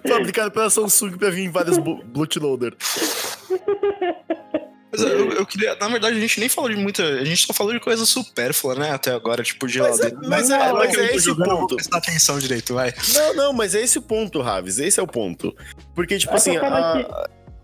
Fabricado 0.06 0.50
pela 0.50 0.70
Samsung 0.70 1.16
pra 1.16 1.30
vir 1.30 1.44
em 1.44 1.50
vários 1.50 1.78
bu- 1.78 2.02
bootloader. 2.04 2.74
Mas 4.92 5.02
eu, 5.02 5.30
eu 5.32 5.46
queria. 5.46 5.76
Na 5.76 5.88
verdade, 5.88 6.16
a 6.16 6.20
gente 6.20 6.40
nem 6.40 6.48
falou 6.48 6.68
de 6.68 6.76
muita. 6.76 7.02
A 7.04 7.24
gente 7.24 7.46
só 7.46 7.52
falou 7.52 7.72
de 7.72 7.78
coisa 7.78 8.04
supérflua, 8.04 8.74
né? 8.74 8.90
Até 8.90 9.12
agora, 9.12 9.42
tipo, 9.42 9.66
de 9.68 9.78
Mas 9.78 10.00
é- 10.00 10.02
geladeira. 10.08 10.28
mas 10.28 10.50
é- 10.50 10.72
mas 10.72 10.90
é 10.94 10.96
tô 10.96 11.02
esse 11.14 11.16
o 11.30 11.34
jogando, 11.34 11.56
ponto. 11.60 11.76
prestar 11.76 11.98
atenção 11.98 12.38
direito, 12.40 12.74
vai. 12.74 12.92
Não, 13.14 13.34
não, 13.34 13.52
mas 13.52 13.74
é 13.76 13.82
esse 13.82 13.98
o 13.98 14.02
ponto, 14.02 14.40
Raves. 14.40 14.78
Esse 14.80 14.98
é 14.98 15.02
o 15.02 15.06
ponto. 15.06 15.54
Porque, 15.94 16.18
tipo 16.18 16.32
É 16.32 16.36
assim, 16.36 16.56
a, 16.56 17.06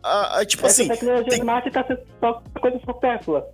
a- 0.04 0.38
a- 0.40 0.44
tipo 0.46 0.64
Essa 0.66 0.82
assim, 0.82 0.88
tecnologia 0.88 1.28
tem- 1.30 1.38
Smart 1.40 1.70
tá 1.72 1.84
sendo 1.84 2.00
só 2.20 2.42
coisa 2.60 2.78
supérflua. 2.84 3.44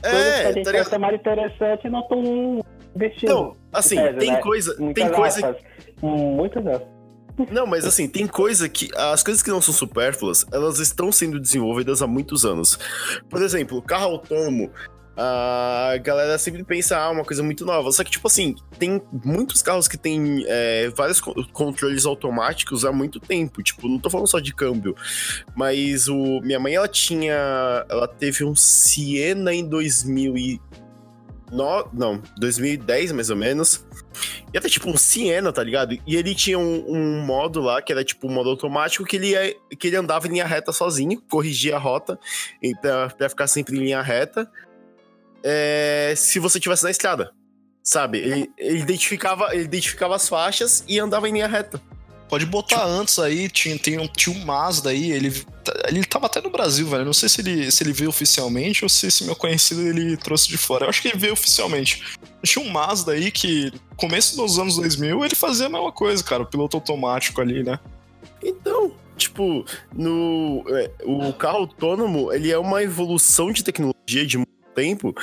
Coisas 0.00 0.22
que 0.22 0.46
a 0.46 0.50
é, 0.70 0.78
gente 0.78 0.90
tá 0.90 0.98
mais 0.98 1.14
interessante 1.14 1.86
e 1.86 1.90
não 1.90 2.00
estão 2.00 2.64
investindo. 2.96 3.28
Não, 3.28 3.56
assim, 3.72 3.96
Pesa, 3.96 4.18
tem 4.18 4.32
né? 4.32 4.40
coisa, 4.40 4.76
Muitas 4.78 5.04
tem 5.04 5.12
coisa 5.12 5.46
aspas. 5.50 5.64
Muitas 6.00 6.66
aspas. 6.66 6.88
Não, 7.50 7.66
mas 7.66 7.84
assim, 7.84 8.08
tem 8.08 8.26
coisa 8.26 8.68
que. 8.68 8.88
As 8.96 9.22
coisas 9.22 9.42
que 9.42 9.50
não 9.50 9.60
são 9.60 9.72
supérfluas, 9.72 10.44
elas 10.52 10.78
estão 10.78 11.12
sendo 11.12 11.38
desenvolvidas 11.38 12.02
há 12.02 12.06
muitos 12.06 12.44
anos. 12.44 12.78
Por 13.28 13.42
exemplo, 13.42 13.80
carro 13.82 14.06
autônomo. 14.06 14.70
A 15.20 15.96
galera 16.00 16.38
sempre 16.38 16.62
pensa, 16.62 16.96
ah, 16.96 17.10
uma 17.10 17.24
coisa 17.24 17.42
muito 17.42 17.66
nova. 17.66 17.90
Só 17.90 18.04
que, 18.04 18.10
tipo 18.10 18.28
assim, 18.28 18.54
tem 18.78 19.02
muitos 19.24 19.60
carros 19.62 19.88
que 19.88 19.96
tem 19.96 20.44
é, 20.46 20.90
vários 20.90 21.20
co- 21.20 21.34
controles 21.52 22.06
automáticos 22.06 22.84
há 22.84 22.92
muito 22.92 23.18
tempo. 23.18 23.60
Tipo, 23.60 23.88
não 23.88 23.98
tô 23.98 24.08
falando 24.08 24.28
só 24.28 24.38
de 24.38 24.54
câmbio. 24.54 24.94
Mas 25.56 26.06
o. 26.06 26.40
Minha 26.42 26.60
mãe, 26.60 26.76
ela 26.76 26.86
tinha. 26.86 27.84
Ela 27.88 28.06
teve 28.06 28.44
um 28.44 28.54
Siena 28.54 29.52
em 29.52 29.68
2000 29.68 30.38
e. 30.38 30.60
No, 31.50 31.88
não, 31.92 32.22
2010 32.38 33.12
mais 33.12 33.30
ou 33.30 33.36
menos. 33.36 33.84
E 34.52 34.58
até 34.58 34.68
tipo 34.68 34.88
um 34.90 34.96
Siena, 34.96 35.52
tá 35.52 35.62
ligado? 35.62 35.98
E 36.06 36.16
ele 36.16 36.34
tinha 36.34 36.58
um, 36.58 36.84
um 36.90 37.20
modo 37.24 37.60
lá, 37.60 37.80
que 37.80 37.92
era 37.92 38.04
tipo 38.04 38.26
um 38.28 38.32
modo 38.32 38.50
automático, 38.50 39.04
que 39.04 39.16
ele, 39.16 39.28
ia- 39.30 39.54
que 39.78 39.86
ele 39.88 39.96
andava 39.96 40.26
em 40.26 40.30
linha 40.32 40.46
reta 40.46 40.72
sozinho, 40.72 41.20
corrigia 41.30 41.76
a 41.76 41.78
rota, 41.78 42.18
e 42.62 42.74
pra, 42.74 43.08
pra 43.10 43.28
ficar 43.28 43.46
sempre 43.46 43.76
em 43.76 43.80
linha 43.80 44.02
reta. 44.02 44.50
é, 45.42 46.14
se 46.16 46.38
você 46.38 46.58
tivesse 46.60 46.84
na 46.84 46.90
estrada. 46.90 47.32
Sabe? 47.82 48.18
Ele, 48.18 48.50
ele 48.58 48.80
identificava, 48.80 49.54
ele 49.54 49.64
identificava 49.64 50.14
as 50.14 50.28
faixas 50.28 50.84
e 50.86 50.98
andava 50.98 51.26
em 51.28 51.32
linha 51.32 51.46
reta. 51.48 51.80
Pode 52.28 52.44
botar 52.44 52.84
antes 52.84 53.18
aí, 53.18 53.48
tinha, 53.48 53.78
tem 53.78 53.98
um, 53.98 54.08
um 54.28 54.44
Mazda 54.44 54.90
aí, 54.90 55.10
ele, 55.10 55.44
ele 55.88 56.04
tava 56.04 56.26
até 56.26 56.40
no 56.40 56.50
Brasil, 56.50 56.86
velho. 56.86 57.04
Não 57.04 57.12
sei 57.12 57.28
se 57.28 57.40
ele, 57.40 57.70
se 57.70 57.82
ele 57.82 57.92
veio 57.92 58.10
oficialmente 58.10 58.84
ou 58.84 58.88
se 58.88 59.06
esse 59.06 59.24
meu 59.24 59.34
conhecido 59.34 59.80
ele 59.80 60.16
trouxe 60.16 60.48
de 60.48 60.58
fora. 60.58 60.84
Eu 60.84 60.90
acho 60.90 61.00
que 61.00 61.08
ele 61.08 61.18
veio 61.18 61.32
oficialmente. 61.32 62.02
Tinha 62.44 62.64
um 62.64 62.68
Mazda 62.68 63.12
aí 63.12 63.30
que, 63.30 63.72
começo 63.96 64.36
dos 64.36 64.58
anos 64.58 64.76
2000, 64.76 65.24
ele 65.24 65.34
fazia 65.34 65.66
a 65.66 65.70
mesma 65.70 65.90
coisa, 65.90 66.22
cara, 66.22 66.42
o 66.42 66.46
piloto 66.46 66.76
automático 66.76 67.40
ali, 67.40 67.62
né? 67.62 67.78
Então, 68.42 68.92
tipo, 69.16 69.64
no, 69.94 70.64
é, 70.68 70.90
o 71.04 71.32
carro 71.32 71.58
autônomo, 71.58 72.32
ele 72.32 72.50
é 72.50 72.58
uma 72.58 72.82
evolução 72.82 73.50
de 73.50 73.64
tecnologia 73.64 74.26
de 74.26 74.36
muito 74.36 74.50
tempo 74.74 75.14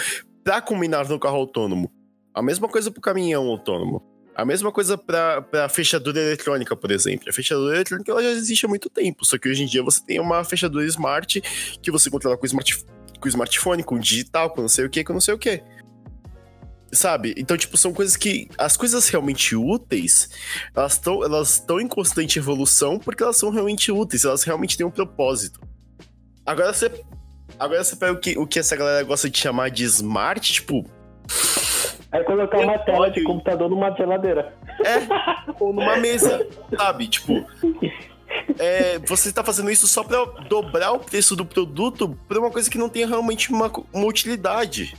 pra 0.44 0.60
combinar 0.60 1.08
no 1.08 1.20
carro 1.20 1.38
autônomo. 1.38 1.92
A 2.34 2.42
mesma 2.42 2.68
coisa 2.68 2.92
pro 2.92 3.00
caminhão 3.00 3.48
autônomo. 3.48 4.15
A 4.36 4.44
mesma 4.44 4.70
coisa 4.70 4.98
pra 4.98 5.70
fechadura 5.70 6.20
eletrônica, 6.20 6.76
por 6.76 6.92
exemplo. 6.92 7.30
A 7.30 7.34
fechadura 7.34 7.76
eletrônica 7.76 8.12
ela 8.12 8.22
já 8.22 8.32
existe 8.32 8.66
há 8.66 8.70
muito 8.70 8.90
tempo, 8.90 9.24
só 9.24 9.38
que 9.38 9.48
hoje 9.48 9.64
em 9.64 9.66
dia 9.66 9.82
você 9.82 10.04
tem 10.06 10.20
uma 10.20 10.44
fechadura 10.44 10.86
smart 10.86 11.42
que 11.82 11.90
você 11.90 12.10
controla 12.10 12.38
com 12.38 12.46
smart, 12.46 12.86
com 13.18 13.28
smartphone, 13.30 13.82
com 13.82 13.98
digital, 13.98 14.50
com 14.50 14.62
não 14.62 14.68
sei 14.68 14.86
o 14.86 14.90
que, 14.90 15.06
com 15.06 15.14
não 15.14 15.22
sei 15.22 15.34
o 15.34 15.38
que. 15.38 15.64
Sabe? 16.92 17.34
Então, 17.38 17.58
tipo, 17.58 17.78
são 17.78 17.94
coisas 17.94 18.18
que. 18.18 18.50
As 18.58 18.76
coisas 18.76 19.08
realmente 19.08 19.56
úteis, 19.56 20.30
elas 20.76 20.94
estão 20.94 21.24
elas 21.24 21.66
em 21.82 21.88
constante 21.88 22.38
evolução 22.38 23.00
porque 23.00 23.24
elas 23.24 23.38
são 23.38 23.50
realmente 23.50 23.90
úteis, 23.90 24.26
elas 24.26 24.44
realmente 24.44 24.76
têm 24.76 24.86
um 24.86 24.92
propósito. 24.92 25.62
Agora 26.46 26.74
você. 26.74 26.92
Agora 27.58 27.84
você 27.84 27.96
pega 27.96 28.12
o 28.12 28.20
que, 28.20 28.38
o 28.38 28.46
que 28.46 28.60
essa 28.60 28.76
galera 28.76 29.04
gosta 29.04 29.30
de 29.30 29.38
chamar 29.38 29.70
de 29.70 29.86
smart, 29.86 30.52
tipo, 30.52 30.86
Aí 32.16 32.24
colocar 32.24 32.60
uma 32.60 32.78
tela 32.80 32.98
pode- 33.00 33.16
de 33.16 33.24
computador 33.24 33.70
numa 33.70 33.92
geladeira. 33.92 34.54
é, 34.86 35.54
ou 35.60 35.74
numa 35.74 35.98
mesa, 35.98 36.48
sabe? 36.78 37.08
Tipo. 37.08 37.46
é, 38.60 39.00
você 39.00 39.32
tá 39.32 39.44
fazendo 39.44 39.70
isso 39.70 39.88
só 39.88 40.04
pra 40.04 40.24
dobrar 40.48 40.92
o 40.94 41.00
preço 41.00 41.36
do 41.36 41.46
produto 41.46 42.18
pra 42.28 42.40
uma 42.40 42.52
coisa 42.52 42.70
que 42.70 42.78
não 42.78 42.90
tem 42.90 43.06
realmente 43.06 43.52
uma, 43.52 43.72
uma 43.94 44.06
utilidade. 44.08 44.96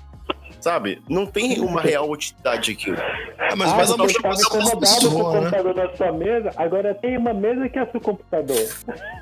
Sabe? 0.60 1.00
Não 1.08 1.26
tem 1.26 1.60
uma 1.60 1.80
real 1.80 2.10
utilidade 2.10 2.72
aquilo. 2.72 2.96
É, 3.38 3.54
mas, 3.54 3.72
ah, 3.72 3.76
você 3.76 3.92
estava 3.92 4.08
coisa 4.08 4.42
incomodado 4.42 5.10
com 5.10 5.22
o 5.22 5.32
né? 5.32 5.38
computador 5.40 5.74
na 5.76 5.96
sua 5.96 6.12
mesa, 6.12 6.50
agora 6.56 6.94
tem 6.94 7.16
uma 7.16 7.32
mesa 7.32 7.68
que 7.68 7.78
é 7.78 7.86
seu 7.86 8.00
computador. 8.00 8.68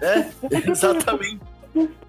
É, 0.01 0.27
exatamente. 0.71 1.41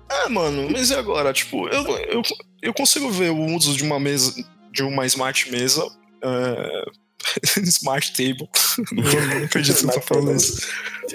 É, 0.10 0.30
mano, 0.30 0.70
mas 0.72 0.90
e 0.90 0.96
agora? 0.96 1.34
Tipo, 1.34 1.68
eu, 1.68 1.84
eu, 2.08 2.22
eu 2.62 2.74
consigo 2.74 3.10
ver 3.10 3.32
o 3.32 3.46
uso 3.56 3.76
de 3.76 3.84
uma 3.84 4.00
mesa, 4.00 4.32
de 4.76 4.84
uma 4.84 5.06
smart 5.06 5.50
mesa. 5.50 5.88
é, 6.22 6.86
smart 7.64 8.12
table. 8.12 8.48
não, 8.92 9.04
não 9.40 9.46
acredito 9.46 9.80
que 9.80 9.86
eu 9.86 9.92
tô 9.92 10.02
falando 10.02 10.36
isso. 10.36 10.62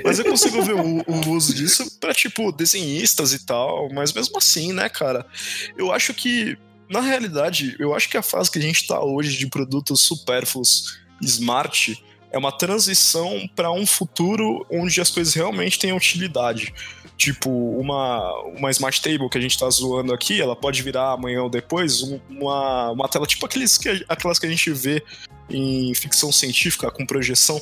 Mas 0.02 0.18
eu 0.18 0.24
consigo 0.24 0.62
ver 0.62 0.74
o, 0.74 1.04
o 1.06 1.30
uso 1.30 1.54
disso 1.54 1.98
pra, 2.00 2.14
tipo, 2.14 2.50
desenhistas 2.50 3.32
e 3.32 3.44
tal. 3.44 3.88
Mas 3.92 4.12
mesmo 4.12 4.38
assim, 4.38 4.72
né, 4.72 4.88
cara? 4.88 5.26
Eu 5.76 5.92
acho 5.92 6.14
que, 6.14 6.56
na 6.88 7.00
realidade, 7.00 7.76
eu 7.78 7.94
acho 7.94 8.08
que 8.08 8.16
a 8.16 8.22
fase 8.22 8.50
que 8.50 8.58
a 8.58 8.62
gente 8.62 8.86
tá 8.86 9.00
hoje 9.00 9.36
de 9.36 9.46
produtos 9.46 10.00
supérfluos 10.00 10.98
smart 11.20 12.02
é 12.32 12.38
uma 12.38 12.52
transição 12.52 13.48
para 13.54 13.70
um 13.72 13.84
futuro 13.84 14.64
onde 14.70 15.00
as 15.00 15.10
coisas 15.10 15.34
realmente 15.34 15.78
tenham 15.78 15.96
utilidade. 15.96 16.72
Tipo, 17.20 17.50
uma, 17.50 18.32
uma 18.56 18.70
Smart 18.70 19.02
Table 19.02 19.28
que 19.28 19.36
a 19.36 19.40
gente 19.42 19.58
tá 19.58 19.68
zoando 19.68 20.10
aqui, 20.14 20.40
ela 20.40 20.56
pode 20.56 20.82
virar 20.82 21.12
amanhã 21.12 21.42
ou 21.42 21.50
depois 21.50 22.00
um- 22.02 22.18
uma, 22.30 22.92
uma 22.92 23.08
tela 23.10 23.26
tipo 23.26 23.44
aqueles 23.44 23.76
que, 23.76 24.06
aquelas 24.08 24.38
que 24.38 24.46
a 24.46 24.48
gente 24.48 24.70
vê 24.72 25.04
em 25.50 25.92
ficção 25.94 26.32
científica 26.32 26.90
com 26.90 27.04
projeção. 27.04 27.60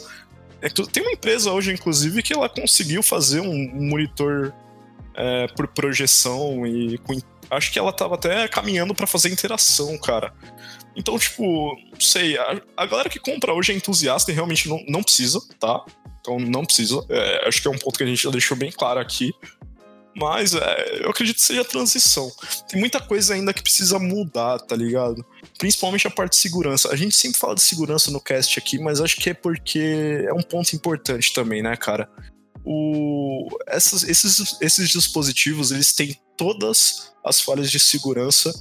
É 0.62 0.68
tem 0.68 1.02
uma 1.02 1.10
empresa 1.10 1.50
hoje, 1.50 1.72
inclusive, 1.72 2.22
que 2.22 2.32
ela 2.32 2.48
conseguiu 2.48 3.02
fazer 3.02 3.40
um, 3.40 3.68
monitor 3.74 4.54
é, 5.16 5.48
por 5.48 5.66
projeção 5.66 6.64
e 6.64 6.96
com, 6.98 7.18
acho 7.50 7.72
que 7.72 7.80
ela 7.80 7.92
tava 7.92 8.14
até 8.14 8.46
caminhando 8.46 8.94
para 8.94 9.08
fazer 9.08 9.28
interação, 9.28 9.98
cara. 9.98 10.32
Então, 10.94 11.18
tipo, 11.18 11.76
não 11.92 12.00
sei, 12.00 12.38
a, 12.38 12.60
a 12.76 12.86
galera 12.86 13.08
que 13.08 13.18
compra 13.18 13.52
hoje 13.52 13.72
é 13.72 13.74
entusiasta 13.74 14.30
e 14.30 14.34
realmente 14.36 14.68
não, 14.68 14.80
não 14.88 15.02
precisa, 15.02 15.40
tá? 15.58 15.84
Então 16.36 16.38
não 16.38 16.64
precisa. 16.64 17.04
É, 17.08 17.48
acho 17.48 17.62
que 17.62 17.68
é 17.68 17.70
um 17.70 17.78
ponto 17.78 17.96
que 17.96 18.04
a 18.04 18.06
gente 18.06 18.22
já 18.22 18.30
deixou 18.30 18.56
bem 18.56 18.70
claro 18.70 19.00
aqui. 19.00 19.32
Mas 20.16 20.52
é, 20.52 21.00
eu 21.04 21.10
acredito 21.10 21.36
que 21.36 21.42
seja 21.42 21.64
transição. 21.64 22.30
Tem 22.68 22.78
muita 22.80 23.00
coisa 23.00 23.34
ainda 23.34 23.52
que 23.54 23.62
precisa 23.62 23.98
mudar, 24.00 24.58
tá 24.58 24.74
ligado? 24.74 25.24
Principalmente 25.58 26.06
a 26.08 26.10
parte 26.10 26.32
de 26.32 26.38
segurança. 26.38 26.90
A 26.92 26.96
gente 26.96 27.14
sempre 27.14 27.38
fala 27.38 27.54
de 27.54 27.62
segurança 27.62 28.10
no 28.10 28.20
cast 28.20 28.58
aqui, 28.58 28.78
mas 28.80 29.00
acho 29.00 29.16
que 29.16 29.30
é 29.30 29.34
porque 29.34 30.24
é 30.26 30.32
um 30.32 30.42
ponto 30.42 30.74
importante 30.74 31.32
também, 31.32 31.62
né, 31.62 31.76
cara? 31.76 32.08
O, 32.64 33.48
essas- 33.66 34.02
esses, 34.02 34.56
esses 34.60 34.90
dispositivos, 34.90 35.70
eles 35.70 35.92
têm 35.92 36.16
todas 36.36 37.12
as 37.24 37.40
falhas 37.40 37.70
de 37.70 37.78
segurança 37.78 38.52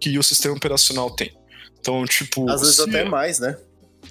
que 0.00 0.18
o 0.18 0.22
sistema 0.22 0.54
operacional 0.56 1.10
tem. 1.10 1.36
Então, 1.78 2.04
tipo. 2.06 2.48
Às 2.50 2.60
vezes 2.62 2.76
se- 2.76 2.82
até 2.82 3.04
mais, 3.04 3.38
né? 3.38 3.56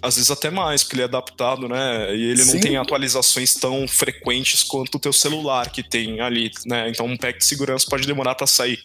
Às 0.02 0.16
vezes 0.16 0.32
até 0.32 0.49
mais, 0.49 0.84
porque 0.84 0.95
ele 0.95 1.04
é 1.04 1.06
adaptado, 1.06 1.68
né? 1.68 2.16
E 2.16 2.32
ele 2.32 2.43
Sim. 2.43 2.54
não 2.54 2.60
tem 2.60 2.78
atualizações 2.78 3.54
tão 3.54 3.88
frequentes 3.88 4.64
quanto 4.64 4.95
o 4.95 4.99
teu 4.99 5.14
celular 5.14 5.72
que 5.72 5.84
tem 5.84 6.20
ali, 6.22 6.52
né? 6.66 6.89
Então 6.89 7.06
um 7.06 7.18
pack 7.18 7.39
de 7.39 7.45
segurança 7.45 7.86
pode 7.89 8.08
demorar 8.08 8.36
pra 8.36 8.47
sair. 8.47 8.80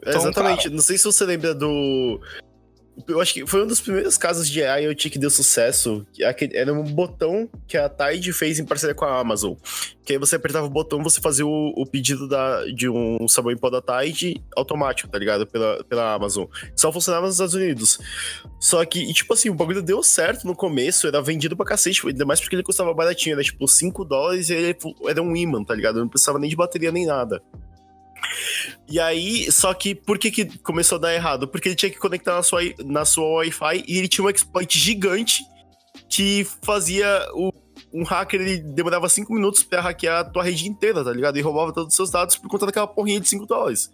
Então, 0.00 0.20
Exatamente. 0.20 0.68
Não 0.68 0.80
sei 0.80 0.98
se 0.98 1.04
você 1.04 1.24
lembra 1.24 1.54
do. 1.54 2.20
Eu 3.06 3.20
acho 3.20 3.32
que 3.34 3.46
foi 3.46 3.62
um 3.62 3.66
dos 3.66 3.80
primeiros 3.80 4.16
casos 4.16 4.48
de 4.48 4.60
IoT 4.60 5.10
que 5.10 5.18
deu 5.18 5.30
sucesso. 5.30 6.06
aquele- 6.26 6.56
Era 6.56 6.72
um 6.72 6.82
botão 6.82 7.48
que 7.66 7.76
a 7.76 7.88
Tide 7.88 8.32
fez 8.32 8.58
em 8.58 8.64
parceria 8.64 8.94
com 8.94 9.04
a 9.04 9.18
Amazon. 9.20 9.54
Que 10.04 10.14
aí 10.14 10.18
você 10.18 10.36
apertava 10.36 10.66
o 10.66 10.70
botão, 10.70 11.02
você 11.02 11.20
fazia 11.20 11.46
o, 11.46 11.72
o 11.76 11.86
pedido 11.86 12.26
da, 12.26 12.64
de 12.66 12.88
um 12.88 13.28
sabão 13.28 13.52
em 13.52 13.56
pó 13.56 13.70
da 13.70 13.80
Tide 13.82 14.42
automático, 14.56 15.08
tá 15.08 15.18
ligado? 15.18 15.46
Pela, 15.46 15.84
pela 15.84 16.14
Amazon. 16.14 16.46
Só 16.74 16.90
funcionava 16.92 17.26
nos 17.26 17.34
Estados 17.36 17.54
Unidos. 17.54 17.98
Só 18.58 18.84
que, 18.84 18.98
e, 19.00 19.12
tipo 19.12 19.32
assim, 19.34 19.50
o 19.50 19.54
bagulho 19.54 19.82
deu 19.82 20.02
certo 20.02 20.46
no 20.46 20.54
começo, 20.56 21.06
era 21.06 21.20
vendido 21.22 21.56
pra 21.56 21.66
cacete, 21.66 22.06
ainda 22.06 22.24
mais 22.24 22.40
porque 22.40 22.56
ele 22.56 22.62
custava 22.62 22.92
baratinho, 22.94 23.34
era 23.34 23.42
tipo 23.42 23.68
5 23.68 24.04
dólares 24.04 24.48
e 24.50 24.54
ele 24.54 24.76
era 25.06 25.22
um 25.22 25.36
imã, 25.36 25.62
tá 25.62 25.74
ligado? 25.74 26.00
Não 26.00 26.08
precisava 26.08 26.38
nem 26.38 26.50
de 26.50 26.56
bateria 26.56 26.90
nem 26.90 27.06
nada. 27.06 27.40
E 28.88 28.98
aí, 28.98 29.50
só 29.52 29.72
que 29.74 29.94
por 29.94 30.18
que, 30.18 30.30
que 30.30 30.58
começou 30.58 30.96
a 30.96 31.00
dar 31.00 31.14
errado? 31.14 31.46
Porque 31.46 31.68
ele 31.68 31.76
tinha 31.76 31.90
que 31.90 31.98
conectar 31.98 32.34
na 32.34 32.42
sua, 32.42 32.60
na 32.84 33.04
sua 33.04 33.26
Wi-Fi 33.38 33.84
e 33.86 33.98
ele 33.98 34.08
tinha 34.08 34.24
um 34.24 34.30
exploit 34.30 34.78
gigante 34.78 35.42
que 36.08 36.46
fazia 36.62 37.26
o, 37.34 37.52
um 37.92 38.02
hacker, 38.02 38.40
ele 38.40 38.58
demorava 38.58 39.08
5 39.08 39.32
minutos 39.32 39.62
pra 39.62 39.80
hackear 39.80 40.20
a 40.20 40.24
tua 40.24 40.42
rede 40.42 40.68
inteira, 40.68 41.04
tá 41.04 41.12
ligado? 41.12 41.38
E 41.38 41.40
roubava 41.40 41.72
todos 41.72 41.92
os 41.92 41.96
seus 41.96 42.10
dados 42.10 42.36
por 42.36 42.48
conta 42.48 42.66
daquela 42.66 42.86
porrinha 42.86 43.20
de 43.20 43.28
5 43.28 43.46
dólares. 43.46 43.90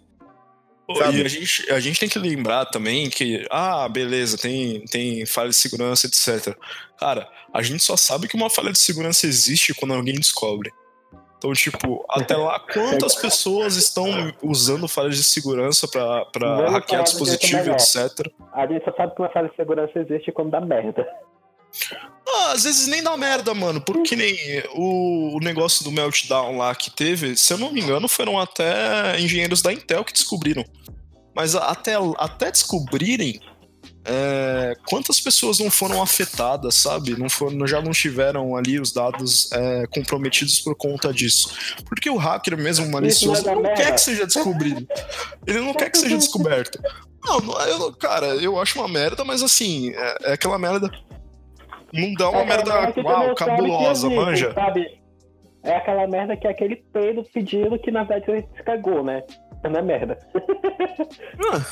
Pô? 0.87 0.93
E 0.99 1.01
a 1.01 1.27
gente, 1.27 1.71
a 1.71 1.79
gente 1.79 1.99
tem 1.99 2.07
que 2.07 2.19
lembrar 2.19 2.65
também 2.65 3.09
que, 3.09 3.45
ah, 3.49 3.89
beleza, 3.89 4.37
tem, 4.37 4.85
tem 4.85 5.25
falha 5.25 5.49
de 5.49 5.55
segurança, 5.55 6.05
etc. 6.05 6.55
Cara, 6.99 7.27
a 7.51 7.61
gente 7.63 7.83
só 7.83 7.97
sabe 7.97 8.27
que 8.27 8.35
uma 8.35 8.49
falha 8.49 8.71
de 8.71 8.79
segurança 8.79 9.25
existe 9.25 9.73
quando 9.73 9.95
alguém 9.95 10.15
descobre. 10.15 10.71
Então, 11.45 11.53
tipo, 11.53 12.03
até 12.09 12.35
lá, 12.35 12.59
quantas 12.59 13.13
pessoas 13.21 13.75
estão 13.75 14.07
usando 14.41 14.87
falhas 14.87 15.15
de 15.15 15.23
segurança 15.23 15.87
Vamos 15.93 16.71
hackear 16.71 17.03
dispositivo, 17.03 17.69
etc. 17.69 18.31
A 18.51 18.65
gente 18.65 18.83
só 18.83 18.91
sabe 18.97 19.13
que 19.13 19.21
uma 19.21 19.29
falha 19.29 19.49
de 19.49 19.55
segurança 19.55 19.99
existe 19.99 20.31
quando 20.31 20.49
dá 20.49 20.59
merda. 20.59 21.07
Ah, 22.27 22.53
às 22.53 22.63
vezes 22.63 22.87
nem 22.87 23.03
dá 23.03 23.15
merda, 23.15 23.53
mano. 23.53 23.79
Porque 23.79 24.15
nem 24.15 24.35
o, 24.73 25.37
o 25.37 25.39
negócio 25.39 25.83
do 25.83 25.91
meltdown 25.91 26.57
lá 26.57 26.73
que 26.73 26.89
teve, 26.89 27.37
se 27.37 27.53
eu 27.53 27.59
não 27.59 27.71
me 27.71 27.79
engano, 27.79 28.07
foram 28.07 28.39
até 28.39 29.19
engenheiros 29.19 29.61
da 29.61 29.71
Intel 29.71 30.03
que 30.03 30.13
descobriram. 30.13 30.65
Mas 31.35 31.53
até, 31.53 31.93
até 32.17 32.49
descobrirem, 32.49 33.39
é, 34.05 34.75
quantas 34.87 35.19
pessoas 35.19 35.59
não 35.59 35.71
foram 35.71 36.01
afetadas, 36.01 36.75
sabe? 36.75 37.17
Não 37.17 37.29
foram, 37.29 37.65
já 37.65 37.81
não 37.81 37.91
tiveram 37.91 38.55
ali 38.55 38.79
os 38.79 38.91
dados 38.91 39.51
é, 39.51 39.87
comprometidos 39.87 40.59
por 40.59 40.75
conta 40.75 41.11
disso. 41.11 41.55
Porque 41.85 42.09
o 42.09 42.17
hacker 42.17 42.57
mesmo 42.57 42.89
malicioso 42.91 43.43
não 43.43 43.51
é 43.51 43.55
não 43.55 43.61
da 43.63 43.69
quer 43.69 43.77
merda. 43.77 43.93
que 43.93 44.01
seja 44.01 44.25
descobrido. 44.25 44.87
Ele 45.47 45.59
não 45.59 45.73
quer 45.73 45.89
que 45.89 45.97
seja 45.97 46.17
descoberto. 46.17 46.79
Não, 47.23 47.59
eu, 47.61 47.93
cara, 47.93 48.27
eu 48.35 48.59
acho 48.59 48.79
uma 48.79 48.87
merda, 48.87 49.23
mas 49.25 49.41
assim, 49.41 49.91
é, 49.95 50.29
é 50.29 50.33
aquela 50.33 50.59
merda. 50.59 50.89
Não 51.91 52.13
dá 52.13 52.29
uma 52.29 52.41
É 52.41 52.43
aquela 52.43 52.81
merda, 52.81 53.01
uau, 53.01 53.35
cabulosa, 53.35 54.07
existe, 54.07 54.15
manja. 54.15 54.53
Sabe? 54.53 55.01
É 55.63 55.75
aquela 55.77 56.05
merda 56.05 56.37
que 56.37 56.45
é 56.45 56.51
aquele 56.51 56.75
peido 56.75 57.23
pedindo 57.33 57.79
que 57.79 57.89
na 57.89 58.03
verdade 58.03 58.43
você 58.43 58.47
se 58.55 58.63
cagou, 58.63 59.03
né? 59.03 59.23
É 59.63 59.81
merda. 59.81 60.19
Ah, 61.51 61.65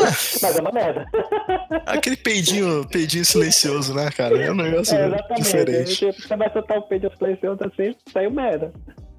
Mas 0.00 0.42
é 0.56 0.60
uma 0.60 0.72
merda. 0.72 1.06
aquele 1.86 2.16
peidinho, 2.16 2.86
peidinho 2.88 3.24
silencioso, 3.24 3.94
né, 3.94 4.10
cara? 4.10 4.36
É 4.40 4.50
um 4.50 4.54
negócio 4.54 4.96
É, 4.96 5.06
exatamente. 5.06 5.42
diferente. 5.42 6.06
Você 6.22 6.36
vai 6.36 6.52
soltar 6.52 6.78
o 6.78 6.82
peido 6.82 7.10
silencioso 7.16 7.60
assim, 7.64 7.94
saiu 8.12 8.30
merda. 8.30 8.72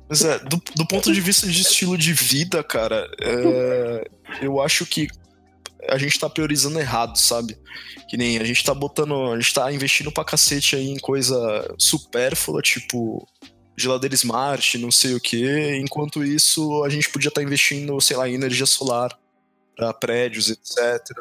Mas 0.07 0.23
é, 0.25 0.39
do, 0.39 0.61
do 0.75 0.85
ponto 0.87 1.11
de 1.11 1.21
vista 1.21 1.47
de 1.47 1.61
estilo 1.61 1.97
de 1.97 2.13
vida, 2.13 2.63
cara, 2.63 3.07
é, 3.21 4.03
eu 4.41 4.61
acho 4.61 4.85
que 4.85 5.07
a 5.89 5.97
gente 5.97 6.19
tá 6.19 6.29
priorizando 6.29 6.79
errado, 6.79 7.17
sabe? 7.17 7.57
Que 8.09 8.17
nem 8.17 8.37
a 8.37 8.43
gente 8.43 8.63
tá 8.63 8.73
botando, 8.73 9.31
a 9.31 9.39
gente 9.39 9.53
tá 9.53 9.71
investindo 9.71 10.11
pra 10.11 10.25
cacete 10.25 10.75
aí 10.75 10.89
em 10.89 10.99
coisa 10.99 11.73
supérflua, 11.77 12.61
tipo 12.61 13.27
geladeira 13.81 14.15
smart, 14.15 14.77
não 14.77 14.91
sei 14.91 15.15
o 15.15 15.19
que, 15.19 15.75
enquanto 15.75 16.23
isso 16.23 16.83
a 16.83 16.89
gente 16.89 17.09
podia 17.09 17.29
estar 17.29 17.41
investindo, 17.41 17.99
sei 17.99 18.17
lá, 18.17 18.27
em 18.27 18.33
energia 18.33 18.65
solar 18.65 19.17
pra 19.75 19.93
prédios, 19.93 20.49
etc. 20.49 21.17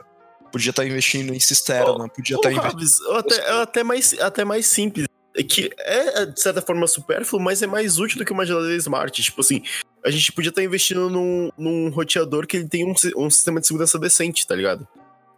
Podia 0.53 0.71
estar 0.71 0.85
investindo 0.85 1.35
em 1.35 1.41
cisterna, 1.41 2.09
podia 2.09 2.37
Ô, 2.37 2.41
estar 2.41 2.53
investindo. 2.53 2.73
Raves, 2.73 3.01
ou 3.01 3.17
até, 3.17 3.37
é 3.37 3.63
até, 3.63 3.85
mais, 3.85 4.13
até 4.21 4.45
mais 4.45 4.67
simples. 4.67 5.07
É 5.35 5.43
que 5.45 5.71
é, 5.79 6.27
de 6.27 6.41
certa 6.41 6.61
forma, 6.61 6.87
supérfluo, 6.87 7.41
mas 7.41 7.63
é 7.63 7.67
mais 7.67 7.99
útil 7.99 8.19
do 8.19 8.25
que 8.25 8.33
uma 8.33 8.45
geladeira 8.45 8.77
smart. 8.77 9.23
Tipo 9.23 9.41
assim, 9.41 9.63
a 10.05 10.11
gente 10.11 10.33
podia 10.33 10.51
estar 10.51 10.63
investindo 10.63 11.09
num, 11.09 11.51
num 11.57 11.89
roteador 11.91 12.47
que 12.47 12.57
ele 12.57 12.69
tem 12.69 12.85
um, 12.85 12.95
um 13.17 13.31
sistema 13.31 13.61
de 13.61 13.67
segurança 13.67 13.99
decente, 13.99 14.47
tá 14.47 14.57
ligado? 14.57 14.87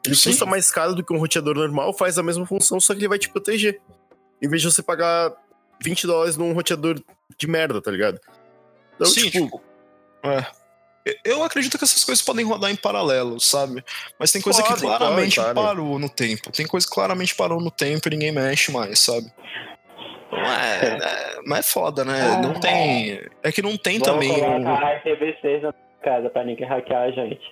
Ele 0.05 0.17
Sim. 0.17 0.31
custa 0.31 0.47
mais 0.47 0.71
caro 0.71 0.95
do 0.95 1.05
que 1.05 1.13
um 1.13 1.19
roteador 1.19 1.55
normal, 1.55 1.93
faz 1.93 2.19
a 2.19 2.23
mesma 2.23 2.47
função, 2.47 2.81
só 2.81 2.95
que 2.95 3.01
ele 3.01 3.09
vai 3.09 3.19
te 3.19 3.29
proteger. 3.29 3.81
Em 4.41 4.49
vez 4.49 4.63
de 4.63 4.71
você 4.71 4.83
pagar 4.83 5.33
20 5.83 6.07
dólares 6.07 6.37
num 6.37 6.53
roteador 6.53 7.01
de 7.39 7.47
merda, 7.47 7.81
tá 7.83 7.91
ligado? 7.91 8.19
Então, 8.95 9.07
Sim, 9.07 9.31
tipo, 9.31 9.47
tipo, 9.47 9.63
é. 10.25 10.47
Eu 11.25 11.43
acredito 11.43 11.77
que 11.77 11.83
essas 11.85 12.05
coisas 12.05 12.25
podem 12.25 12.45
rodar 12.45 12.71
em 12.71 12.77
paralelo, 12.77 13.41
sabe? 13.41 13.83
Mas 14.21 14.31
tem 14.31 14.41
coisa 14.41 14.63
que 14.63 14.69
Podem, 14.69 14.85
claramente 14.89 15.35
podem. 15.41 15.55
parou 15.55 15.99
no 15.99 16.09
tempo. 16.09 16.53
Tem 16.53 16.65
coisa 16.65 16.87
que 16.87 16.95
claramente 16.95 17.35
parou 17.35 17.61
no 17.61 17.73
tempo 17.73 18.07
e 18.07 18.11
ninguém 18.13 18.31
mexe 18.31 18.71
mais, 18.71 19.01
sabe? 19.01 19.27
Então 20.29 20.39
é, 20.45 20.79
é, 21.03 21.41
mas 21.45 21.59
é 21.59 21.63
foda, 21.71 22.05
né? 22.05 22.41
Não 22.41 22.55
tem. 22.55 23.21
É 23.43 23.51
que 23.51 23.61
não 23.61 23.77
tem 23.77 23.99
Vamos 23.99 24.13
também. 24.15 24.31
um- 24.45 24.63
colocar 24.65 25.03
IPv6 25.05 25.63
na 25.63 25.75
casa 26.05 26.31
pra 26.31 26.45
ninguém 26.45 26.69
hackear 26.69 27.03
a 27.03 27.11
gente. 27.11 27.43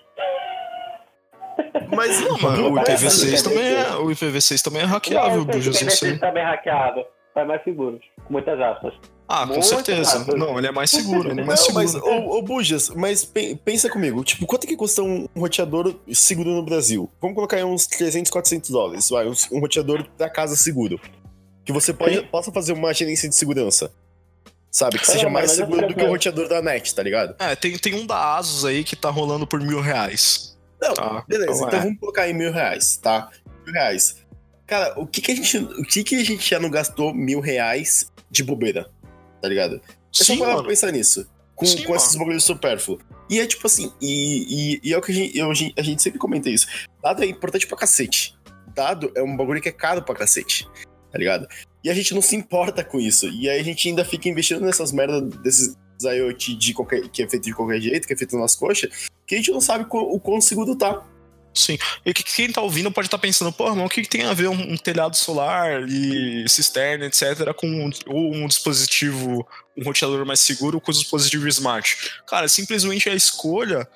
mas 1.94 2.20
Não, 2.20 2.38
mano, 2.38 2.68
o 2.70 2.74
Vai 2.74 2.84
IPv6 2.84 3.00
fazer 3.02 3.42
também 3.42 3.64
é, 3.74 3.90
o 3.96 4.06
IPv6 4.10 4.62
também 4.62 4.82
é 4.82 4.84
hackeável, 4.84 5.38
Não, 5.38 5.46
que 5.46 5.56
não 5.56 5.72
sei. 5.72 5.88
IPv6 6.12 6.20
também 6.20 6.42
é 6.42 6.46
hackeado. 6.46 7.04
Tá 7.40 7.44
mais 7.46 7.64
seguro. 7.64 7.98
Com 8.24 8.32
muitas 8.32 8.60
aspas. 8.60 8.94
Ah, 9.28 9.42
com 9.46 9.52
Muito 9.54 9.64
certeza. 9.66 10.24
Não, 10.36 10.58
ele 10.58 10.66
é 10.66 10.72
mais 10.72 10.90
seguro, 10.90 11.30
ele 11.30 11.40
é 11.40 11.44
mais 11.44 11.60
Não, 11.60 11.66
seguro. 11.66 11.84
mas, 11.84 11.94
ô, 11.94 12.38
ô 12.38 12.42
Bujas, 12.42 12.88
mas 12.90 13.24
pe- 13.24 13.54
pensa 13.64 13.88
comigo, 13.88 14.24
tipo, 14.24 14.44
quanto 14.44 14.66
que 14.66 14.76
custa 14.76 15.02
um 15.02 15.28
roteador 15.36 15.94
seguro 16.12 16.50
no 16.50 16.64
Brasil? 16.64 17.08
Vamos 17.20 17.36
colocar 17.36 17.56
aí 17.56 17.62
uns 17.64 17.86
300, 17.86 18.28
400 18.30 18.70
dólares, 18.70 19.08
vai, 19.08 19.28
um, 19.28 19.32
um 19.52 19.60
roteador 19.60 20.04
da 20.18 20.28
casa 20.28 20.56
seguro. 20.56 21.00
Que 21.64 21.72
você 21.72 21.92
pode, 21.94 22.20
possa 22.22 22.50
fazer 22.50 22.72
uma 22.72 22.92
gerência 22.92 23.28
de 23.28 23.34
segurança. 23.36 23.92
Sabe? 24.70 24.98
Que 24.98 25.04
É, 25.04 25.12
seja 25.12 25.24
mas 25.30 25.32
mais 25.32 25.50
eu 25.58 25.66
seguro 25.66 25.86
do 25.88 25.94
que 25.94 26.02
o 26.02 26.08
roteador 26.08 26.48
da 26.48 26.60
net, 26.60 26.92
tá 26.94 27.02
ligado? 27.02 27.34
É, 27.38 27.54
tem, 27.54 27.78
tem 27.78 27.94
um 27.94 28.06
da 28.06 28.36
Asus 28.36 28.64
aí 28.64 28.82
que 28.82 28.96
tá 28.96 29.10
rolando 29.10 29.46
por 29.46 29.60
mil 29.60 29.80
reais. 29.80 30.58
Não, 30.80 30.94
Tá, 30.94 31.24
beleza, 31.28 31.52
então 31.52 31.66
então, 31.68 31.78
é. 31.78 31.82
vamos 31.84 32.00
colocar 32.00 32.22
aí 32.22 32.32
mil 32.32 32.50
reais, 32.52 32.96
tá? 32.96 33.30
Mil 33.64 33.74
reais. 33.74 34.16
Cara, 34.70 34.94
o 34.96 35.04
que 35.04 35.20
que 35.20 35.32
a 35.32 35.34
gente, 35.34 35.56
o 35.58 35.82
que 35.82 36.04
que 36.04 36.14
a 36.14 36.24
gente 36.24 36.48
já 36.48 36.60
não 36.60 36.70
gastou 36.70 37.12
mil 37.12 37.40
reais 37.40 38.08
de 38.30 38.44
bobeira, 38.44 38.88
tá 39.42 39.48
ligado? 39.48 39.80
É 40.18 40.24
só 40.24 40.36
parar 40.36 40.54
pra 40.58 40.68
pensar 40.68 40.92
nisso. 40.92 41.28
Com, 41.56 41.66
Sim, 41.66 41.82
com 41.82 41.96
esses 41.96 42.14
bagulhos 42.14 42.44
supérfluos. 42.44 43.02
E 43.28 43.40
é 43.40 43.46
tipo 43.48 43.66
assim, 43.66 43.92
e, 44.00 44.76
e, 44.76 44.80
e 44.84 44.94
é 44.94 44.96
o 44.96 45.02
que 45.02 45.10
a 45.10 45.14
gente, 45.14 45.36
eu- 45.36 45.50
a 45.50 45.82
gente 45.82 46.00
sempre 46.00 46.20
comenta 46.20 46.48
isso. 46.48 46.68
Dado 47.02 47.24
é 47.24 47.26
importante 47.26 47.66
pra 47.66 47.76
cacete. 47.76 48.38
dado 48.72 49.10
é 49.16 49.22
um 49.24 49.36
bagulho 49.36 49.60
que 49.60 49.68
é 49.68 49.72
caro 49.72 50.02
pra 50.02 50.14
cacete, 50.14 50.68
tá 51.10 51.18
ligado? 51.18 51.48
E 51.82 51.90
a 51.90 51.94
gente 51.94 52.14
não 52.14 52.22
se 52.22 52.36
importa 52.36 52.84
com 52.84 53.00
isso. 53.00 53.28
E 53.28 53.50
aí 53.50 53.58
a 53.58 53.64
gente 53.64 53.88
ainda 53.88 54.04
fica 54.04 54.28
investindo 54.28 54.60
nessas 54.60 54.92
merdas 54.92 55.22
desses 55.42 55.76
IoT 56.00 56.54
de 56.54 56.72
qualquer, 56.72 57.08
que 57.08 57.24
é 57.24 57.28
feito 57.28 57.42
de 57.44 57.52
qualquer 57.52 57.80
jeito, 57.80 58.06
que 58.06 58.12
é 58.14 58.16
feito 58.16 58.38
nas 58.38 58.54
coxas, 58.54 58.88
que 59.26 59.34
a 59.34 59.38
gente 59.38 59.50
não 59.50 59.60
sabe 59.60 59.84
o 59.90 60.20
quão 60.20 60.40
seguro 60.40 60.76
tá. 60.76 61.04
Sim. 61.52 61.76
E 62.04 62.14
que 62.14 62.22
quem 62.22 62.52
tá 62.52 62.60
ouvindo 62.60 62.90
pode 62.90 63.08
estar 63.08 63.18
tá 63.18 63.22
pensando, 63.22 63.52
pô, 63.52 63.68
irmão, 63.68 63.86
o 63.86 63.88
que, 63.88 64.02
que 64.02 64.08
tem 64.08 64.24
a 64.24 64.32
ver 64.32 64.48
um, 64.48 64.72
um, 64.72 64.76
telhado 64.76 65.16
solar 65.16 65.82
e 65.88 66.48
cisterna, 66.48 67.06
etc., 67.06 67.52
com 67.54 67.66
um, 67.66 67.90
ou 68.06 68.34
um 68.34 68.46
dispositivo, 68.46 69.46
um 69.76 69.84
roteador 69.84 70.24
mais 70.24 70.40
seguro 70.40 70.80
com 70.80 70.90
o 70.90 70.94
dispositivo 70.94 71.48
smart? 71.48 71.96
Cara, 72.26 72.48
simplesmente 72.48 73.08
a 73.08 73.14
escolha 73.14 73.88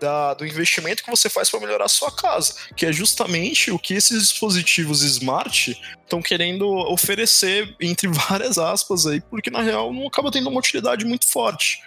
da, 0.00 0.34
do 0.34 0.44
investimento 0.44 1.04
que 1.04 1.10
você 1.10 1.30
faz 1.30 1.48
para 1.48 1.60
melhorar 1.60 1.84
a 1.84 1.88
sua 1.88 2.10
casa, 2.10 2.54
que 2.76 2.84
é 2.84 2.92
justamente 2.92 3.70
o 3.70 3.78
que 3.78 3.94
esses 3.94 4.20
dispositivos 4.20 5.02
smart 5.02 5.80
estão 6.02 6.20
querendo 6.20 6.68
oferecer, 6.68 7.76
entre 7.80 8.08
várias 8.10 8.58
aspas 8.58 9.06
aí, 9.06 9.20
porque 9.20 9.50
na 9.50 9.62
real 9.62 9.92
não 9.92 10.08
acaba 10.08 10.32
tendo 10.32 10.50
uma 10.50 10.58
utilidade 10.58 11.04
muito 11.04 11.30
forte. 11.30 11.80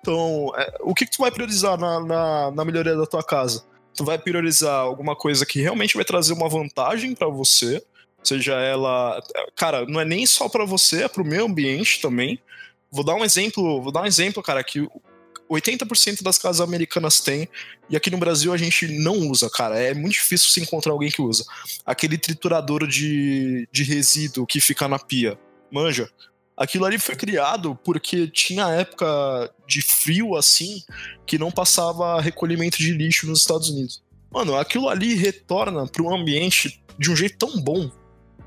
Então, 0.00 0.52
é, 0.56 0.78
o 0.80 0.94
que, 0.94 1.04
que 1.04 1.12
tu 1.12 1.22
vai 1.22 1.30
priorizar 1.30 1.78
na, 1.78 2.00
na, 2.00 2.50
na 2.50 2.64
melhoria 2.64 2.96
da 2.96 3.06
tua 3.06 3.22
casa? 3.22 3.64
Tu 3.94 4.04
vai 4.04 4.18
priorizar 4.18 4.80
alguma 4.80 5.16
coisa 5.16 5.44
que 5.44 5.60
realmente 5.60 5.94
vai 5.94 6.04
trazer 6.04 6.32
uma 6.32 6.48
vantagem 6.48 7.14
para 7.14 7.28
você, 7.28 7.82
seja 8.22 8.54
ela, 8.54 9.22
cara, 9.56 9.86
não 9.86 10.00
é 10.00 10.04
nem 10.04 10.26
só 10.26 10.48
para 10.48 10.64
você, 10.64 11.04
é 11.04 11.08
para 11.08 11.22
o 11.22 11.26
meio 11.26 11.44
ambiente 11.44 12.00
também. 12.00 12.38
Vou 12.90 13.04
dar 13.04 13.14
um 13.14 13.24
exemplo, 13.24 13.80
vou 13.82 13.92
dar 13.92 14.02
um 14.02 14.06
exemplo, 14.06 14.42
cara, 14.42 14.62
que 14.64 14.88
80% 15.50 16.22
das 16.22 16.38
casas 16.38 16.60
americanas 16.60 17.20
tem 17.20 17.48
e 17.88 17.96
aqui 17.96 18.08
no 18.10 18.18
Brasil 18.18 18.52
a 18.52 18.56
gente 18.56 18.86
não 18.86 19.18
usa, 19.28 19.50
cara. 19.50 19.76
É 19.76 19.92
muito 19.92 20.12
difícil 20.12 20.48
se 20.48 20.60
encontrar 20.60 20.92
alguém 20.92 21.10
que 21.10 21.20
usa. 21.20 21.44
Aquele 21.84 22.16
triturador 22.16 22.86
de, 22.86 23.68
de 23.72 23.82
resíduo 23.82 24.46
que 24.46 24.60
fica 24.60 24.86
na 24.86 24.98
pia. 24.98 25.36
Manja? 25.70 26.08
Aquilo 26.60 26.84
ali 26.84 26.98
foi 26.98 27.16
criado 27.16 27.74
porque 27.82 28.28
tinha 28.28 28.68
época 28.68 29.06
de 29.66 29.80
frio 29.80 30.36
assim 30.36 30.82
que 31.26 31.38
não 31.38 31.50
passava 31.50 32.20
recolhimento 32.20 32.76
de 32.76 32.92
lixo 32.92 33.26
nos 33.26 33.40
Estados 33.40 33.70
Unidos. 33.70 34.02
Mano, 34.30 34.54
aquilo 34.54 34.90
ali 34.90 35.14
retorna 35.14 35.86
para 35.86 36.02
o 36.02 36.14
ambiente 36.14 36.84
de 36.98 37.10
um 37.10 37.16
jeito 37.16 37.38
tão 37.38 37.58
bom. 37.58 37.90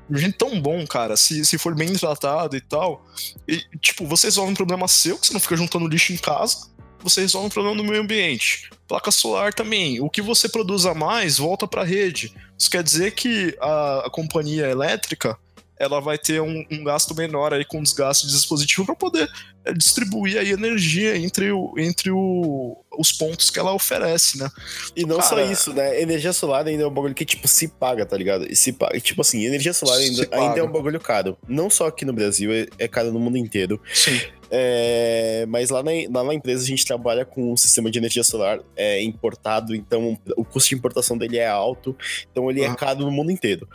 De 0.08 0.16
um 0.16 0.16
jeito 0.16 0.38
tão 0.38 0.60
bom, 0.60 0.86
cara, 0.86 1.16
se, 1.16 1.44
se 1.44 1.58
for 1.58 1.74
bem 1.74 1.92
tratado 1.94 2.56
e 2.56 2.60
tal. 2.60 3.04
E, 3.48 3.60
tipo, 3.80 4.06
você 4.06 4.28
resolve 4.28 4.52
um 4.52 4.54
problema 4.54 4.86
seu, 4.86 5.18
que 5.18 5.26
você 5.26 5.32
não 5.32 5.40
fica 5.40 5.56
juntando 5.56 5.88
lixo 5.88 6.12
em 6.12 6.16
casa. 6.16 6.68
Você 7.00 7.22
resolve 7.22 7.48
um 7.48 7.50
problema 7.50 7.76
no 7.76 7.82
meio 7.82 8.00
ambiente. 8.00 8.70
Placa 8.86 9.10
solar 9.10 9.52
também. 9.52 10.00
O 10.00 10.08
que 10.08 10.22
você 10.22 10.48
produz 10.48 10.86
a 10.86 10.94
mais 10.94 11.38
volta 11.38 11.66
para 11.66 11.82
a 11.82 11.84
rede. 11.84 12.32
Isso 12.56 12.70
quer 12.70 12.84
dizer 12.84 13.10
que 13.10 13.56
a, 13.60 14.04
a 14.06 14.10
companhia 14.10 14.70
elétrica 14.70 15.36
ela 15.78 16.00
vai 16.00 16.16
ter 16.16 16.40
um, 16.40 16.64
um 16.70 16.84
gasto 16.84 17.14
menor 17.14 17.52
aí 17.52 17.64
com 17.64 17.82
desgaste 17.82 18.26
de 18.26 18.32
dispositivo 18.32 18.86
para 18.86 18.94
poder 18.94 19.28
é, 19.64 19.72
distribuir 19.72 20.38
aí 20.38 20.50
energia 20.52 21.16
entre, 21.16 21.50
o, 21.50 21.74
entre 21.76 22.10
o, 22.10 22.76
os 22.96 23.12
pontos 23.12 23.50
que 23.50 23.58
ela 23.58 23.72
oferece, 23.72 24.38
né? 24.38 24.48
E 24.94 25.04
não 25.04 25.16
Cara, 25.16 25.28
só 25.28 25.40
isso, 25.40 25.72
né? 25.72 26.00
Energia 26.00 26.32
solar 26.32 26.66
ainda 26.66 26.84
é 26.84 26.86
um 26.86 26.90
bagulho 26.90 27.14
que, 27.14 27.24
tipo, 27.24 27.48
se 27.48 27.68
paga, 27.68 28.06
tá 28.06 28.16
ligado? 28.16 28.46
E 28.50 28.54
se 28.54 28.72
paga, 28.72 29.00
tipo 29.00 29.20
assim, 29.20 29.44
energia 29.44 29.72
solar 29.72 29.98
ainda, 29.98 30.28
ainda, 30.30 30.60
é 30.60 30.62
um 30.62 30.70
bagulho 30.70 31.00
caro. 31.00 31.36
Não 31.48 31.68
só 31.68 31.88
aqui 31.88 32.04
no 32.04 32.12
Brasil, 32.12 32.52
é, 32.52 32.66
é 32.78 32.86
caro 32.86 33.12
no 33.12 33.18
mundo 33.18 33.36
inteiro. 33.36 33.80
Sim. 33.92 34.20
É, 34.50 35.44
mas 35.48 35.70
lá 35.70 35.82
na, 35.82 35.90
lá 36.12 36.22
na 36.22 36.34
empresa 36.34 36.62
a 36.62 36.66
gente 36.66 36.84
trabalha 36.84 37.24
com 37.24 37.52
um 37.52 37.56
sistema 37.56 37.90
de 37.90 37.98
energia 37.98 38.22
solar 38.22 38.60
é, 38.76 39.02
importado, 39.02 39.74
então 39.74 40.16
o 40.36 40.44
custo 40.44 40.68
de 40.68 40.76
importação 40.76 41.18
dele 41.18 41.38
é 41.38 41.48
alto, 41.48 41.96
então 42.30 42.48
ele 42.48 42.62
é 42.62 42.72
caro 42.76 43.00
no 43.00 43.10
mundo 43.10 43.32
inteiro. 43.32 43.68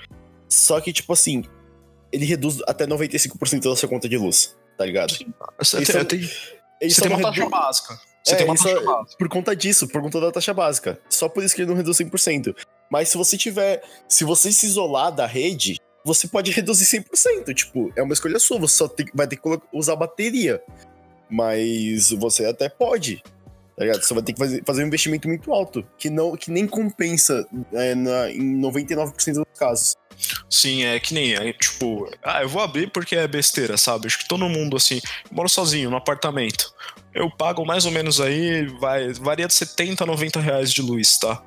Só 0.47 0.79
que, 0.79 0.93
tipo 0.93 1.11
assim, 1.13 1.43
ele 2.11 2.25
reduz 2.25 2.61
até 2.67 2.85
95% 2.85 3.63
da 3.69 3.75
sua 3.75 3.89
conta 3.89 4.07
de 4.09 4.17
luz, 4.17 4.55
tá 4.77 4.85
ligado? 4.85 5.13
Você 5.57 5.83
tem, 5.83 6.05
tem, 6.05 6.89
você 6.89 7.01
tem 7.01 7.11
uma 7.11 7.21
taxa 7.21 7.39
redu... 7.39 7.49
básica. 7.49 7.99
Você 8.23 8.33
é, 8.33 8.37
tem 8.37 8.45
uma 8.45 8.55
taxa 8.55 8.81
básica. 8.81 9.17
Por 9.17 9.29
conta 9.29 9.55
disso, 9.55 9.87
por 9.87 10.01
conta 10.01 10.19
da 10.19 10.31
taxa 10.31 10.53
básica. 10.53 10.99
Só 11.09 11.29
por 11.29 11.43
isso 11.43 11.55
que 11.55 11.61
ele 11.61 11.69
não 11.69 11.77
reduz 11.77 11.97
100%. 11.97 12.55
Mas 12.89 13.09
se 13.09 13.17
você 13.17 13.37
tiver. 13.37 13.83
Se 14.07 14.23
você 14.23 14.51
se 14.51 14.65
isolar 14.65 15.11
da 15.11 15.25
rede, 15.25 15.79
você 16.03 16.27
pode 16.27 16.51
reduzir 16.51 16.85
100%. 16.85 17.53
Tipo, 17.53 17.91
é 17.95 18.01
uma 18.01 18.13
escolha 18.13 18.39
sua. 18.39 18.59
Você 18.59 18.75
só 18.75 18.87
tem, 18.87 19.05
vai 19.13 19.27
ter 19.27 19.37
que 19.37 19.59
usar 19.73 19.95
bateria. 19.95 20.61
Mas 21.29 22.11
você 22.11 22.45
até 22.45 22.67
pode. 22.67 23.21
Tá 23.77 23.85
ligado? 23.85 24.01
Você 24.01 24.13
vai 24.13 24.23
ter 24.23 24.33
que 24.33 24.39
fazer, 24.39 24.63
fazer 24.65 24.83
um 24.83 24.87
investimento 24.87 25.27
muito 25.27 25.53
alto. 25.53 25.85
Que, 25.97 26.09
não, 26.09 26.35
que 26.35 26.51
nem 26.51 26.67
compensa 26.67 27.47
é, 27.73 27.93
na, 27.95 28.31
em 28.31 28.59
99% 28.59 29.33
dos 29.33 29.45
casos. 29.57 29.95
Sim, 30.49 30.83
é 30.83 30.99
que 30.99 31.13
nem, 31.13 31.33
é, 31.33 31.53
tipo, 31.53 32.09
ah, 32.23 32.41
eu 32.41 32.49
vou 32.49 32.61
abrir 32.61 32.91
porque 32.91 33.15
é 33.15 33.27
besteira, 33.27 33.77
sabe? 33.77 34.07
Acho 34.07 34.19
que 34.19 34.27
todo 34.27 34.47
mundo, 34.49 34.75
assim, 34.75 34.95
eu 34.95 35.35
moro 35.35 35.49
sozinho 35.49 35.89
no 35.89 35.97
apartamento. 35.97 36.73
Eu 37.13 37.29
pago 37.29 37.65
mais 37.65 37.85
ou 37.85 37.91
menos 37.91 38.19
aí, 38.19 38.65
vai, 38.79 39.11
varia 39.13 39.47
de 39.47 39.53
70 39.53 40.03
a 40.03 40.07
90 40.07 40.39
reais 40.39 40.71
de 40.71 40.81
luz, 40.81 41.17
tá? 41.17 41.41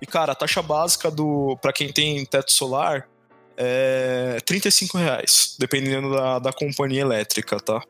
E, 0.00 0.06
cara, 0.06 0.32
a 0.32 0.34
taxa 0.34 0.62
básica 0.62 1.10
do 1.10 1.56
para 1.60 1.72
quem 1.72 1.92
tem 1.92 2.24
teto 2.24 2.52
solar 2.52 3.08
é 3.56 4.38
35 4.44 4.98
reais, 4.98 5.56
dependendo 5.58 6.10
da, 6.10 6.38
da 6.38 6.52
companhia 6.52 7.00
elétrica, 7.00 7.58
tá? 7.58 7.82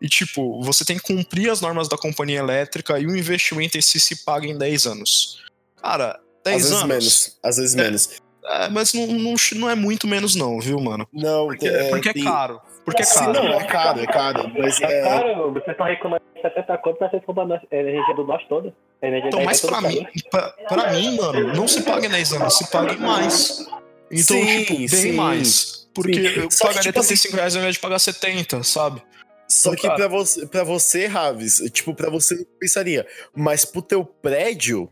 E, 0.00 0.08
tipo, 0.08 0.62
você 0.62 0.84
tem 0.84 0.96
que 0.96 1.02
cumprir 1.02 1.50
as 1.50 1.60
normas 1.60 1.88
da 1.88 1.98
companhia 1.98 2.38
elétrica 2.38 2.98
e 2.98 3.06
o 3.06 3.16
investimento 3.16 3.76
em 3.76 3.82
si 3.82 4.00
se 4.00 4.24
paga 4.24 4.46
em 4.46 4.56
10 4.56 4.86
anos. 4.86 5.42
Cara, 5.82 6.18
10 6.44 6.64
às 6.64 6.72
anos. 6.72 6.88
Vezes 6.88 6.88
menos, 6.88 7.38
às 7.42 7.56
vezes 7.56 7.74
é, 7.74 7.82
menos. 7.82 8.10
É, 8.50 8.68
mas 8.68 8.92
não, 8.92 9.06
não, 9.06 9.34
não, 9.54 9.70
é 9.70 9.76
muito 9.76 10.08
menos, 10.08 10.34
não, 10.34 10.58
viu, 10.58 10.80
mano? 10.80 11.06
Não, 11.12 11.46
porque 11.46 11.68
é, 11.68 11.88
porque 11.88 12.08
é 12.08 12.12
tem... 12.12 12.22
é 12.22 12.24
caro. 12.24 12.60
Porque 12.84 13.02
é 13.02 13.06
caro. 13.06 13.34
Sim, 13.34 13.42
não, 13.42 13.60
é 13.60 13.64
caro, 13.64 14.00
é 14.00 14.06
caro. 14.06 14.52
Mas 14.58 14.80
é, 14.80 14.84
é 14.84 15.02
caro, 15.02 15.52
vocês 15.52 15.68
estão 15.68 15.86
reclamando 15.86 16.22
70 16.42 16.78
conto 16.78 16.96
pra 16.96 17.10
vocês 17.10 17.22
roubando 17.24 17.54
a 17.54 17.60
energia 17.70 18.14
do 18.14 18.24
nós 18.24 18.42
toda. 18.48 18.74
Então, 19.02 19.44
mas 19.44 19.60
pra 19.60 19.80
mim, 19.80 20.04
pra, 20.30 20.48
pra, 20.68 20.92
mim, 20.92 21.16
mano, 21.16 21.54
não 21.54 21.68
se 21.68 21.82
paga 21.82 22.06
em 22.06 22.10
10 22.10 22.32
anos, 22.34 22.58
se 22.58 22.70
paga 22.70 22.94
mais. 22.96 23.66
Então, 24.10 24.36
sim, 24.36 24.64
tipo, 24.64 24.76
bem 24.76 24.88
sim, 24.88 25.12
mais. 25.12 25.88
Porque 25.94 26.14
sim. 26.14 26.40
eu 26.40 26.50
Só 26.50 26.66
pagaria 26.66 26.92
que, 26.92 27.00
tipo, 27.00 27.06
35 27.06 27.28
assim, 27.28 27.36
reais 27.36 27.54
ao 27.54 27.60
invés 27.60 27.74
de 27.76 27.80
pagar 27.80 27.98
70, 27.98 28.62
sabe? 28.62 29.02
Só 29.48 29.74
que 29.74 29.88
pra 29.88 30.06
você, 30.06 30.46
pra 30.46 30.64
você, 30.64 31.06
Raves, 31.06 31.62
tipo, 31.72 31.94
pra 31.94 32.10
você 32.10 32.46
pensaria, 32.58 33.06
mas 33.34 33.64
pro 33.64 33.82
teu 33.82 34.04
prédio, 34.04 34.88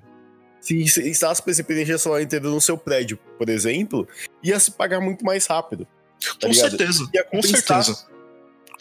se 0.60 1.08
instalasse, 1.08 1.42
por 1.42 1.50
exemplo, 1.50 1.72
energia 1.72 1.98
solar 1.98 2.22
inteira 2.22 2.48
no 2.48 2.60
seu 2.60 2.76
prédio, 2.76 3.18
por 3.36 3.48
exemplo, 3.48 4.06
ia 4.42 4.58
se 4.58 4.70
pagar 4.70 5.00
muito 5.00 5.24
mais 5.24 5.46
rápido. 5.46 5.86
Tá 6.20 6.46
com 6.46 6.52
ligado? 6.52 6.70
certeza. 6.70 7.10
Com 7.30 7.42
certeza. 7.42 8.08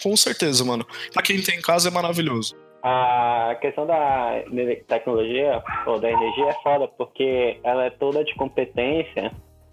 Com 0.02 0.18
certeza, 0.18 0.66
mano. 0.66 0.86
Pra 1.14 1.22
quem 1.22 1.42
tem 1.42 1.62
casa 1.62 1.90
é 1.90 1.92
maravilhoso. 1.92 2.56
A 2.84 3.58
questão 3.60 3.86
da 3.86 4.44
tecnologia 4.88 5.64
ou 5.86 6.00
da 6.00 6.10
energia 6.10 6.50
é 6.50 6.54
foda, 6.62 6.88
porque 6.88 7.60
ela 7.64 7.86
é 7.86 7.90
toda 7.90 8.24
de 8.24 8.34
competência 8.36 9.32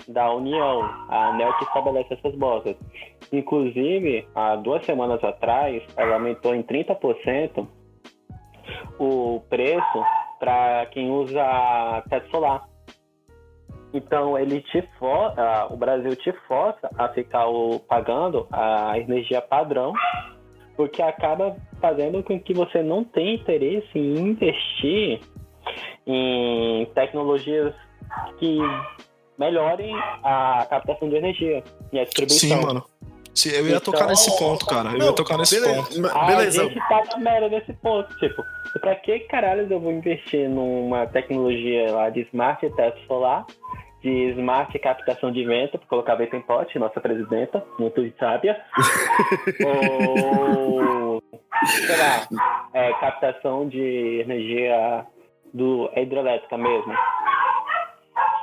da 0.08 0.32
União, 0.32 0.82
a 1.08 1.28
ANEL 1.28 1.56
que 1.58 1.64
estabelece 1.64 2.14
essas 2.14 2.34
botas. 2.34 2.76
Inclusive, 3.32 4.26
há 4.34 4.56
duas 4.56 4.84
semanas 4.84 5.22
atrás, 5.22 5.82
ela 5.96 6.14
aumentou 6.14 6.54
em 6.54 6.62
30% 6.62 7.66
o 8.98 9.40
preço 9.48 10.04
para 10.38 10.86
quem 10.86 11.10
usa 11.10 12.02
teto 12.08 12.30
solar. 12.30 12.68
Então 13.92 14.36
ele 14.36 14.60
te 14.60 14.82
força, 14.98 15.68
o 15.70 15.76
Brasil 15.76 16.16
te 16.16 16.32
força 16.48 16.90
a 16.98 17.08
ficar 17.10 17.46
o, 17.46 17.78
pagando 17.78 18.46
a 18.50 18.98
energia 18.98 19.40
padrão, 19.40 19.92
porque 20.76 21.00
acaba 21.00 21.56
fazendo 21.80 22.22
com 22.22 22.38
que 22.40 22.52
você 22.52 22.82
não 22.82 23.04
tenha 23.04 23.34
interesse 23.34 23.96
em 23.96 24.18
investir 24.18 25.20
em 26.06 26.86
tecnologias 26.94 27.72
que 28.38 28.58
melhorem 29.38 29.94
a 30.22 30.66
captação 30.68 31.08
de 31.08 31.16
energia 31.16 31.62
e 31.92 31.98
a 31.98 32.04
distribuição. 32.04 32.60
Sim, 32.60 32.66
mano. 32.66 32.84
Eu 33.46 33.66
ia 33.66 33.76
então, 33.76 33.92
tocar 33.92 34.06
nesse 34.06 34.38
ponto, 34.38 34.64
cara. 34.66 34.90
Eu 34.90 34.98
não, 34.98 35.06
ia 35.06 35.12
tocar 35.12 35.36
nesse 35.38 35.60
beleza, 35.60 35.82
ponto. 35.82 36.26
Beleza. 36.26 36.62
A 36.62 36.64
gente 36.66 36.88
tá 36.88 37.02
na 37.10 37.18
merda 37.18 37.48
nesse 37.48 37.72
ponto, 37.74 38.16
tipo, 38.18 38.44
pra 38.80 38.94
que 38.94 39.20
caralho 39.20 39.66
eu 39.68 39.80
vou 39.80 39.92
investir 39.92 40.48
numa 40.48 41.06
tecnologia 41.06 41.90
lá 41.92 42.10
de 42.10 42.20
smart 42.28 42.68
teto 42.70 43.00
solar, 43.06 43.44
de 44.02 44.30
smart 44.32 44.78
captação 44.78 45.32
de 45.32 45.44
vento, 45.44 45.78
pra 45.78 45.88
colocar 45.88 46.14
vento 46.14 46.36
em 46.36 46.42
pote, 46.42 46.78
nossa 46.78 47.00
presidenta, 47.00 47.64
muito 47.78 48.00
sábia. 48.18 48.56
Ou, 49.66 51.22
sei 51.66 51.96
lá, 51.96 52.28
é, 52.72 52.92
captação 52.94 53.68
de 53.68 54.20
energia 54.20 55.06
do 55.52 55.90
hidrelétrica 55.96 56.56
mesmo 56.56 56.94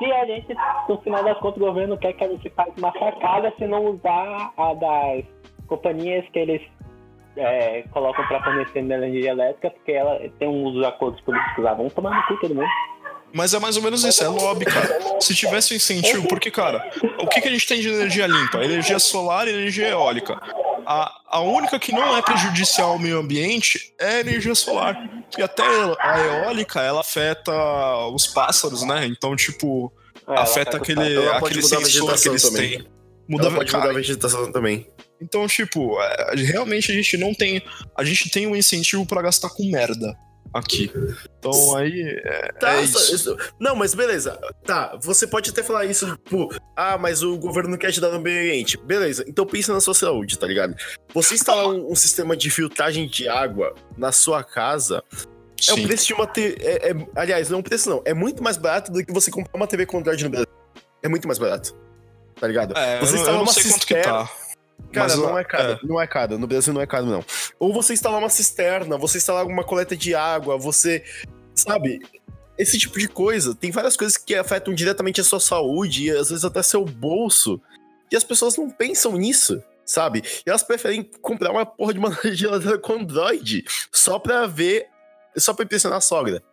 se 0.02 0.12
a 0.12 0.26
gente, 0.26 0.56
no 0.90 0.98
final 1.02 1.24
das 1.24 1.38
contas, 1.38 1.62
o 1.62 1.66
governo 1.66 1.98
quer 1.98 2.14
que 2.14 2.24
a 2.24 2.28
gente 2.28 2.50
faça 2.50 2.72
uma 2.78 2.92
sacada 2.92 3.54
se 3.58 3.68
não 3.68 3.86
usar 3.86 4.52
a 4.58 4.74
das 4.74 5.26
companhias 5.68 6.26
que 6.34 6.40
eles 6.40 6.62
é, 7.38 7.84
colocam 7.92 8.26
para 8.28 8.44
fornecer 8.44 8.80
energia 8.80 9.32
elétrica, 9.32 9.70
porque 9.70 9.92
ela 9.92 10.20
tem 10.40 10.48
uns 10.48 10.84
acordos 10.84 11.22
políticos 11.22 11.64
lá. 11.64 11.74
Vamos 11.76 11.94
tomar 11.94 12.16
no 12.16 12.24
cu 12.24 12.42
todo 12.42 12.56
mundo. 12.56 12.68
Mas 13.34 13.54
é 13.54 13.60
mais 13.60 13.78
ou 13.78 13.84
menos 13.84 14.04
isso, 14.04 14.24
é 14.24 14.28
lobby, 14.28 14.66
cara. 14.66 15.22
Se 15.22 15.34
tivesse 15.34 15.74
um 15.74 15.78
incentivo, 15.78 16.28
porque, 16.28 16.52
cara, 16.52 16.92
o 17.20 17.28
que, 17.28 17.40
que 17.40 17.48
a 17.48 17.52
gente 17.52 17.66
tem 17.66 17.80
de 17.80 17.88
energia 17.88 18.28
limpa? 18.28 18.64
Energia 18.64 19.00
solar 19.00 19.48
e 19.48 19.52
energia 19.52 19.88
eólica. 19.88 20.38
A, 20.86 21.12
a 21.28 21.40
única 21.42 21.78
que 21.80 21.92
não 21.92 22.16
é 22.18 22.22
prejudicial 22.22 22.92
ao 22.92 23.00
meio 23.00 23.20
ambiente 23.20 23.94
é 24.00 24.16
a 24.16 24.20
energia 24.22 24.56
solar. 24.56 24.98
E 25.38 25.42
até 25.42 25.64
a 26.00 26.20
eólica, 26.20 26.82
ela 26.82 27.02
afeta 27.02 27.52
os 28.14 28.28
pássaros, 28.28 28.84
né? 28.84 29.06
Então, 29.06 29.36
tipo, 29.36 29.92
É, 30.28 30.40
afeta 30.40 30.78
os 30.78 30.82
aquele, 30.82 31.28
aquele 31.30 31.62
sensor 31.62 32.20
que 32.20 32.30
eles 32.30 32.42
também. 32.44 32.78
têm. 32.80 32.88
Muda, 33.30 33.48
Ela 33.48 33.56
pode 33.58 33.72
cara, 33.72 33.84
mudar 33.86 33.94
a 33.94 34.02
vegetação 34.02 34.52
também. 34.52 34.88
então, 35.22 35.48
tipo, 35.48 36.02
é, 36.02 36.34
realmente 36.36 36.92
a 36.92 36.96
gente 36.96 37.16
não 37.18 37.34
tem. 37.34 37.62
A 37.98 38.04
gente 38.04 38.30
tem 38.30 38.46
um 38.48 38.56
incentivo 38.56 39.06
pra 39.06 39.22
gastar 39.22 39.50
com 39.50 39.64
merda 39.72 40.18
aqui. 40.54 40.92
Então 41.40 41.76
aí. 41.76 42.02
É, 42.24 42.52
Tá, 42.54 42.76
é 42.76 42.84
isso. 42.84 43.16
isso- 43.16 43.38
Não, 43.60 43.76
mas 43.76 43.94
beleza. 43.94 44.40
Tá, 44.66 44.98
você 45.02 45.26
pode 45.26 45.50
até 45.50 45.64
falar 45.64 45.86
isso, 45.86 46.06
tipo, 46.18 46.50
ah, 46.76 46.98
mas 46.98 47.24
o 47.24 47.38
governo 47.38 47.70
não 47.72 47.78
quer 47.78 47.88
ajudar 47.88 48.10
no 48.10 48.20
meio 48.20 48.40
ambiente. 48.42 48.78
Beleza, 48.78 49.24
então 49.28 49.46
pensa 49.46 49.74
na 49.74 49.80
sua 49.82 49.94
saúde, 49.94 50.38
tá 50.38 50.46
ligado? 50.48 50.76
Você 51.14 51.34
instalar 51.36 51.68
um, 51.68 51.92
um 51.92 51.96
sistema 51.96 52.36
de 52.36 52.50
filtragem 52.50 53.08
de 53.08 53.28
água 53.28 53.74
na 53.98 54.12
sua 54.12 54.44
casa 54.44 55.04
é 55.68 55.74
o 55.74 55.76
Sim. 55.76 55.88
preço 55.88 56.08
de 56.08 56.14
uma 56.14 56.28
TV. 56.28 56.58
É, 56.62 56.92
é- 56.92 57.08
aliás, 57.16 57.50
não 57.50 57.58
é 57.58 57.60
um 57.60 57.64
preço, 57.64 57.90
não. 57.90 58.02
É 58.06 58.14
muito 58.14 58.42
mais 58.44 58.58
barato 58.58 58.92
do 58.92 59.06
que 59.06 59.14
você 59.14 59.30
comprar 59.32 59.56
uma 59.56 59.68
TV 59.68 59.86
com 59.86 60.00
Android 60.00 60.24
no 60.24 60.30
Brasil. 60.30 60.48
É 61.04 61.08
muito 61.08 61.28
mais 61.28 61.38
barato. 61.40 61.76
Tá 62.40 62.48
ligado? 62.48 62.76
É, 62.78 62.98
eu 62.98 63.06
você 63.06 63.14
eu 63.14 63.18
instalar 63.20 63.36
não 63.36 63.44
uma 63.44 63.54
sei 63.54 63.64
quanto 63.64 63.86
que 63.86 63.94
cisterna- 63.94 64.26
tá. 64.26 64.32
Cara, 64.92 65.08
Mas, 65.08 65.18
não 65.18 65.38
é 65.40 65.44
caro. 65.44 65.80
Não 65.84 66.02
é 66.02 66.08
caro. 66.08 66.38
No 66.38 66.48
Brasil 66.48 66.74
não 66.74 66.82
é 66.82 66.86
caro, 66.86 67.06
não. 67.06 67.24
Ou 67.60 67.74
você 67.74 67.94
instalar 67.94 68.20
uma 68.20 68.30
cisterna, 68.30 68.98
você 68.98 69.18
instalar 69.18 69.42
alguma 69.42 69.64
coleta 69.64 69.96
de 69.96 70.14
água, 70.14 70.58
você. 70.58 71.04
Sabe? 71.56 72.00
Esse 72.58 72.78
tipo 72.78 73.00
de 73.00 73.08
coisa. 73.08 73.56
Tem 73.56 73.72
várias 73.72 73.96
coisas 73.96 74.18
que 74.18 74.36
afetam 74.36 74.74
diretamente 74.74 75.22
a 75.22 75.24
sua 75.24 75.40
saúde 75.40 76.06
e 76.06 76.12
às 76.12 76.30
vezes 76.30 76.44
até 76.46 76.62
seu 76.62 76.84
bolso. 76.84 77.62
E 78.12 78.16
as 78.16 78.24
pessoas 78.24 78.58
não 78.58 78.70
pensam 78.70 79.14
nisso, 79.14 79.64
sabe? 79.86 80.22
E 80.46 80.50
elas 80.50 80.62
preferem 80.64 81.04
comprar 81.22 81.52
uma 81.52 81.66
porra 81.66 81.94
de 81.94 82.00
uma 82.00 82.12
geladeira 82.34 82.78
com 82.78 82.94
Android 82.94 83.64
só 83.92 84.20
pra 84.20 84.46
ver. 84.48 84.88
Só 85.38 85.54
pra 85.54 85.64
impressionar 85.64 86.00
a 86.00 86.02
sogra. 86.02 86.44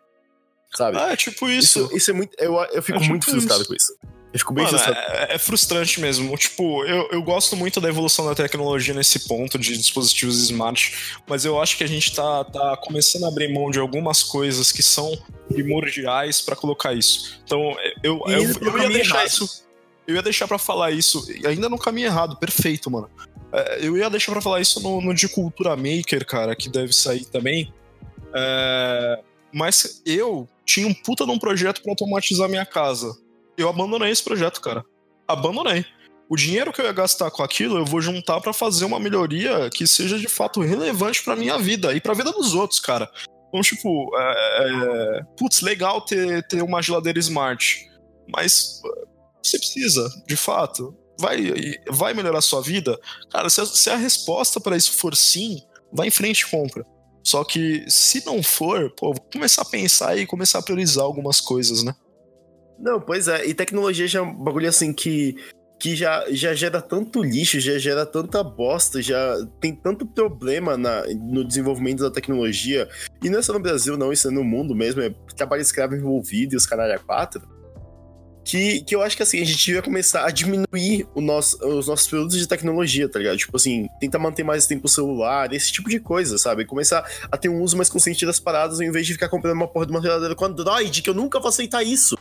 Sabe? 0.72 0.98
É, 0.98 1.16
tipo 1.16 1.48
isso. 1.48 1.80
Isso, 1.86 1.96
isso 1.96 2.10
é 2.12 2.14
muito. 2.14 2.36
Eu, 2.38 2.54
eu 2.72 2.82
fico 2.82 2.98
É 2.98 3.00
tipo 3.00 3.10
muito 3.10 3.24
frustrado 3.28 3.62
isso. 3.62 3.68
com 3.68 3.74
isso. 3.74 3.96
Eu 4.32 4.38
fico 4.38 4.52
bem 4.52 4.64
Mano, 4.64 4.78
frustrado. 4.78 5.10
é, 5.10 5.34
é 5.34 5.38
frustrante 5.38 6.00
mesmo. 6.00 6.36
Tipo, 6.36 6.84
eu, 6.84 7.08
eu 7.12 7.22
gosto 7.22 7.56
muito 7.56 7.80
da 7.80 7.88
evolução 7.88 8.26
da 8.26 8.34
tecnologia 8.34 8.92
nesse 8.92 9.26
ponto 9.26 9.58
de 9.58 9.76
dispositivos 9.76 10.36
smart, 10.42 11.16
mas 11.26 11.44
eu 11.44 11.60
acho 11.60 11.78
que 11.78 11.84
a 11.84 11.86
gente 11.86 12.14
tá, 12.14 12.44
tá 12.44 12.76
começando 12.76 13.24
a 13.24 13.28
abrir 13.28 13.52
mão 13.52 13.70
de 13.70 13.78
algumas 13.78 14.22
coisas 14.22 14.70
que 14.70 14.82
são 14.82 15.16
primordiais 15.48 16.42
pra 16.42 16.54
colocar 16.54 16.92
isso. 16.92 17.40
Então, 17.44 17.74
eu, 18.02 18.22
eu, 18.28 18.54
pro 18.54 18.68
eu 18.68 18.72
ia 18.72 18.72
caminho 18.72 18.92
deixar 18.92 19.14
errado. 19.16 19.28
isso. 19.28 19.68
Eu 20.06 20.14
ia 20.14 20.22
deixar 20.22 20.48
pra 20.48 20.58
falar 20.58 20.90
isso, 20.90 21.26
ainda 21.46 21.68
no 21.68 21.78
caminho 21.78 22.06
errado, 22.06 22.36
perfeito, 22.36 22.90
mano. 22.90 23.10
É, 23.52 23.78
eu 23.80 23.96
ia 23.96 24.10
deixar 24.10 24.32
pra 24.32 24.40
falar 24.40 24.60
isso 24.60 24.80
no, 24.80 25.00
no 25.00 25.14
de 25.14 25.28
Cultura 25.28 25.74
Maker, 25.76 26.26
cara, 26.26 26.54
que 26.54 26.68
deve 26.68 26.92
sair 26.92 27.24
também. 27.24 27.72
É, 28.34 29.20
mas 29.52 30.02
eu 30.04 30.46
tinha 30.64 30.86
um 30.86 30.94
puta 30.94 31.24
de 31.24 31.30
um 31.30 31.38
projeto 31.38 31.82
pra 31.82 31.92
automatizar 31.92 32.48
minha 32.48 32.66
casa. 32.66 33.16
Eu 33.58 33.68
abandonei 33.68 34.10
esse 34.10 34.22
projeto, 34.22 34.60
cara. 34.60 34.84
Abandonei. 35.26 35.84
O 36.30 36.36
dinheiro 36.36 36.72
que 36.72 36.80
eu 36.80 36.84
ia 36.84 36.92
gastar 36.92 37.30
com 37.30 37.42
aquilo, 37.42 37.76
eu 37.76 37.84
vou 37.84 38.00
juntar 38.00 38.40
pra 38.40 38.52
fazer 38.52 38.84
uma 38.84 39.00
melhoria 39.00 39.68
que 39.70 39.86
seja 39.86 40.16
de 40.16 40.28
fato 40.28 40.60
relevante 40.60 41.24
pra 41.24 41.34
minha 41.34 41.58
vida 41.58 41.92
e 41.92 42.00
pra 42.00 42.14
vida 42.14 42.30
dos 42.30 42.54
outros, 42.54 42.78
cara. 42.78 43.10
Então, 43.48 43.60
tipo, 43.62 44.10
é, 44.16 44.34
é, 44.60 45.22
putz, 45.36 45.60
legal 45.60 46.02
ter, 46.02 46.46
ter 46.46 46.62
uma 46.62 46.82
geladeira 46.82 47.18
smart, 47.18 47.84
mas 48.32 48.80
uh, 48.84 49.08
você 49.42 49.58
precisa, 49.58 50.08
de 50.26 50.36
fato. 50.36 50.94
Vai, 51.18 51.50
vai 51.90 52.14
melhorar 52.14 52.38
a 52.38 52.42
sua 52.42 52.60
vida? 52.60 52.96
Cara, 53.30 53.50
se 53.50 53.60
a, 53.60 53.66
se 53.66 53.90
a 53.90 53.96
resposta 53.96 54.60
pra 54.60 54.76
isso 54.76 54.92
for 54.92 55.16
sim, 55.16 55.62
vai 55.92 56.06
em 56.06 56.12
frente 56.12 56.42
e 56.42 56.46
compra. 56.46 56.86
Só 57.24 57.42
que 57.42 57.84
se 57.88 58.24
não 58.24 58.42
for, 58.42 58.90
pô, 58.94 59.12
vou 59.14 59.26
começar 59.32 59.62
a 59.62 59.64
pensar 59.64 60.16
e 60.16 60.26
começar 60.26 60.60
a 60.60 60.62
priorizar 60.62 61.04
algumas 61.04 61.40
coisas, 61.40 61.82
né? 61.82 61.94
Não, 62.78 63.00
pois 63.00 63.26
é, 63.26 63.46
e 63.46 63.54
tecnologia 63.54 64.06
já 64.06 64.20
é 64.20 64.22
um 64.22 64.32
bagulho 64.32 64.68
assim 64.68 64.92
que, 64.92 65.36
que 65.78 65.96
já, 65.96 66.24
já 66.30 66.54
gera 66.54 66.80
tanto 66.80 67.22
lixo, 67.22 67.60
já 67.60 67.78
gera 67.78 68.04
tanta 68.04 68.42
bosta, 68.42 69.00
já 69.00 69.36
tem 69.60 69.74
tanto 69.74 70.06
problema 70.06 70.76
na, 70.76 71.04
no 71.06 71.44
desenvolvimento 71.44 72.02
da 72.02 72.10
tecnologia. 72.10 72.88
E 73.22 73.30
não 73.30 73.38
é 73.38 73.42
só 73.42 73.52
no 73.52 73.60
Brasil, 73.60 73.96
não, 73.96 74.12
isso 74.12 74.28
é 74.28 74.30
no 74.30 74.44
mundo 74.44 74.74
mesmo, 74.74 75.02
é 75.02 75.12
trabalho 75.36 75.62
escravo 75.62 75.94
envolvido 75.94 76.54
e 76.54 76.56
os 76.56 76.66
caralho 76.66 77.00
quatro. 77.00 77.42
Que, 78.44 78.80
que 78.80 78.94
eu 78.96 79.02
acho 79.02 79.14
que 79.14 79.22
assim, 79.22 79.42
a 79.42 79.44
gente 79.44 79.62
devia 79.62 79.82
começar 79.82 80.24
a 80.24 80.30
diminuir 80.30 81.06
o 81.14 81.20
nosso, 81.20 81.58
os 81.66 81.86
nossos 81.86 82.06
produtos 82.06 82.38
de 82.38 82.48
tecnologia, 82.48 83.06
tá 83.06 83.18
ligado? 83.18 83.36
Tipo 83.36 83.54
assim, 83.58 83.86
tentar 84.00 84.18
manter 84.18 84.42
mais 84.42 84.66
tempo 84.66 84.86
o 84.86 84.88
celular, 84.88 85.52
esse 85.52 85.70
tipo 85.70 85.90
de 85.90 86.00
coisa, 86.00 86.38
sabe? 86.38 86.64
Começar 86.64 87.06
a 87.30 87.36
ter 87.36 87.50
um 87.50 87.60
uso 87.60 87.76
mais 87.76 87.90
consciente 87.90 88.24
das 88.24 88.40
paradas, 88.40 88.80
ao 88.80 88.86
invés 88.86 89.06
de 89.06 89.12
ficar 89.12 89.28
comprando 89.28 89.52
uma 89.52 89.68
porra 89.68 89.84
de 89.84 89.92
uma 89.92 90.00
geladeira 90.00 90.34
com 90.34 90.46
Android, 90.46 91.02
que 91.02 91.10
eu 91.10 91.14
nunca 91.14 91.38
vou 91.38 91.50
aceitar 91.50 91.82
isso. 91.82 92.16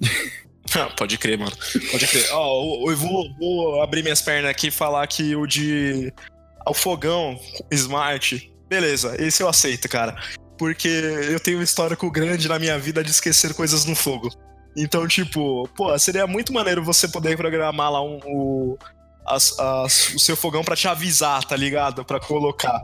Ah, 0.74 0.90
Pode 0.96 1.16
crer, 1.16 1.38
mano. 1.38 1.56
Pode 1.90 2.06
crer. 2.06 2.26
Ó, 2.32 2.84
eu- 2.84 2.90
eu 2.90 2.96
vou, 2.98 3.24
vou 3.38 3.82
abrir 3.82 4.02
minhas 4.02 4.20
pernas 4.20 4.50
aqui 4.50 4.66
e 4.66 4.70
falar 4.70 5.06
que 5.06 5.34
o 5.34 5.46
de. 5.46 6.12
O 6.66 6.74
fogão 6.74 7.40
smart. 7.70 8.52
Beleza, 8.68 9.16
esse 9.18 9.42
eu 9.42 9.48
aceito, 9.48 9.88
cara. 9.88 10.14
Porque 10.58 10.86
eu 10.88 11.40
tenho 11.40 11.58
um 11.60 11.62
histórico 11.62 12.10
grande 12.10 12.46
na 12.48 12.58
minha 12.58 12.78
vida 12.78 13.02
de 13.02 13.10
esquecer 13.10 13.54
coisas 13.54 13.86
no 13.86 13.94
fogo. 13.96 14.28
Então, 14.76 15.08
tipo, 15.08 15.66
pô, 15.74 15.98
seria 15.98 16.26
muito 16.26 16.52
maneiro 16.52 16.84
você 16.84 17.08
poder 17.08 17.34
programar 17.38 17.90
lá 17.90 18.02
um, 18.02 18.20
o, 18.26 18.78
as- 19.26 19.58
as- 19.58 20.14
o 20.14 20.18
seu 20.18 20.36
fogão 20.36 20.62
pra 20.62 20.76
te 20.76 20.86
avisar, 20.86 21.42
tá 21.44 21.56
ligado? 21.56 22.04
Pra 22.04 22.20
colocar. 22.20 22.78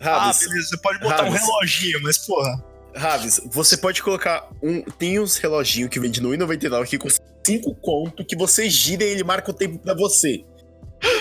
Raves, 0.00 0.42
Ah, 0.42 0.48
beleza, 0.48 0.68
você 0.70 0.76
pode 0.78 0.98
botar 0.98 1.22
um 1.24 1.30
reloginho, 1.30 2.00
mas, 2.02 2.18
porra. 2.18 2.64
Raves, 2.94 3.40
você 3.52 3.76
pode 3.76 4.02
colocar 4.02 4.48
um. 4.62 4.82
Tem 4.82 5.18
uns 5.18 5.36
reloginhos 5.38 5.90
que 5.90 6.00
vende 6.00 6.20
no 6.20 6.30
1,99 6.30 6.86
que 6.88 6.98
custa 6.98 7.22
5 7.46 7.74
conto 7.76 8.24
que 8.24 8.36
você 8.36 8.68
gira 8.68 9.02
e 9.04 9.08
ele 9.10 9.24
marca 9.24 9.50
o 9.50 9.54
tempo 9.54 9.78
pra 9.78 9.94
você. 9.94 10.44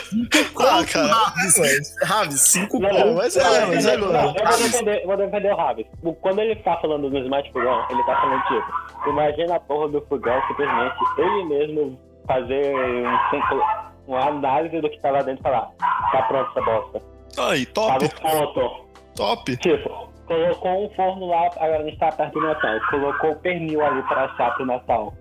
5 0.09 0.27
Ah, 0.61 0.77
conto, 0.79 0.91
cara. 0.91 1.07
Raves. 1.13 1.95
Raves, 2.03 2.41
5 2.41 2.79
Não, 2.79 2.89
conto. 2.89 3.13
mas 3.15 3.35
eu 3.35 3.43
vou 3.43 3.53
é, 3.55 3.65
mas 3.65 3.85
defender- 3.85 4.03
agora. 4.03 4.21
não, 4.23 4.35
eu 4.35 4.45
vou 4.47 4.57
defender, 4.57 5.05
vou 5.05 5.17
defender 5.17 5.53
o 5.53 5.55
Raves. 5.55 5.85
Quando 6.21 6.39
ele 6.39 6.55
tá 6.57 6.77
falando 6.81 7.09
no 7.09 7.17
Smart 7.19 7.51
Fogão, 7.53 7.85
ele 7.89 8.03
tá 8.03 8.15
falando 8.19 8.41
tipo, 8.43 9.09
imagina 9.09 9.55
a 9.55 9.59
porra 9.61 9.87
do 9.89 10.01
fogão 10.07 10.41
simplesmente 10.47 10.95
ele 11.17 11.43
mesmo 11.45 11.99
fazer 12.27 12.75
um, 12.75 14.11
uma 14.11 14.27
análise 14.27 14.81
do 14.81 14.89
que 14.89 14.99
tá 14.99 15.11
lá 15.11 15.21
dentro 15.21 15.39
e 15.39 15.43
falar, 15.43 15.69
tá 16.11 16.21
pronto 16.27 16.49
essa 16.51 16.61
bosta. 16.61 17.01
Aí, 17.37 17.65
Paga 17.67 17.99
top, 17.99 18.05
o 18.05 18.21
ponto. 18.21 18.85
top. 19.15 19.57
Tipo, 19.57 20.08
colocou 20.29 20.85
um 20.85 20.89
forno 20.95 21.27
lá, 21.27 21.47
agora 21.57 21.79
a 21.79 21.83
gente 21.83 21.97
tá 21.97 22.11
perto 22.11 22.33
do 22.39 22.45
Natal. 22.47 22.79
Colocou 22.89 23.31
o 23.31 23.35
pernil 23.37 23.83
ali 23.85 24.01
pra 24.03 24.25
assar 24.25 24.55
pro 24.55 24.65
Natal. 24.65 25.13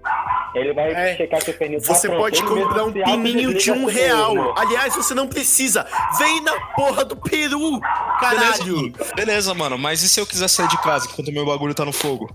Ele 0.54 0.72
vai 0.72 0.92
É, 0.92 1.16
checar 1.16 1.40
se 1.42 1.50
o 1.50 1.54
pernil 1.54 1.80
tá 1.80 1.94
Você 1.94 2.08
pronto. 2.08 2.20
pode 2.22 2.38
Ele 2.40 2.48
comprar 2.48 2.84
um 2.84 2.92
pininho 2.92 3.54
de 3.54 3.72
um 3.72 3.86
real. 3.86 4.34
mesmo. 4.34 4.54
Aliás, 4.56 4.94
você 4.94 5.14
não 5.14 5.26
precisa. 5.26 5.86
Vem 6.18 6.40
na 6.42 6.52
porra 6.76 7.04
do 7.04 7.16
peru, 7.16 7.80
caralho. 8.20 8.92
Beleza, 8.92 9.14
beleza, 9.16 9.54
mano. 9.54 9.76
Mas 9.78 10.02
e 10.02 10.08
se 10.08 10.20
eu 10.20 10.26
quiser 10.26 10.48
sair 10.48 10.68
de 10.68 10.78
casa 10.82 11.08
enquanto 11.10 11.32
meu 11.32 11.44
bagulho 11.46 11.74
tá 11.74 11.84
no 11.84 11.92
fogo? 11.92 12.28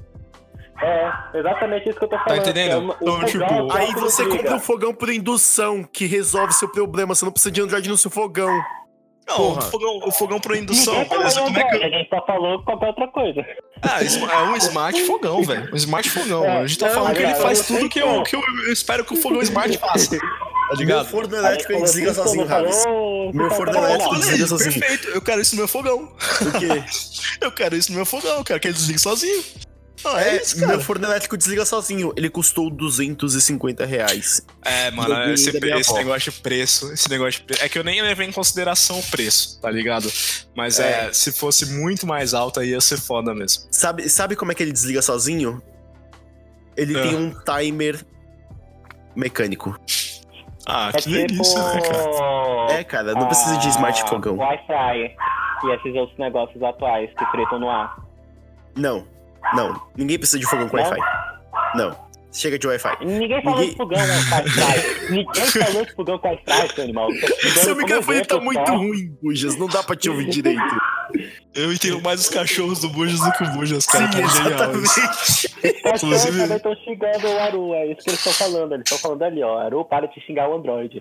É, 0.81 1.37
exatamente 1.39 1.87
isso 1.89 1.97
que 1.97 2.05
eu 2.05 2.09
tô 2.09 2.17
falando. 2.19 2.39
entendendo? 2.39 2.93
que 2.95 3.05
é 3.05 3.07
Então, 3.07 3.15
fogão 3.21 3.25
tipo, 3.25 3.73
Aí 3.73 3.93
você 3.93 4.25
compra 4.27 4.55
um 4.55 4.59
fogão 4.59 4.93
por 4.93 5.09
indução 5.09 5.83
que 5.83 6.05
resolve 6.05 6.53
seu 6.53 6.67
problema. 6.67 7.15
Você 7.15 7.23
não 7.23 7.31
precisa 7.31 7.51
de 7.51 7.61
Android 7.61 7.87
no 7.87 7.97
seu 7.97 8.11
fogão. 8.11 8.51
Não, 9.27 9.37
Porra. 9.37 9.59
o 9.59 9.71
fogão, 9.71 9.99
o 10.05 10.11
fogão 10.11 10.39
por 10.39 10.55
indução, 10.55 11.05
beleza. 11.05 11.41
Como 11.41 11.57
é 11.57 11.63
que. 11.63 11.83
A 11.83 11.89
gente 11.89 12.09
só 12.09 12.25
falou 12.25 12.61
qualquer 12.63 12.87
outra 12.87 13.07
coisa. 13.07 13.45
Ah, 13.81 14.01
isso 14.03 14.19
é 14.19 14.43
um 14.43 14.55
smart 14.57 15.01
fogão, 15.05 15.43
velho. 15.43 15.69
Um 15.73 15.75
smart 15.77 16.09
fogão. 16.09 16.43
É, 16.43 16.57
a 16.59 16.67
gente 16.67 16.79
tá 16.79 16.89
falando 16.89 17.15
que 17.15 17.21
ele 17.23 17.35
faz 17.35 17.65
tudo 17.65 17.87
que 17.89 17.99
eu, 17.99 18.21
que 18.23 18.35
eu, 18.35 18.41
eu 18.65 18.73
espero 18.73 19.05
que 19.05 19.13
o 19.13 19.17
fogão 19.17 19.41
smart 19.41 19.77
faça. 19.77 20.17
Tá 20.63 20.77
Meu 20.77 20.87
ligado? 20.87 21.07
forno 21.09 21.35
elétrico 21.35 21.73
ele 21.73 21.81
desliga 21.83 22.13
sozinho, 22.13 22.45
Raves. 22.47 22.83
Meu 23.33 23.51
forno 23.51 23.73
Tá 23.73 23.79
elétrico 23.79 24.15
desliga 24.15 24.47
sozinho. 24.47 24.79
Perfeito, 24.79 25.07
eu 25.09 25.21
quero 25.21 25.41
isso 25.41 25.55
no 25.55 25.59
meu 25.59 25.67
fogão. 25.67 26.07
Por 26.39 26.51
quê? 26.53 26.83
Eu 27.41 27.51
quero 27.51 27.75
isso 27.75 27.91
no 27.91 27.97
meu 27.97 28.05
fogão, 28.05 28.37
eu 28.37 28.43
quero 28.43 28.59
que 28.59 28.67
ele 28.69 28.73
desligue 28.73 28.97
sozinho. 28.97 29.43
Ah, 30.05 30.21
É, 30.21 30.29
é 30.37 30.41
isso, 30.41 30.55
cara. 30.59 30.67
meu 30.73 30.81
forno 30.81 31.05
elétrico 31.05 31.37
desliga 31.37 31.65
sozinho. 31.65 32.13
Ele 32.17 32.29
custou 32.29 32.69
250 32.69 33.85
reais. 33.85 34.45
É, 34.63 34.91
mano, 34.91 35.33
esse, 35.33 35.49
esse 35.49 35.93
negócio 35.93 36.31
de 36.31 36.39
preço, 36.41 36.91
esse 36.91 37.09
negócio 37.09 37.39
de 37.39 37.45
preço. 37.47 37.63
É 37.63 37.69
que 37.69 37.77
eu 37.79 37.83
nem 37.83 38.01
levei 38.01 38.27
em 38.27 38.31
consideração 38.31 38.99
o 38.99 39.03
preço, 39.03 39.59
tá 39.61 39.69
ligado? 39.71 40.11
Mas 40.55 40.79
é, 40.79 41.07
É. 41.07 41.13
se 41.13 41.31
fosse 41.31 41.65
muito 41.73 42.05
mais 42.05 42.33
alto, 42.33 42.59
aí 42.59 42.69
ia 42.69 42.81
ser 42.81 42.97
foda 42.99 43.33
mesmo. 43.33 43.63
Sabe, 43.71 44.09
sabe 44.09 44.35
como 44.35 44.51
é 44.51 44.55
que 44.55 44.61
ele 44.63 44.71
desliga 44.71 45.01
sozinho? 45.01 45.61
Ele 46.75 46.97
Ah. 46.97 47.03
tem 47.03 47.15
um 47.15 47.31
timer 47.43 48.03
mecânico. 49.15 49.79
Ah, 50.65 50.91
É 50.93 50.97
que 50.97 51.09
delícia, 51.09 51.61
né, 51.73 51.81
cara? 51.81 52.03
tipo... 52.03 52.71
É, 52.71 52.83
cara, 52.83 53.13
não 53.13 53.27
precisa 53.27 53.57
de 53.57 53.67
smart 53.69 54.01
ah, 54.01 54.07
fogão. 54.07 54.37
Wi-Fi 54.37 55.15
e 55.65 55.75
esses 55.75 55.95
outros 55.95 56.17
negócios 56.17 56.61
atuais 56.63 57.09
que 57.17 57.25
fritam 57.27 57.59
no 57.59 57.69
ar. 57.69 57.95
Não, 58.75 59.05
não. 59.55 59.81
Ninguém 59.97 60.17
precisa 60.17 60.39
de 60.39 60.45
fogão 60.49 60.67
com? 60.69 60.77
Wi-Fi. 60.77 60.99
Não. 61.75 62.03
Chega 62.31 62.57
de 62.57 62.65
Wi-Fi. 62.65 63.05
Ninguém 63.05 63.43
falou 63.43 63.59
Ninguém- 63.59 63.71
de 63.71 63.77
fogão 63.77 63.99
né, 63.99 64.13
com 64.27 64.35
Wi-Fi. 64.35 65.11
Ninguém 65.11 65.45
falou 65.65 65.85
de 65.85 65.93
fogão 65.93 66.17
com 66.17 66.27
Wi-Fi, 66.29 66.73
seu 66.73 66.83
animal. 66.83 67.07
Seu 67.61 67.75
microfone 67.77 68.25
tá 68.25 68.39
muito 68.39 68.71
ruim, 68.71 69.15
Bujas. 69.21 69.55
Não 69.57 69.67
dá 69.67 69.83
pra 69.83 69.95
te 69.95 70.09
ouvir 70.09 70.25
direito. 70.29 70.61
Eu 71.53 71.71
entendo 71.71 72.01
mais 72.01 72.21
os 72.21 72.29
cachorros 72.29 72.79
do 72.81 72.89
Bujas 72.89 73.19
do 73.19 73.31
que 73.33 73.43
o 73.43 73.49
Bujas, 73.51 73.85
cara. 73.85 74.05
Sim, 74.11 74.11
tá 74.11 74.19
exatamente. 74.19 74.83
Os 74.83 75.81
cachorros 75.83 76.03
Inclusive- 76.03 76.41
também 76.41 76.57
estão 76.57 76.75
xingando 76.77 77.27
o 77.27 77.39
Aru, 77.39 77.73
é 77.75 77.85
isso 77.91 78.01
que 78.01 78.09
eles 78.09 78.25
estão 78.25 78.33
falando. 78.33 78.73
Eles 78.73 78.83
estão 78.85 78.97
falando 78.97 79.21
ali, 79.23 79.43
ó. 79.43 79.59
Aru, 79.59 79.85
para 79.85 80.07
de 80.07 80.19
xingar 80.25 80.49
o 80.49 80.55
Android. 80.55 80.99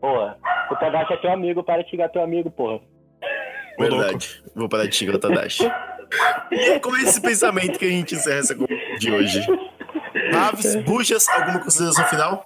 Porra, 0.00 0.38
o 0.70 0.76
Tadashi 0.76 1.12
é 1.12 1.16
teu 1.18 1.32
amigo, 1.32 1.62
para 1.62 1.82
de 1.82 1.90
xingar 1.90 2.08
teu 2.08 2.22
amigo, 2.22 2.50
porra. 2.50 2.80
Verdade. 3.78 4.42
Vou 4.54 4.68
parar 4.70 4.86
de 4.86 4.94
xingar 4.96 5.16
o 5.16 5.18
Tadashi. 5.18 5.70
E 6.50 6.70
é 6.70 6.78
com 6.78 6.96
esse 6.96 7.20
pensamento 7.20 7.78
que 7.78 7.84
a 7.84 7.90
gente 7.90 8.14
encerra 8.14 8.38
essa 8.38 8.54
conversa 8.54 8.98
de 8.98 9.10
hoje. 9.10 9.46
Aves, 10.34 10.76
Bujas, 10.84 11.28
alguma 11.28 11.60
consideração 11.60 12.04
final? 12.06 12.44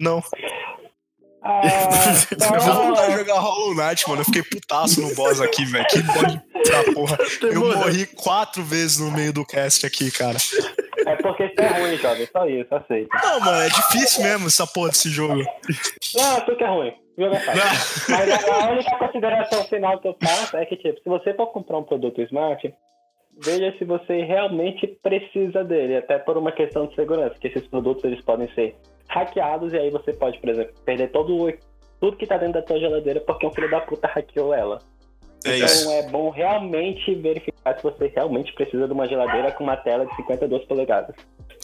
Não. 0.00 0.22
Ah, 1.42 1.60
Eu 2.54 2.60
vou 2.60 2.86
voltar 2.86 3.06
a 3.06 3.10
jogar 3.16 3.38
Hollow 3.38 3.74
Knight, 3.74 4.08
mano. 4.08 4.20
Eu 4.20 4.24
fiquei 4.26 4.42
putaço 4.42 5.00
no 5.00 5.14
boss 5.14 5.40
aqui, 5.40 5.64
velho. 5.64 5.86
Que 5.86 6.02
boss 6.02 6.34
da 6.68 6.92
porra. 6.92 7.18
Eu 7.42 7.48
Demorou. 7.50 7.78
morri 7.78 8.06
quatro 8.06 8.62
vezes 8.62 8.98
no 8.98 9.10
meio 9.10 9.32
do 9.32 9.44
cast 9.46 9.86
aqui, 9.86 10.10
cara. 10.10 10.36
É 11.06 11.16
porque 11.16 11.44
isso 11.44 11.54
é 11.58 11.66
ruim, 11.80 11.96
jovem. 11.96 12.28
Só 12.30 12.46
isso, 12.46 12.74
aceita. 12.74 13.08
Não, 13.22 13.40
mano, 13.40 13.62
é 13.62 13.68
difícil 13.68 14.22
mesmo 14.22 14.46
essa 14.48 14.66
porra 14.66 14.90
desse 14.90 15.08
jogo. 15.08 15.42
Não, 16.14 16.40
tu 16.42 16.56
que 16.56 16.64
é 16.64 16.68
ruim. 16.68 16.92
Jogo 17.20 17.34
é 17.34 17.40
fácil. 17.40 18.14
Mas 18.14 18.48
a, 18.48 18.70
única 18.70 18.98
consideração 18.98 19.64
final 19.64 19.98
que 20.00 20.08
eu 20.08 20.16
faço 20.22 20.56
é 20.56 20.64
que, 20.64 20.76
tipo, 20.76 20.98
se 21.00 21.08
você 21.08 21.34
for 21.34 21.48
comprar 21.48 21.78
um 21.78 21.82
produto 21.82 22.20
smart, 22.22 22.72
veja 23.44 23.74
se 23.78 23.84
você 23.84 24.22
realmente 24.22 24.86
precisa 25.02 25.62
dele, 25.62 25.96
até 25.98 26.18
por 26.18 26.36
uma 26.38 26.50
questão 26.52 26.86
de 26.86 26.94
segurança, 26.94 27.36
que 27.38 27.48
esses 27.48 27.66
produtos 27.68 28.04
eles 28.04 28.20
podem 28.24 28.48
ser 28.54 28.74
hackeados 29.08 29.72
e 29.72 29.78
aí 29.78 29.90
você 29.90 30.12
pode, 30.12 30.38
por 30.38 30.48
exemplo, 30.48 30.72
perder 30.84 31.10
todo 31.10 31.36
o- 31.48 31.52
tudo 32.00 32.16
que 32.16 32.26
tá 32.26 32.38
dentro 32.38 32.54
da 32.54 32.62
tua 32.62 32.78
geladeira 32.78 33.20
porque 33.20 33.46
um 33.46 33.52
filho 33.52 33.70
da 33.70 33.80
puta 33.80 34.06
hackeou 34.08 34.54
ela. 34.54 34.78
É 35.44 35.56
então 35.56 35.66
isso. 35.66 35.90
é 35.90 36.02
bom 36.08 36.30
realmente 36.30 37.14
verificar 37.14 37.76
se 37.76 37.82
você 37.82 38.12
realmente 38.14 38.52
precisa 38.52 38.86
de 38.86 38.92
uma 38.92 39.06
geladeira 39.06 39.50
com 39.52 39.64
uma 39.64 39.76
tela 39.76 40.04
de 40.06 40.14
52 40.16 40.64
polegadas. 40.64 41.16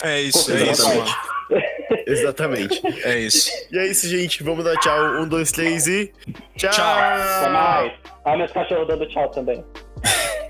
É 0.02 0.20
isso, 0.20 0.52
é 0.52 0.56
isso, 0.56 0.82
Exatamente. 0.82 1.14
mano. 1.50 1.62
Exatamente. 2.06 2.82
É 3.04 3.18
isso. 3.18 3.50
E 3.70 3.78
é 3.78 3.86
isso, 3.86 4.06
gente. 4.08 4.42
Vamos 4.42 4.64
dar 4.64 4.76
tchau. 4.76 5.22
Um, 5.22 5.28
dois, 5.28 5.50
três 5.52 5.86
e. 5.86 6.12
Tchau! 6.56 6.70
Tchau. 6.70 6.84
Até 6.84 7.48
mais. 7.48 7.92
Olha 8.24 8.38
meus 8.38 8.52
cachorros 8.52 8.88
dando 8.88 9.06
tchau 9.08 9.28
também. 9.30 9.64